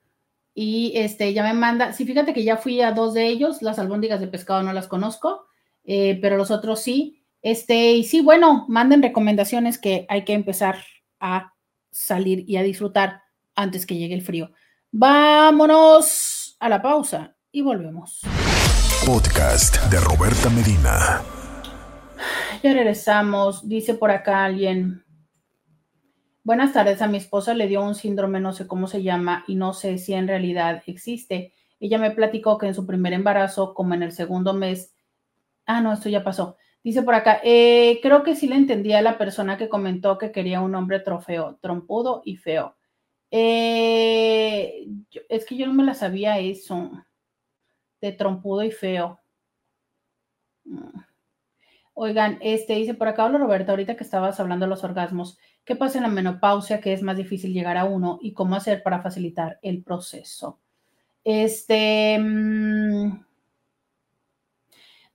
Y 0.54 0.94
este, 0.96 1.34
ya 1.34 1.44
me 1.44 1.54
manda, 1.54 1.94
sí, 1.94 2.06
fíjate 2.06 2.34
que 2.34 2.44
ya 2.44 2.58
fui 2.58 2.82
a 2.82 2.92
dos 2.92 3.14
de 3.14 3.28
ellos, 3.28 3.62
las 3.62 3.80
albóndigas 3.80 4.20
de 4.20 4.28
pescado 4.28 4.64
no 4.64 4.74
las 4.74 4.88
conozco, 4.88 5.46
eh, 5.86 6.18
pero 6.22 6.38
los 6.38 6.52
otros 6.52 6.82
sí. 6.82 7.24
Este, 7.44 7.92
y 7.94 8.04
sí, 8.04 8.22
bueno, 8.22 8.66
manden 8.68 9.04
recomendaciones 9.04 9.78
que 9.78 10.06
hay 10.10 10.26
que 10.26 10.34
empezar 10.34 10.78
a 11.20 11.54
salir 11.92 12.44
y 12.48 12.58
a 12.58 12.64
disfrutar 12.64 13.22
antes 13.58 13.86
que 13.86 13.98
llegue 13.98 14.14
el 14.14 14.22
frío. 14.22 14.52
Vámonos 14.92 16.56
a 16.60 16.70
la 16.70 16.82
pausa 16.82 17.36
y 17.52 17.62
volvemos. 17.62 18.22
Podcast 19.06 19.84
de 19.92 20.00
Roberta 20.00 20.50
Medina. 20.50 21.22
Ya 22.64 22.74
regresamos. 22.74 23.68
Dice 23.68 23.96
por 23.96 24.12
acá 24.12 24.46
alguien. 24.46 25.04
Buenas 26.44 26.72
tardes, 26.72 27.02
a 27.02 27.08
mi 27.08 27.18
esposa 27.18 27.54
le 27.54 27.68
dio 27.68 27.84
un 27.84 27.94
síndrome, 27.94 28.40
no 28.40 28.54
sé 28.54 28.68
cómo 28.68 28.88
se 28.88 29.04
llama 29.04 29.44
y 29.48 29.56
no 29.56 29.74
sé 29.74 29.98
si 29.98 30.14
en 30.14 30.30
realidad 30.30 30.82
existe. 30.88 31.52
Ella 31.80 31.98
me 31.98 32.12
platicó 32.12 32.58
que 32.58 32.68
en 32.68 32.74
su 32.74 32.86
primer 32.86 33.12
embarazo, 33.12 33.74
como 33.74 33.94
en 33.96 34.04
el 34.04 34.14
segundo 34.14 34.54
mes, 34.54 34.96
ah, 35.66 35.82
no, 35.82 35.92
esto 35.92 36.08
ya 36.08 36.24
pasó. 36.24 36.56
Dice 36.84 37.02
por 37.02 37.16
acá, 37.16 37.42
eh, 37.44 38.00
creo 38.02 38.24
que 38.24 38.36
sí 38.36 38.48
le 38.48 38.56
entendía 38.56 39.00
a 39.00 39.02
la 39.02 39.18
persona 39.18 39.58
que 39.58 39.68
comentó 39.68 40.18
que 40.18 40.32
quería 40.32 40.62
un 40.62 40.74
hombre 40.74 41.02
trofeo, 41.02 41.58
trompudo 41.62 42.22
y 42.24 42.38
feo. 42.38 42.78
Eh, 43.32 44.88
es 45.30 45.46
que 45.46 45.58
yo 45.58 45.68
no 45.68 45.74
me 45.74 45.84
la 45.84 45.94
sabía 45.94 46.40
eso, 46.40 46.92
de 48.02 48.12
trompudo 48.12 48.64
y 48.64 48.72
feo. 48.72 49.20
Mm. 50.66 51.00
Oigan, 52.00 52.38
este 52.42 52.76
dice 52.76 52.94
por 52.94 53.08
acá, 53.08 53.26
hola 53.26 53.40
Roberta, 53.40 53.72
ahorita 53.72 53.96
que 53.96 54.04
estabas 54.04 54.40
hablando 54.40 54.66
de 54.66 54.70
los 54.70 54.84
orgasmos, 54.84 55.40
¿qué 55.66 55.76
pasa 55.76 55.98
en 55.98 56.04
la 56.04 56.10
menopausia 56.10 56.80
que 56.80 56.94
es 56.94 57.02
más 57.02 57.18
difícil 57.18 57.54
llegar 57.54 57.76
a 57.76 57.86
uno 57.86 58.20
y 58.22 58.34
cómo 58.34 58.56
hacer 58.56 58.84
para 58.84 59.02
facilitar 59.02 59.58
el 59.64 59.82
proceso? 59.84 60.60
Este, 61.24 62.20
mm, 62.20 63.26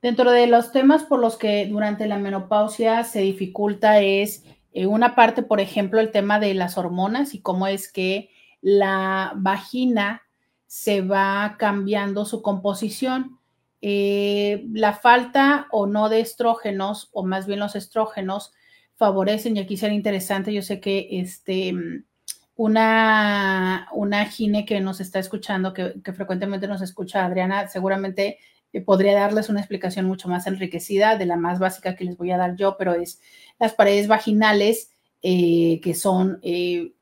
dentro 0.02 0.32
de 0.32 0.48
los 0.48 0.72
temas 0.72 1.04
por 1.04 1.20
los 1.20 1.38
que 1.38 1.66
durante 1.66 2.08
la 2.08 2.18
menopausia 2.18 3.04
se 3.04 3.20
dificulta 3.20 4.00
es 4.00 4.44
eh, 4.72 4.86
una 4.86 5.14
parte, 5.14 5.42
por 5.42 5.60
ejemplo, 5.60 6.00
el 6.00 6.10
tema 6.10 6.38
de 6.38 6.54
las 6.54 6.78
hormonas 6.78 7.34
y 7.34 7.40
cómo 7.40 7.66
es 7.66 7.90
que 7.90 8.30
la 8.60 9.32
vagina 9.36 10.22
se 10.66 11.02
va 11.02 11.56
cambiando 11.58 12.24
su 12.24 12.42
composición. 12.42 13.38
Eh, 13.82 14.64
la 14.72 14.94
falta 14.94 15.66
o 15.70 15.86
no 15.86 16.08
de 16.08 16.20
estrógenos, 16.20 17.10
o 17.12 17.24
más 17.24 17.46
bien 17.46 17.58
los 17.58 17.74
estrógenos, 17.74 18.52
favorecen, 18.94 19.56
y 19.56 19.60
aquí 19.60 19.76
será 19.76 19.92
interesante, 19.92 20.52
yo 20.52 20.62
sé 20.62 20.80
que 20.80 21.08
este, 21.10 21.74
una, 22.54 23.88
una 23.92 24.24
gine 24.26 24.64
que 24.64 24.80
nos 24.80 25.00
está 25.00 25.18
escuchando, 25.18 25.74
que, 25.74 25.94
que 26.02 26.12
frecuentemente 26.12 26.68
nos 26.68 26.80
escucha 26.80 27.24
Adriana, 27.24 27.66
seguramente 27.68 28.38
podría 28.80 29.14
darles 29.14 29.48
una 29.48 29.60
explicación 29.60 30.06
mucho 30.06 30.28
más 30.28 30.46
enriquecida 30.46 31.16
de 31.16 31.26
la 31.26 31.36
más 31.36 31.58
básica 31.58 31.94
que 31.94 32.04
les 32.04 32.16
voy 32.16 32.30
a 32.30 32.38
dar 32.38 32.56
yo, 32.56 32.76
pero 32.78 32.94
es 32.94 33.20
las 33.62 33.74
paredes 33.74 34.08
vaginales 34.08 34.90
eh, 35.22 35.80
que 35.84 35.94
son, 35.94 36.40
eh, 36.42 36.94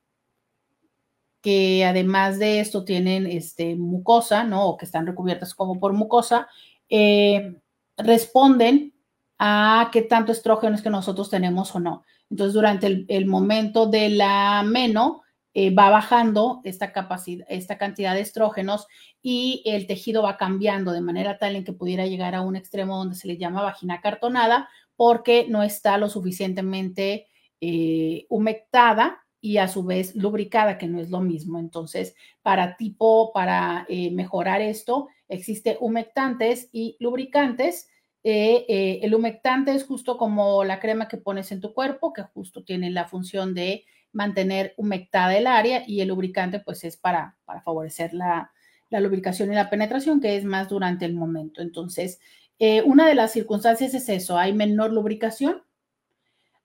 que 1.41 1.87
además 1.87 2.39
de 2.39 2.61
esto 2.61 2.85
tienen 2.85 3.27
este, 3.27 3.77
mucosa, 3.77 4.45
¿no? 4.45 4.67
O 4.67 4.77
que 4.77 4.85
están 4.85 5.07
recubiertas 5.07 5.55
como 5.55 5.81
por 5.81 5.95
mucosa, 5.95 6.49
eh, 6.91 7.57
responden 7.97 8.93
a 9.39 9.89
qué 9.91 10.03
tanto 10.03 10.33
estrógeno 10.33 10.75
es 10.75 10.83
que 10.83 10.91
nosotros 10.91 11.31
tenemos 11.31 11.75
o 11.75 11.81
no. 11.81 12.05
Entonces, 12.29 12.53
durante 12.53 13.07
el, 13.09 13.25
momento 13.25 13.87
de 13.87 14.11
la 14.11 14.63
meno, 14.63 15.23
va 15.57 15.89
bajando 15.89 16.61
esta 16.63 16.93
capacidad, 16.93 17.47
esta 17.49 17.79
cantidad 17.79 18.15
de 18.15 18.21
estrógenos 18.21 18.87
y 19.23 19.63
el 19.65 19.87
tejido 19.87 20.23
va 20.23 20.37
cambiando 20.37 20.93
de 20.93 21.01
manera 21.01 21.39
tal 21.39 21.57
en 21.57 21.65
que 21.65 21.73
pudiera 21.73 22.07
llegar 22.07 22.35
a 22.35 22.43
un 22.43 22.55
extremo 22.55 22.99
donde 22.99 23.17
se 23.17 23.27
le 23.27 23.39
llama 23.39 23.63
vagina 23.63 24.01
cartonada 24.01 24.69
porque 25.01 25.47
no 25.49 25.63
está 25.63 25.97
lo 25.97 26.11
suficientemente 26.11 27.27
eh, 27.63 28.27
humectada 28.29 29.23
y 29.41 29.57
a 29.57 29.67
su 29.67 29.83
vez 29.83 30.15
lubricada, 30.15 30.77
que 30.77 30.89
no 30.89 31.01
es 31.01 31.09
lo 31.09 31.23
mismo. 31.23 31.59
Entonces, 31.59 32.15
para 32.43 32.77
tipo, 32.77 33.33
para 33.33 33.87
eh, 33.89 34.11
mejorar 34.11 34.61
esto, 34.61 35.09
existe 35.27 35.79
humectantes 35.81 36.69
y 36.71 36.99
lubricantes. 37.01 37.89
el 38.23 39.15
humectante 39.15 39.75
es 39.75 39.87
justo 39.87 40.19
como 40.19 40.65
la 40.65 40.81
crema 40.81 41.09
que 41.09 41.17
pones 41.17 41.51
en 41.51 41.63
tu 41.63 41.73
cuerpo, 41.73 42.13
que 42.13 42.25
justo 42.25 42.63
tiene 42.63 42.91
la 42.91 43.09
función 43.09 43.55
de 43.55 43.87
mantener 44.13 44.75
humectada 44.77 45.35
el 45.35 45.47
área 45.47 45.83
y 45.87 46.03
el 46.03 46.09
lubricante 46.09 46.61
pues 46.61 46.85
es 46.85 46.99
para, 46.99 47.39
para 47.47 47.63
favorecer 47.63 48.13
la, 48.13 48.53
lubricación 48.91 49.51
y 49.51 49.55
la 49.55 49.71
penetración, 49.71 50.21
que 50.21 50.37
es 50.37 50.45
más 50.45 50.69
durante 50.69 51.07
el 51.07 51.15
momento. 51.15 51.63
Entonces, 51.63 52.21
eh, 52.63 52.83
una 52.83 53.09
de 53.09 53.15
las 53.15 53.33
circunstancias 53.33 53.95
es 53.95 54.07
eso, 54.11 54.37
hay 54.37 54.53
menor 54.53 54.93
lubricación, 54.93 55.63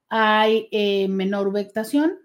hay 0.10 0.68
eh, 0.72 1.08
menor 1.08 1.48
humectación, 1.48 2.18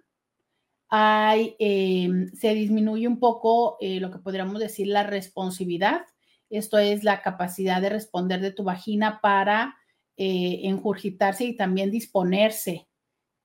hay, 0.88 1.54
em, 1.60 2.32
se 2.32 2.52
disminuye 2.52 3.06
un 3.06 3.20
poco 3.20 3.76
eh, 3.80 4.00
lo 4.00 4.10
que 4.10 4.18
podríamos 4.18 4.58
decir 4.58 4.88
la 4.88 5.04
responsividad. 5.04 6.04
Esto 6.50 6.78
es 6.78 7.04
la 7.04 7.22
capacidad 7.22 7.80
de 7.80 7.90
responder 7.90 8.40
de 8.40 8.50
tu 8.50 8.64
vagina 8.64 9.20
para 9.22 9.76
enjurgitarse 10.22 11.44
y 11.44 11.56
también 11.56 11.90
disponerse 11.90 12.88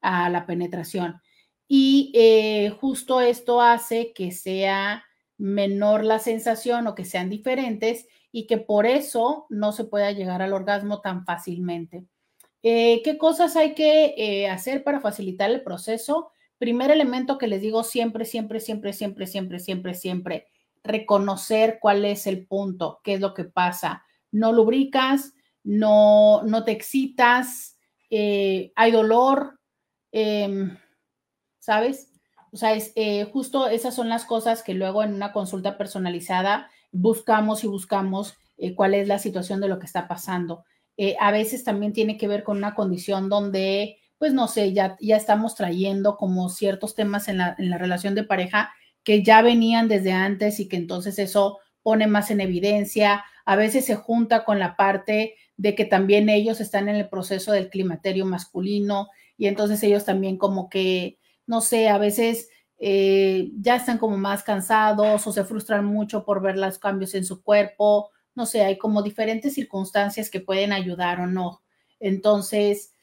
a 0.02 0.30
la 0.30 0.45
penetración 0.45 1.22
y 1.69 2.11
justo 2.81 3.22
esto 3.22 3.61
hace 3.61 4.11
que 4.11 4.31
sea 4.31 5.06
menor 5.38 6.03
la 6.03 6.20
sensación 6.20 6.88
o 6.88 6.95
que 6.95 7.06
sean 7.06 7.30
diferentes 7.30 8.07
y 8.32 8.48
que 8.48 8.57
por 8.57 8.86
eso 8.86 9.45
no 9.49 9.72
se 9.72 9.84
pueda 9.84 10.12
llegar 10.12 10.41
al 10.41 10.53
orgasmo 10.53 11.02
tan 11.02 11.26
fácilmente. 11.26 12.06
Eh, 12.64 13.02
¿Qué 13.03 13.18
cosas 13.18 13.56
hay 13.56 13.76
que 13.76 14.16
eh, 14.18 14.49
hacer 14.49 14.84
para 14.84 14.99
facilitar 14.99 15.49
el 15.52 15.64
proceso? 15.64 16.32
Primer 16.57 16.91
elemento 16.91 17.38
que 17.38 17.48
les 17.48 17.62
digo 17.62 17.84
siempre, 17.84 18.26
siempre, 18.26 18.60
siempre, 18.60 18.94
siempre, 18.94 19.28
siempre, 19.28 19.60
siempre, 19.60 19.94
siempre, 19.94 20.48
reconocer 20.84 21.80
cuál 21.82 22.06
es 22.06 22.28
el 22.28 22.48
punto, 22.48 23.02
qué 23.03 23.16
es 23.16 23.20
lo 23.20 23.34
que 23.34 23.45
pasa. 23.45 24.03
No 24.32 24.52
lubricas, 24.52 25.34
no, 25.64 26.44
no 26.44 26.64
te 26.64 26.72
excitas, 26.72 27.78
hay 28.10 28.91
dolor. 28.91 29.60
Em, 30.12 30.78
¿sabes? 31.66 32.12
O 32.56 32.57
sea, 32.57 32.73
es, 32.73 32.94
eh, 32.95 33.26
justo 33.34 33.68
esas 33.68 33.94
son 33.94 34.07
las 34.07 34.23
cosas 34.23 34.64
que 34.64 34.73
luego 34.73 35.03
en 35.03 35.14
una 35.14 35.34
consulta 35.34 35.77
personalizada 35.77 36.69
buscamos 36.94 37.65
y 37.65 37.68
buscamos 37.68 38.38
eh, 38.57 38.73
cuál 38.76 38.94
es 38.94 39.10
la 39.10 39.19
situación 39.19 39.60
de 39.60 39.68
lo 39.68 39.77
que 39.77 39.86
está 39.86 40.07
pasando. 40.07 40.64
Eh, 40.95 41.18
a 41.19 41.32
veces 41.32 41.65
también 41.65 41.91
tiene 41.91 42.18
que 42.18 42.30
ver 42.30 42.45
con 42.45 42.56
una 42.56 42.73
condición 42.73 43.27
donde, 43.27 43.98
pues 44.18 44.32
no 44.32 44.48
sé, 44.48 44.72
ya, 44.72 44.95
ya 45.02 45.18
estamos 45.18 45.56
trayendo 45.56 46.15
como 46.15 46.48
ciertos 46.48 46.95
temas 46.95 47.27
en 47.27 47.40
la, 47.40 47.57
en 47.57 47.69
la 47.69 47.77
relación 47.77 48.15
de 48.15 48.23
pareja 48.23 48.72
que 49.03 49.22
ya 49.22 49.41
venían 49.41 49.90
desde 49.90 50.14
antes 50.14 50.61
y 50.61 50.69
que 50.69 50.77
entonces 50.77 51.19
eso 51.19 51.60
pone 51.84 52.07
más 52.07 52.32
en 52.32 52.40
evidencia. 52.40 53.26
A 53.44 53.57
veces 53.57 53.84
se 53.84 53.95
junta 53.95 54.45
con 54.45 54.60
la 54.60 54.77
parte 54.77 55.36
de 55.57 55.76
que 55.76 55.84
también 55.84 56.30
ellos 56.30 56.61
están 56.61 56.88
en 56.88 56.95
el 56.95 57.10
proceso 57.10 57.52
del 57.52 57.69
climaterio 57.69 58.26
masculino 58.26 59.10
y 59.36 59.48
entonces 59.48 59.84
ellos 59.84 60.06
también 60.06 60.38
como 60.38 60.69
que 60.69 61.18
no 61.47 61.61
sé, 61.61 61.89
a 61.89 61.97
veces 61.97 62.49
eh, 62.77 63.51
ya 63.59 63.76
están 63.76 63.97
como 63.97 64.17
más 64.17 64.43
cansados 64.43 65.26
o 65.26 65.31
se 65.31 65.45
frustran 65.45 65.85
mucho 65.85 66.26
por 66.26 66.41
ver 66.41 66.57
los 66.57 66.77
cambios 66.77 67.15
en 67.15 67.26
su 67.26 67.41
cuerpo, 67.41 68.11
no 68.35 68.45
sé, 68.45 68.63
hay 68.63 68.77
como 68.77 69.01
diferentes 69.01 69.53
circunstancias 69.53 70.30
que 70.30 70.41
pueden 70.41 70.73
ayudar 70.73 71.22
o 71.22 71.27
no. 71.27 71.61
Entonces, 71.99 72.93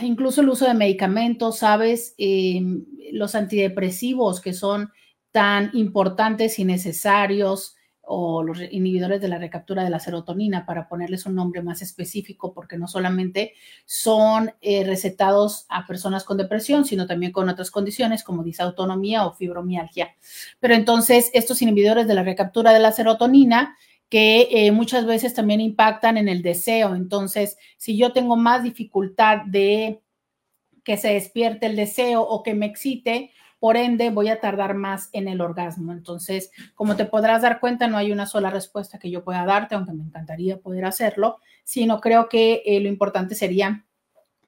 incluso 0.00 0.40
el 0.40 0.48
uso 0.48 0.66
de 0.66 0.74
medicamentos, 0.74 1.58
¿sabes? 1.58 2.14
Em, 2.18 2.84
los 3.12 3.34
antidepresivos 3.34 4.40
que 4.40 4.52
son 4.52 4.90
tan 5.30 5.70
importantes 5.74 6.58
y 6.58 6.64
necesarios 6.64 7.76
o 8.12 8.42
los 8.42 8.60
inhibidores 8.60 9.20
de 9.20 9.28
la 9.28 9.38
recaptura 9.38 9.84
de 9.84 9.90
la 9.90 10.00
serotonina, 10.00 10.66
para 10.66 10.88
ponerles 10.88 11.26
un 11.26 11.36
nombre 11.36 11.62
más 11.62 11.80
específico, 11.80 12.52
porque 12.52 12.76
no 12.76 12.88
solamente 12.88 13.52
son 13.84 14.52
eh, 14.60 14.82
recetados 14.82 15.64
a 15.68 15.86
personas 15.86 16.24
con 16.24 16.36
depresión, 16.36 16.84
sino 16.84 17.06
también 17.06 17.30
con 17.30 17.48
otras 17.48 17.70
condiciones 17.70 18.24
como 18.24 18.42
disautonomía 18.42 19.24
o 19.24 19.34
fibromialgia. 19.34 20.16
Pero 20.58 20.74
entonces, 20.74 21.30
estos 21.34 21.62
inhibidores 21.62 22.08
de 22.08 22.14
la 22.14 22.24
recaptura 22.24 22.72
de 22.72 22.80
la 22.80 22.90
serotonina 22.90 23.76
que 24.08 24.48
eh, 24.50 24.72
muchas 24.72 25.06
veces 25.06 25.32
también 25.32 25.60
impactan 25.60 26.16
en 26.16 26.28
el 26.28 26.42
deseo. 26.42 26.96
Entonces, 26.96 27.58
si 27.76 27.96
yo 27.96 28.12
tengo 28.12 28.36
más 28.36 28.64
dificultad 28.64 29.42
de 29.46 30.02
que 30.82 30.96
se 30.96 31.14
despierte 31.14 31.66
el 31.66 31.76
deseo 31.76 32.22
o 32.22 32.42
que 32.42 32.54
me 32.54 32.66
excite, 32.66 33.30
por 33.60 33.76
ende 33.76 34.10
voy 34.10 34.28
a 34.28 34.40
tardar 34.40 34.74
más 34.74 35.10
en 35.12 35.28
el 35.28 35.40
orgasmo. 35.40 35.92
Entonces, 35.92 36.50
como 36.74 36.96
te 36.96 37.04
podrás 37.04 37.42
dar 37.42 37.60
cuenta, 37.60 37.86
no 37.86 37.98
hay 37.98 38.10
una 38.10 38.26
sola 38.26 38.50
respuesta 38.50 38.98
que 38.98 39.10
yo 39.10 39.22
pueda 39.22 39.44
darte, 39.44 39.74
aunque 39.74 39.92
me 39.92 40.02
encantaría 40.02 40.58
poder 40.58 40.86
hacerlo, 40.86 41.38
sino 41.62 42.00
creo 42.00 42.28
que 42.28 42.62
eh, 42.64 42.80
lo 42.80 42.88
importante 42.88 43.34
sería 43.34 43.84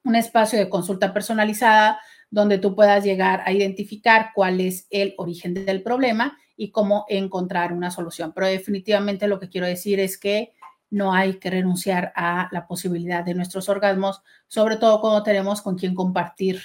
un 0.02 0.16
espacio 0.16 0.58
de 0.58 0.68
consulta 0.68 1.12
personalizada 1.12 2.00
donde 2.30 2.56
tú 2.56 2.74
puedas 2.74 3.04
llegar 3.04 3.42
a 3.44 3.52
identificar 3.52 4.30
cuál 4.34 4.60
es 4.60 4.86
el 4.90 5.14
origen 5.18 5.52
del 5.52 5.82
problema 5.82 6.38
y 6.56 6.70
cómo 6.70 7.04
encontrar 7.08 7.74
una 7.74 7.90
solución. 7.90 8.32
Pero 8.34 8.46
definitivamente 8.46 9.28
lo 9.28 9.38
que 9.38 9.50
quiero 9.50 9.66
decir 9.66 10.00
es 10.00 10.16
que 10.16 10.54
no 10.88 11.12
hay 11.12 11.38
que 11.38 11.50
renunciar 11.50 12.12
a 12.16 12.48
la 12.50 12.66
posibilidad 12.66 13.24
de 13.24 13.34
nuestros 13.34 13.68
orgasmos, 13.68 14.22
sobre 14.48 14.76
todo 14.76 15.00
cuando 15.00 15.22
tenemos 15.22 15.60
con 15.60 15.76
quien 15.76 15.94
compartir 15.94 16.62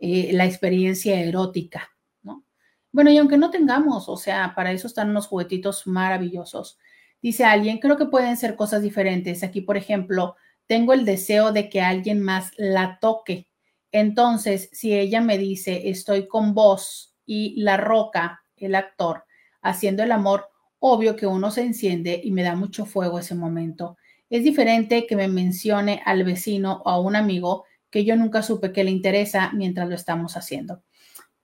eh, 0.00 0.30
la 0.32 0.46
experiencia 0.46 1.20
erótica, 1.20 1.90
¿no? 2.22 2.44
Bueno, 2.90 3.10
y 3.10 3.18
aunque 3.18 3.36
no 3.36 3.50
tengamos, 3.50 4.08
o 4.08 4.16
sea, 4.16 4.54
para 4.56 4.72
eso 4.72 4.86
están 4.86 5.10
unos 5.10 5.26
juguetitos 5.26 5.86
maravillosos. 5.86 6.78
Dice 7.22 7.44
alguien, 7.44 7.78
creo 7.78 7.98
que 7.98 8.06
pueden 8.06 8.38
ser 8.38 8.56
cosas 8.56 8.80
diferentes. 8.82 9.42
Aquí, 9.42 9.60
por 9.60 9.76
ejemplo, 9.76 10.36
tengo 10.66 10.94
el 10.94 11.04
deseo 11.04 11.52
de 11.52 11.68
que 11.68 11.82
alguien 11.82 12.20
más 12.20 12.52
la 12.56 12.98
toque. 12.98 13.48
Entonces, 13.92 14.70
si 14.72 14.94
ella 14.94 15.20
me 15.20 15.36
dice, 15.36 15.90
estoy 15.90 16.26
con 16.28 16.54
vos 16.54 17.14
y 17.26 17.60
la 17.60 17.76
roca, 17.76 18.42
el 18.56 18.74
actor, 18.74 19.24
haciendo 19.60 20.02
el 20.02 20.12
amor, 20.12 20.48
obvio 20.78 21.14
que 21.14 21.26
uno 21.26 21.50
se 21.50 21.62
enciende 21.62 22.20
y 22.24 22.30
me 22.30 22.42
da 22.42 22.54
mucho 22.54 22.86
fuego 22.86 23.18
ese 23.18 23.34
momento. 23.34 23.98
Es 24.30 24.44
diferente 24.44 25.06
que 25.06 25.16
me 25.16 25.28
mencione 25.28 26.00
al 26.06 26.24
vecino 26.24 26.80
o 26.84 26.88
a 26.88 27.00
un 27.00 27.16
amigo 27.16 27.64
que 27.90 28.04
yo 28.04 28.16
nunca 28.16 28.42
supe 28.42 28.72
que 28.72 28.84
le 28.84 28.90
interesa 28.90 29.50
mientras 29.52 29.88
lo 29.88 29.94
estamos 29.94 30.36
haciendo. 30.36 30.82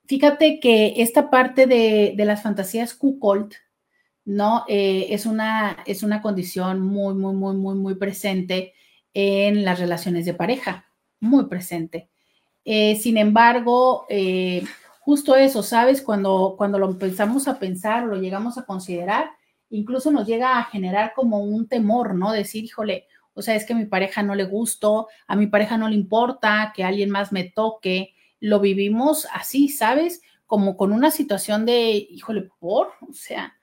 Fíjate 0.06 0.60
que 0.60 0.94
esta 0.98 1.30
parte 1.30 1.66
de, 1.66 2.14
las 2.18 2.42
fantasías 2.42 2.94
Kukolt, 2.94 3.54
¿no? 4.24 4.64
Eh, 4.68 5.08
es, 5.10 5.26
una, 5.26 5.78
es 5.86 6.02
una 6.02 6.22
condición 6.22 6.80
muy, 6.80 7.14
muy, 7.14 7.34
muy, 7.34 7.56
muy, 7.56 7.74
muy 7.74 7.94
presente 7.96 8.74
en 9.14 9.64
las 9.64 9.80
relaciones 9.80 10.24
de 10.24 10.34
pareja, 10.34 10.86
muy 11.20 11.46
presente. 11.46 12.08
Eh, 12.64 12.96
sin 12.96 13.16
embargo, 13.16 14.06
eh, 14.08 14.64
justo 15.00 15.34
eso, 15.34 15.62
¿sabes? 15.62 16.02
Cuando, 16.02 16.54
cuando 16.56 16.78
lo 16.78 16.90
empezamos 16.90 17.48
a 17.48 17.58
pensar 17.58 18.04
o 18.04 18.08
lo 18.08 18.16
llegamos 18.16 18.58
a 18.58 18.64
considerar, 18.64 19.30
incluso 19.70 20.10
nos 20.10 20.26
llega 20.26 20.58
a 20.58 20.64
generar 20.64 21.12
como 21.14 21.40
un 21.42 21.68
temor, 21.68 22.14
¿no? 22.14 22.32
Decir, 22.32 22.64
híjole, 22.64 23.06
o 23.36 23.42
sea, 23.42 23.54
es 23.54 23.66
que 23.66 23.74
a 23.74 23.76
mi 23.76 23.84
pareja 23.84 24.22
no 24.22 24.34
le 24.34 24.44
gustó, 24.44 25.08
a 25.26 25.36
mi 25.36 25.46
pareja 25.46 25.76
no 25.76 25.88
le 25.88 25.94
importa 25.94 26.72
que 26.74 26.84
alguien 26.84 27.10
más 27.10 27.32
me 27.32 27.44
toque. 27.44 28.14
Lo 28.40 28.60
vivimos 28.60 29.28
así, 29.30 29.68
¿sabes? 29.68 30.22
Como 30.46 30.76
con 30.76 30.90
una 30.90 31.10
situación 31.10 31.66
de, 31.66 32.08
híjole, 32.10 32.48
por, 32.58 32.92
o 33.06 33.12
sea, 33.12 33.54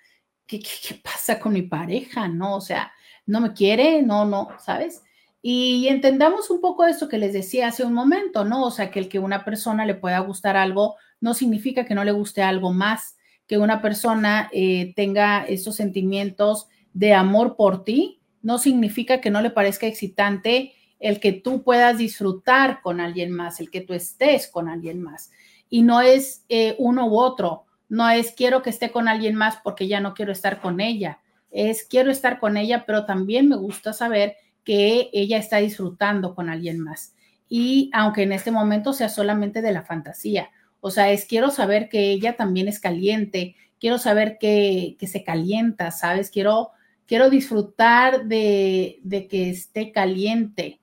¿qué, 0.46 0.60
qué, 0.60 0.94
pasa 1.04 1.40
con 1.40 1.54
mi 1.54 1.64
pareja? 1.64 2.28
¿No? 2.28 2.56
O 2.56 2.62
sea, 2.62 2.94
no 3.26 3.42
me 3.42 3.54
quiere, 3.54 4.04
no, 4.04 4.26
no, 4.26 4.50
¿sabes? 4.60 5.02
Y 5.42 5.88
entendamos 5.88 6.52
un 6.52 6.62
poco 6.62 6.86
esto 6.86 7.10
que 7.10 7.18
les 7.18 7.34
decía 7.34 7.68
hace 7.68 7.84
un 7.84 7.94
momento, 7.94 8.46
¿no? 8.46 8.64
O 8.64 8.72
sea, 8.72 8.92
que 8.92 9.00
el 9.00 9.10
que 9.10 9.18
una 9.18 9.44
persona 9.44 9.88
le 9.88 9.96
pueda 9.96 10.20
gustar 10.20 10.56
algo 10.56 10.98
no 11.20 11.34
significa 11.34 11.84
que 11.86 11.96
no 11.96 12.04
le 12.04 12.12
guste 12.12 12.44
algo 12.44 12.72
más, 12.74 13.18
que 13.48 13.58
una 13.58 13.82
persona 13.82 14.50
eh, 14.54 14.94
tenga 14.96 15.46
esos 15.46 15.76
sentimientos 15.76 16.68
de 16.94 17.14
amor 17.14 17.56
por 17.56 17.84
ti, 17.84 18.22
no 18.44 18.60
significa 18.60 19.20
que 19.20 19.32
no 19.32 19.42
le 19.42 19.50
parezca 19.50 19.88
excitante 19.88 20.74
el 21.00 21.20
que 21.20 21.32
tú 21.32 21.64
puedas 21.64 21.98
disfrutar 21.98 22.82
con 22.82 23.02
alguien 23.02 23.32
más, 23.32 23.60
el 23.60 23.72
que 23.72 23.82
tú 23.82 23.94
estés 23.94 24.48
con 24.48 24.70
alguien 24.70 25.02
más. 25.02 25.32
Y 25.70 25.82
no 25.82 26.02
es 26.02 26.46
eh, 26.50 26.76
uno 26.78 27.08
u 27.08 27.18
otro, 27.18 27.66
no 27.90 28.10
es 28.10 28.32
quiero 28.32 28.62
que 28.62 28.70
esté 28.70 28.92
con 28.92 29.08
alguien 29.08 29.36
más 29.36 29.58
porque 29.64 29.88
ya 29.88 30.00
no 30.00 30.14
quiero 30.14 30.32
estar 30.32 30.62
con 30.62 30.80
ella, 30.80 31.20
es 31.52 31.84
quiero 31.84 32.12
estar 32.12 32.40
con 32.40 32.58
ella, 32.58 32.86
pero 32.86 33.06
también 33.06 33.50
me 33.50 33.56
gusta 33.56 33.94
saber 33.94 34.36
que 34.64 35.10
ella 35.14 35.38
está 35.38 35.58
disfrutando 35.58 36.36
con 36.36 36.50
alguien 36.50 36.80
más. 36.80 37.16
Y 37.50 37.90
aunque 37.94 38.24
en 38.24 38.32
este 38.32 38.52
momento 38.52 38.94
sea 38.94 39.10
solamente 39.10 39.62
de 39.62 39.72
la 39.72 39.84
fantasía, 39.84 40.50
O 40.86 40.92
sea, 40.92 41.12
es 41.12 41.26
quiero 41.26 41.50
saber 41.50 41.88
que 41.88 42.12
ella 42.12 42.36
también 42.36 42.68
es 42.68 42.80
caliente, 42.82 43.56
quiero 43.80 43.98
saber 43.98 44.38
que, 44.38 44.98
que 45.00 45.08
se 45.08 45.24
calienta, 45.24 45.92
¿sabes? 45.92 46.30
Quiero, 46.30 46.72
quiero 47.08 47.30
disfrutar 47.30 48.26
de, 48.26 49.00
que 49.30 49.50
esté 49.50 49.92
caliente. 49.92 50.80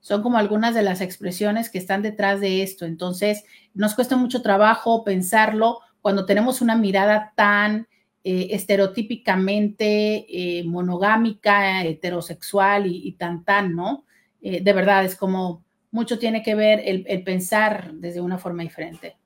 Son 0.00 0.22
como 0.22 0.38
algunas 0.38 0.74
de 0.74 0.82
las 0.82 1.00
expresiones 1.00 1.70
que 1.70 1.78
están 1.78 2.02
detrás 2.02 2.40
de 2.40 2.62
esto. 2.62 2.86
Entonces, 2.86 3.44
nos 3.74 3.94
cuesta 3.94 4.16
mucho 4.16 4.42
trabajo 4.42 5.04
pensarlo 5.04 5.80
cuando 6.00 6.26
tenemos 6.26 6.60
una 6.60 6.76
mirada 6.76 7.32
tan 7.36 7.86
eh, 8.24 8.48
estereotípicamente 8.50 10.26
eh, 10.28 10.64
monogámica, 10.64 11.82
heterosexual 11.84 12.86
y, 12.86 13.12
tan, 13.12 13.44
tan, 13.44 13.74
¿no? 13.74 14.04
Eh, 14.40 14.60
de 14.62 14.72
verdad, 14.72 15.04
es 15.04 15.14
como 15.14 15.64
mucho 15.92 16.18
tiene 16.18 16.42
que 16.42 16.54
ver 16.54 16.82
el, 16.84 17.04
el, 17.06 17.22
pensar 17.22 17.92
desde 17.94 18.20
una 18.20 18.38
forma 18.38 18.62
diferente. 18.62 19.16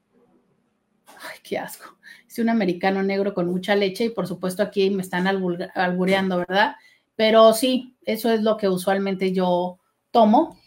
Ay, 1.06 1.39
qué 1.43 1.59
asco. 1.59 1.95
Un 2.43 2.49
americano 2.49 3.03
negro 3.03 3.35
con 3.35 3.47
mucha 3.49 3.75
leche 3.75 4.05
y 4.07 4.11
por 4.11 4.27
supuesto 4.27 4.63
aquí 4.63 4.91
me 4.91 5.03
están 5.03 5.27
albureando, 5.27 6.39
¿verdad? 6.39 6.77
Pero 7.15 7.53
sí, 7.53 7.97
eso 8.05 8.31
es 8.31 8.43
lo 8.43 8.57
que 8.57 8.69
usualmente 8.69 9.33
yo 9.33 9.79
tomo, 10.11 10.59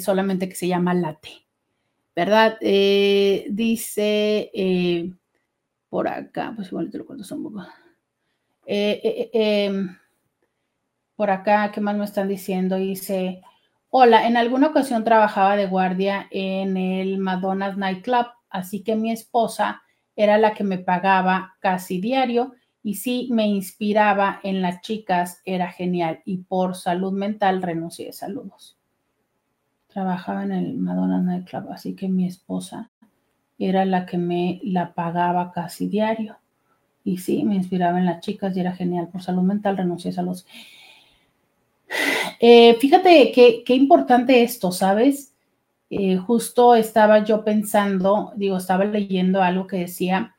solamente 0.00 0.48
que 0.48 0.54
se 0.54 0.68
llama 0.68 0.94
latte, 0.94 1.46
¿verdad? 2.14 2.58
dice 2.60 4.50
por 5.94 6.08
acá, 6.08 6.52
pues 6.56 6.66
igual 6.72 6.90
te 6.90 6.98
lo 6.98 7.06
cuento 7.06 7.24
eh, 8.66 9.00
eh, 9.04 9.30
eh, 9.32 9.64
em, 9.66 9.96
por 11.14 11.30
acá, 11.30 11.70
¿qué 11.70 11.80
más 11.80 11.94
me 11.94 12.04
están 12.04 12.26
diciendo? 12.26 12.74
Dice, 12.74 13.42
hola, 13.90 14.26
en 14.26 14.36
alguna 14.36 14.66
ocasión 14.66 15.04
trabajaba 15.04 15.54
de 15.54 15.68
guardia 15.68 16.26
en 16.32 16.76
el 16.76 17.18
Madonna's 17.18 17.76
Nightclub, 17.76 18.26
así 18.50 18.82
que 18.82 18.96
mi 18.96 19.12
esposa 19.12 19.83
era 20.16 20.38
la 20.38 20.54
que 20.54 20.64
me 20.64 20.78
pagaba 20.78 21.56
casi 21.60 22.00
diario 22.00 22.54
y 22.82 22.94
sí 22.94 23.28
me 23.32 23.46
inspiraba 23.46 24.40
en 24.42 24.60
las 24.60 24.82
chicas, 24.82 25.40
era 25.44 25.72
genial 25.72 26.20
y 26.24 26.38
por 26.38 26.76
salud 26.76 27.12
mental 27.12 27.62
renuncié. 27.62 28.12
Saludos. 28.12 28.76
Trabajaba 29.88 30.44
en 30.44 30.52
el 30.52 30.76
Madonna's 30.76 31.24
Nightclub, 31.24 31.70
así 31.72 31.94
que 31.94 32.08
mi 32.08 32.26
esposa 32.26 32.90
era 33.58 33.84
la 33.84 34.04
que 34.04 34.18
me 34.18 34.60
la 34.64 34.92
pagaba 34.92 35.52
casi 35.52 35.88
diario. 35.88 36.36
Y 37.04 37.18
sí, 37.18 37.44
me 37.44 37.54
inspiraba 37.54 37.98
en 37.98 38.06
las 38.06 38.20
chicas 38.20 38.56
y 38.56 38.60
era 38.60 38.74
genial. 38.74 39.08
Por 39.08 39.22
salud 39.22 39.42
mental 39.42 39.76
renuncié 39.76 40.12
a 40.16 40.22
los... 40.22 40.46
Eh, 42.40 42.76
fíjate 42.80 43.30
qué 43.32 43.74
importante 43.74 44.42
esto, 44.42 44.72
¿sabes? 44.72 45.33
Eh, 45.90 46.16
justo 46.16 46.74
estaba 46.74 47.24
yo 47.24 47.44
pensando, 47.44 48.32
digo, 48.36 48.56
estaba 48.56 48.84
leyendo 48.84 49.42
algo 49.42 49.66
que 49.66 49.78
decía 49.78 50.34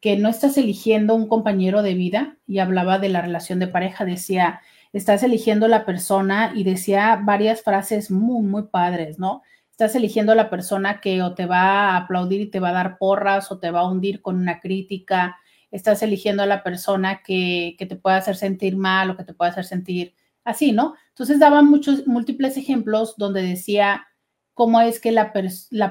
que 0.00 0.16
no 0.16 0.28
estás 0.28 0.58
eligiendo 0.58 1.14
un 1.14 1.28
compañero 1.28 1.82
de 1.82 1.94
vida 1.94 2.36
y 2.46 2.58
hablaba 2.58 2.98
de 2.98 3.08
la 3.08 3.22
relación 3.22 3.58
de 3.58 3.68
pareja, 3.68 4.04
decía, 4.04 4.60
estás 4.92 5.22
eligiendo 5.22 5.68
la 5.68 5.84
persona 5.86 6.52
y 6.54 6.64
decía 6.64 7.20
varias 7.24 7.62
frases 7.62 8.10
muy, 8.10 8.42
muy 8.42 8.64
padres, 8.64 9.18
¿no? 9.18 9.42
estás 9.72 9.96
eligiendo 9.96 10.34
la 10.34 10.48
persona 10.48 11.00
que 11.00 11.22
o 11.22 11.34
te 11.34 11.46
va 11.46 11.90
a 11.90 11.96
aplaudir 11.96 12.40
y 12.40 12.50
te 12.50 12.60
va 12.60 12.68
a 12.68 12.72
dar 12.72 12.98
porras 12.98 13.50
o 13.50 13.58
te 13.58 13.70
va 13.72 13.80
a 13.80 13.90
hundir 13.90 14.22
con 14.22 14.36
una 14.36 14.60
crítica, 14.60 15.38
estás 15.72 16.02
eligiendo 16.02 16.42
a 16.42 16.46
la 16.46 16.62
persona 16.62 17.22
que, 17.24 17.74
te 17.78 17.96
puede 17.96 18.16
hacer 18.16 18.36
sentir 18.36 18.76
mal 18.76 19.10
o 19.10 19.16
que 19.16 19.24
te 19.24 19.34
puede 19.34 19.50
hacer 19.50 19.64
sentir 19.64 20.14
así, 20.44 20.72
¿no? 20.72 20.94
Entonces 21.08 21.40
daban 21.40 21.68
muchos, 21.68 22.06
múltiples 22.06 22.56
ejemplos 22.56 23.16
donde 23.16 23.42
decía 23.42 24.06
cómo 24.54 24.80
es 24.80 25.00
que 25.00 25.12
la, 25.12 25.32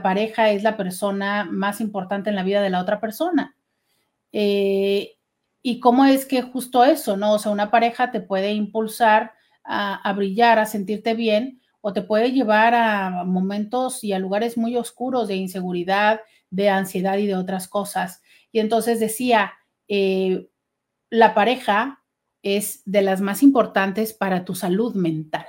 pareja 0.01 0.51
es 0.51 0.63
la 0.63 0.77
persona 0.77 1.45
más 1.45 1.81
importante 1.81 2.29
en 2.29 2.35
la 2.35 2.43
vida 2.43 2.61
de 2.61 2.69
la 2.69 2.81
otra 2.81 2.99
persona. 2.99 3.55
Eh, 4.31 5.17
y 5.61 5.79
cómo 5.79 6.05
es 6.05 6.25
que 6.25 6.41
justo 6.41 6.83
eso, 6.83 7.17
¿no? 7.17 7.33
O 7.33 7.39
sea, 7.39 7.51
una 7.51 7.71
pareja 7.71 8.11
te 8.11 8.21
puede 8.21 8.51
impulsar 8.51 9.33
a, 9.63 9.95
a 9.95 10.13
brillar, 10.13 10.59
a 10.59 10.65
sentirte 10.65 11.13
bien, 11.13 11.61
o 11.81 11.93
te 11.93 12.01
puede 12.03 12.31
llevar 12.31 12.75
a 12.75 13.23
momentos 13.25 14.03
y 14.03 14.13
a 14.13 14.19
lugares 14.19 14.57
muy 14.57 14.77
oscuros 14.77 15.27
de 15.27 15.35
inseguridad, 15.35 16.21
de 16.51 16.69
ansiedad 16.69 17.17
y 17.17 17.25
de 17.25 17.35
otras 17.35 17.67
cosas. 17.67 18.21
Y 18.51 18.59
entonces 18.59 18.99
decía, 18.99 19.53
eh, 19.87 20.47
la 21.09 21.33
pareja 21.33 22.03
es 22.43 22.83
de 22.85 23.01
las 23.01 23.21
más 23.21 23.43
importantes 23.43 24.13
para 24.13 24.45
tu 24.45 24.55
salud 24.55 24.93
mental. 24.95 25.45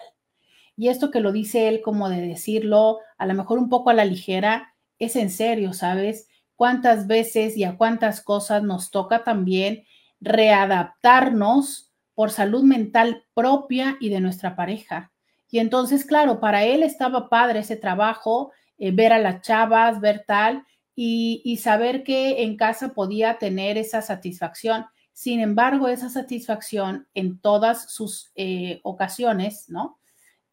Y 0.82 0.88
esto 0.88 1.12
que 1.12 1.20
lo 1.20 1.30
dice 1.30 1.68
él 1.68 1.80
como 1.80 2.08
de 2.08 2.20
decirlo, 2.20 2.98
a 3.16 3.24
lo 3.26 3.34
mejor 3.34 3.60
un 3.60 3.68
poco 3.68 3.90
a 3.90 3.94
la 3.94 4.04
ligera, 4.04 4.74
es 4.98 5.14
en 5.14 5.30
serio, 5.30 5.74
¿sabes? 5.74 6.26
Cuántas 6.56 7.06
veces 7.06 7.56
y 7.56 7.62
a 7.62 7.76
cuántas 7.76 8.20
cosas 8.20 8.64
nos 8.64 8.90
toca 8.90 9.22
también 9.22 9.84
readaptarnos 10.20 11.92
por 12.14 12.32
salud 12.32 12.64
mental 12.64 13.22
propia 13.32 13.96
y 14.00 14.08
de 14.08 14.18
nuestra 14.18 14.56
pareja. 14.56 15.12
Y 15.52 15.60
entonces, 15.60 16.04
claro, 16.04 16.40
para 16.40 16.64
él 16.64 16.82
estaba 16.82 17.28
padre 17.28 17.60
ese 17.60 17.76
trabajo, 17.76 18.50
eh, 18.76 18.90
ver 18.90 19.12
a 19.12 19.20
las 19.20 19.40
chavas, 19.42 20.00
ver 20.00 20.24
tal, 20.26 20.66
y, 20.96 21.60
saber 21.62 22.02
que 22.02 22.42
en 22.42 22.56
casa 22.56 22.92
podía 22.92 23.38
tener 23.38 23.78
esa 23.78 24.02
satisfacción. 24.02 24.86
Sin 25.12 25.38
embargo, 25.38 25.86
esa 25.86 26.08
satisfacción 26.08 27.06
en 27.14 27.38
todas 27.38 27.92
sus 27.92 28.32
eh, 28.34 28.80
ocasiones, 28.82 29.66
¿no? 29.68 30.00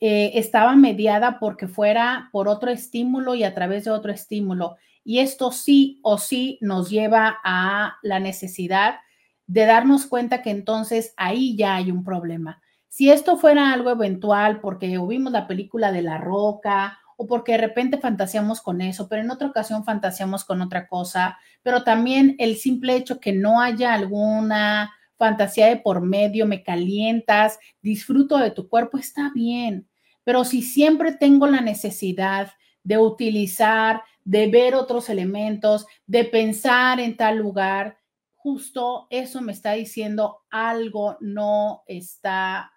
Eh, 0.01 0.31
estaba 0.35 0.76
mediada 0.76 1.39
porque 1.39 1.67
fuera 1.67 2.30
por 2.31 2.47
otro 2.47 2.71
estímulo 2.71 3.35
y 3.35 3.43
a 3.43 3.53
través 3.53 3.84
de 3.84 3.91
otro 3.91 4.11
estímulo. 4.11 4.77
Y 5.03 5.19
esto 5.19 5.51
sí 5.51 5.99
o 6.03 6.17
sí 6.17 6.57
nos 6.61 6.89
lleva 6.89 7.38
a 7.43 7.97
la 8.01 8.19
necesidad 8.19 8.99
de 9.47 9.65
darnos 9.65 10.05
cuenta 10.05 10.41
que 10.41 10.51
entonces 10.51 11.13
ahí 11.17 11.57
ya 11.57 11.76
hay 11.76 11.91
un 11.91 12.03
problema. 12.03 12.61
Si 12.88 13.09
esto 13.11 13.35
fuera 13.38 13.73
algo 13.73 13.89
eventual 13.89 14.61
porque 14.61 14.97
vimos 15.07 15.34
la 15.34 15.47
película 15.47 15.91
de 15.91 16.01
La 16.01 16.17
Roca 16.17 16.99
o 17.17 17.27
porque 17.27 17.53
de 17.53 17.57
repente 17.57 17.97
fantaseamos 17.97 18.61
con 18.61 18.80
eso, 18.80 19.09
pero 19.09 19.21
en 19.21 19.31
otra 19.31 19.49
ocasión 19.49 19.84
fantaseamos 19.84 20.45
con 20.45 20.61
otra 20.61 20.88
cosa, 20.88 21.38
pero 21.61 21.84
también 21.84 22.35
el 22.39 22.55
simple 22.55 22.95
hecho 22.95 23.19
que 23.19 23.34
no 23.34 23.59
haya 23.59 23.93
alguna 23.93 24.93
fantasía 25.17 25.67
de 25.67 25.76
por 25.76 25.99
medio, 25.99 26.45
me 26.47 26.63
calientas, 26.63 27.59
disfruto 27.81 28.38
de 28.38 28.51
tu 28.51 28.69
cuerpo, 28.69 28.97
está 28.97 29.31
bien. 29.34 29.88
Pero 30.30 30.45
si 30.45 30.61
siempre 30.61 31.14
tengo 31.14 31.47
la 31.47 31.60
necesidad 31.60 32.51
de 32.84 32.99
utilizar, 32.99 34.03
de 34.23 34.45
ver 34.45 34.76
otros 34.76 35.10
elementos, 35.10 35.88
de 36.06 36.23
pensar 36.23 36.99
en 36.99 37.18
tal 37.18 37.39
lugar, 37.39 37.97
justo 38.35 39.07
eso 39.10 39.41
me 39.41 39.53
está 39.53 39.72
diciendo 39.72 40.43
algo 40.51 41.18
no 41.19 41.81
está 41.88 42.72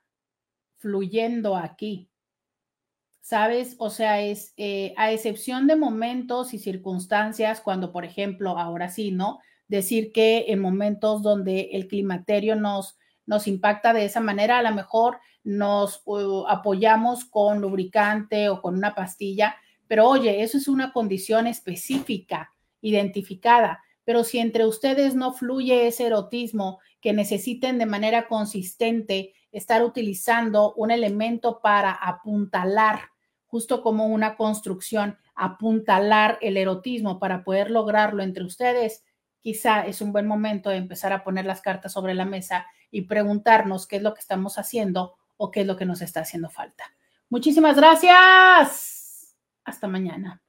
fluyendo 0.78 1.54
aquí. 1.54 2.08
¿Sabes? 3.20 3.76
O 3.78 3.90
sea, 3.90 4.22
es 4.22 4.54
eh, 4.56 4.94
a 4.96 5.12
excepción 5.12 5.66
de 5.66 5.76
momentos 5.76 6.54
y 6.54 6.58
circunstancias, 6.58 7.60
cuando, 7.60 7.92
por 7.92 8.06
ejemplo, 8.06 8.56
ahora 8.56 8.88
sí, 8.88 9.10
¿no? 9.10 9.40
Decir 9.68 10.10
que 10.10 10.46
en 10.48 10.58
momentos 10.58 11.22
donde 11.22 11.68
el 11.72 11.86
climaterio 11.86 12.56
nos, 12.56 12.96
nos 13.26 13.46
impacta 13.46 13.92
de 13.92 14.06
esa 14.06 14.20
manera, 14.20 14.56
a 14.56 14.62
lo 14.62 14.74
mejor 14.74 15.18
nos 15.44 16.02
apoyamos 16.48 17.24
con 17.24 17.60
lubricante 17.60 18.48
o 18.48 18.60
con 18.60 18.76
una 18.76 18.94
pastilla, 18.94 19.56
pero 19.88 20.08
oye, 20.08 20.42
eso 20.42 20.56
es 20.58 20.68
una 20.68 20.92
condición 20.92 21.46
específica, 21.46 22.54
identificada. 22.80 23.82
Pero 24.04 24.24
si 24.24 24.38
entre 24.38 24.66
ustedes 24.66 25.14
no 25.14 25.32
fluye 25.32 25.86
ese 25.86 26.06
erotismo 26.06 26.80
que 27.00 27.12
necesiten 27.12 27.78
de 27.78 27.86
manera 27.86 28.26
consistente 28.26 29.34
estar 29.52 29.84
utilizando 29.84 30.72
un 30.74 30.90
elemento 30.90 31.60
para 31.60 31.92
apuntalar, 31.92 33.10
justo 33.46 33.82
como 33.82 34.06
una 34.06 34.36
construcción, 34.36 35.18
apuntalar 35.34 36.38
el 36.40 36.56
erotismo 36.56 37.18
para 37.18 37.44
poder 37.44 37.70
lograrlo 37.70 38.22
entre 38.22 38.44
ustedes, 38.44 39.04
quizá 39.40 39.84
es 39.86 40.00
un 40.00 40.12
buen 40.12 40.26
momento 40.26 40.70
de 40.70 40.76
empezar 40.76 41.12
a 41.12 41.22
poner 41.22 41.44
las 41.44 41.60
cartas 41.60 41.92
sobre 41.92 42.14
la 42.14 42.24
mesa 42.24 42.66
y 42.90 43.02
preguntarnos 43.02 43.86
qué 43.86 43.96
es 43.96 44.02
lo 44.02 44.14
que 44.14 44.20
estamos 44.20 44.58
haciendo 44.58 45.16
o 45.36 45.50
qué 45.50 45.62
es 45.62 45.66
lo 45.66 45.76
que 45.76 45.84
nos 45.84 46.02
está 46.02 46.20
haciendo 46.20 46.50
falta. 46.50 46.84
Muchísimas 47.30 47.76
gracias. 47.76 49.34
Hasta 49.64 49.88
mañana. 49.88 50.42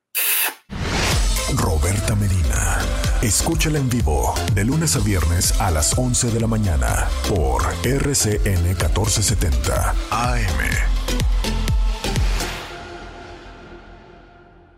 Roberta 1.56 2.16
Medina. 2.16 2.80
Escúchala 3.22 3.80
en 3.80 3.90
vivo 3.90 4.34
de 4.54 4.66
lunes 4.66 4.96
a 4.96 5.00
viernes 5.00 5.60
a 5.62 5.72
las 5.72 5.98
11 5.98 6.32
de 6.32 6.40
la 6.42 6.48
mañana 6.48 7.08
por 7.30 7.64
RCN 7.86 8.64
1470 8.64 9.96
AM. 10.12 10.93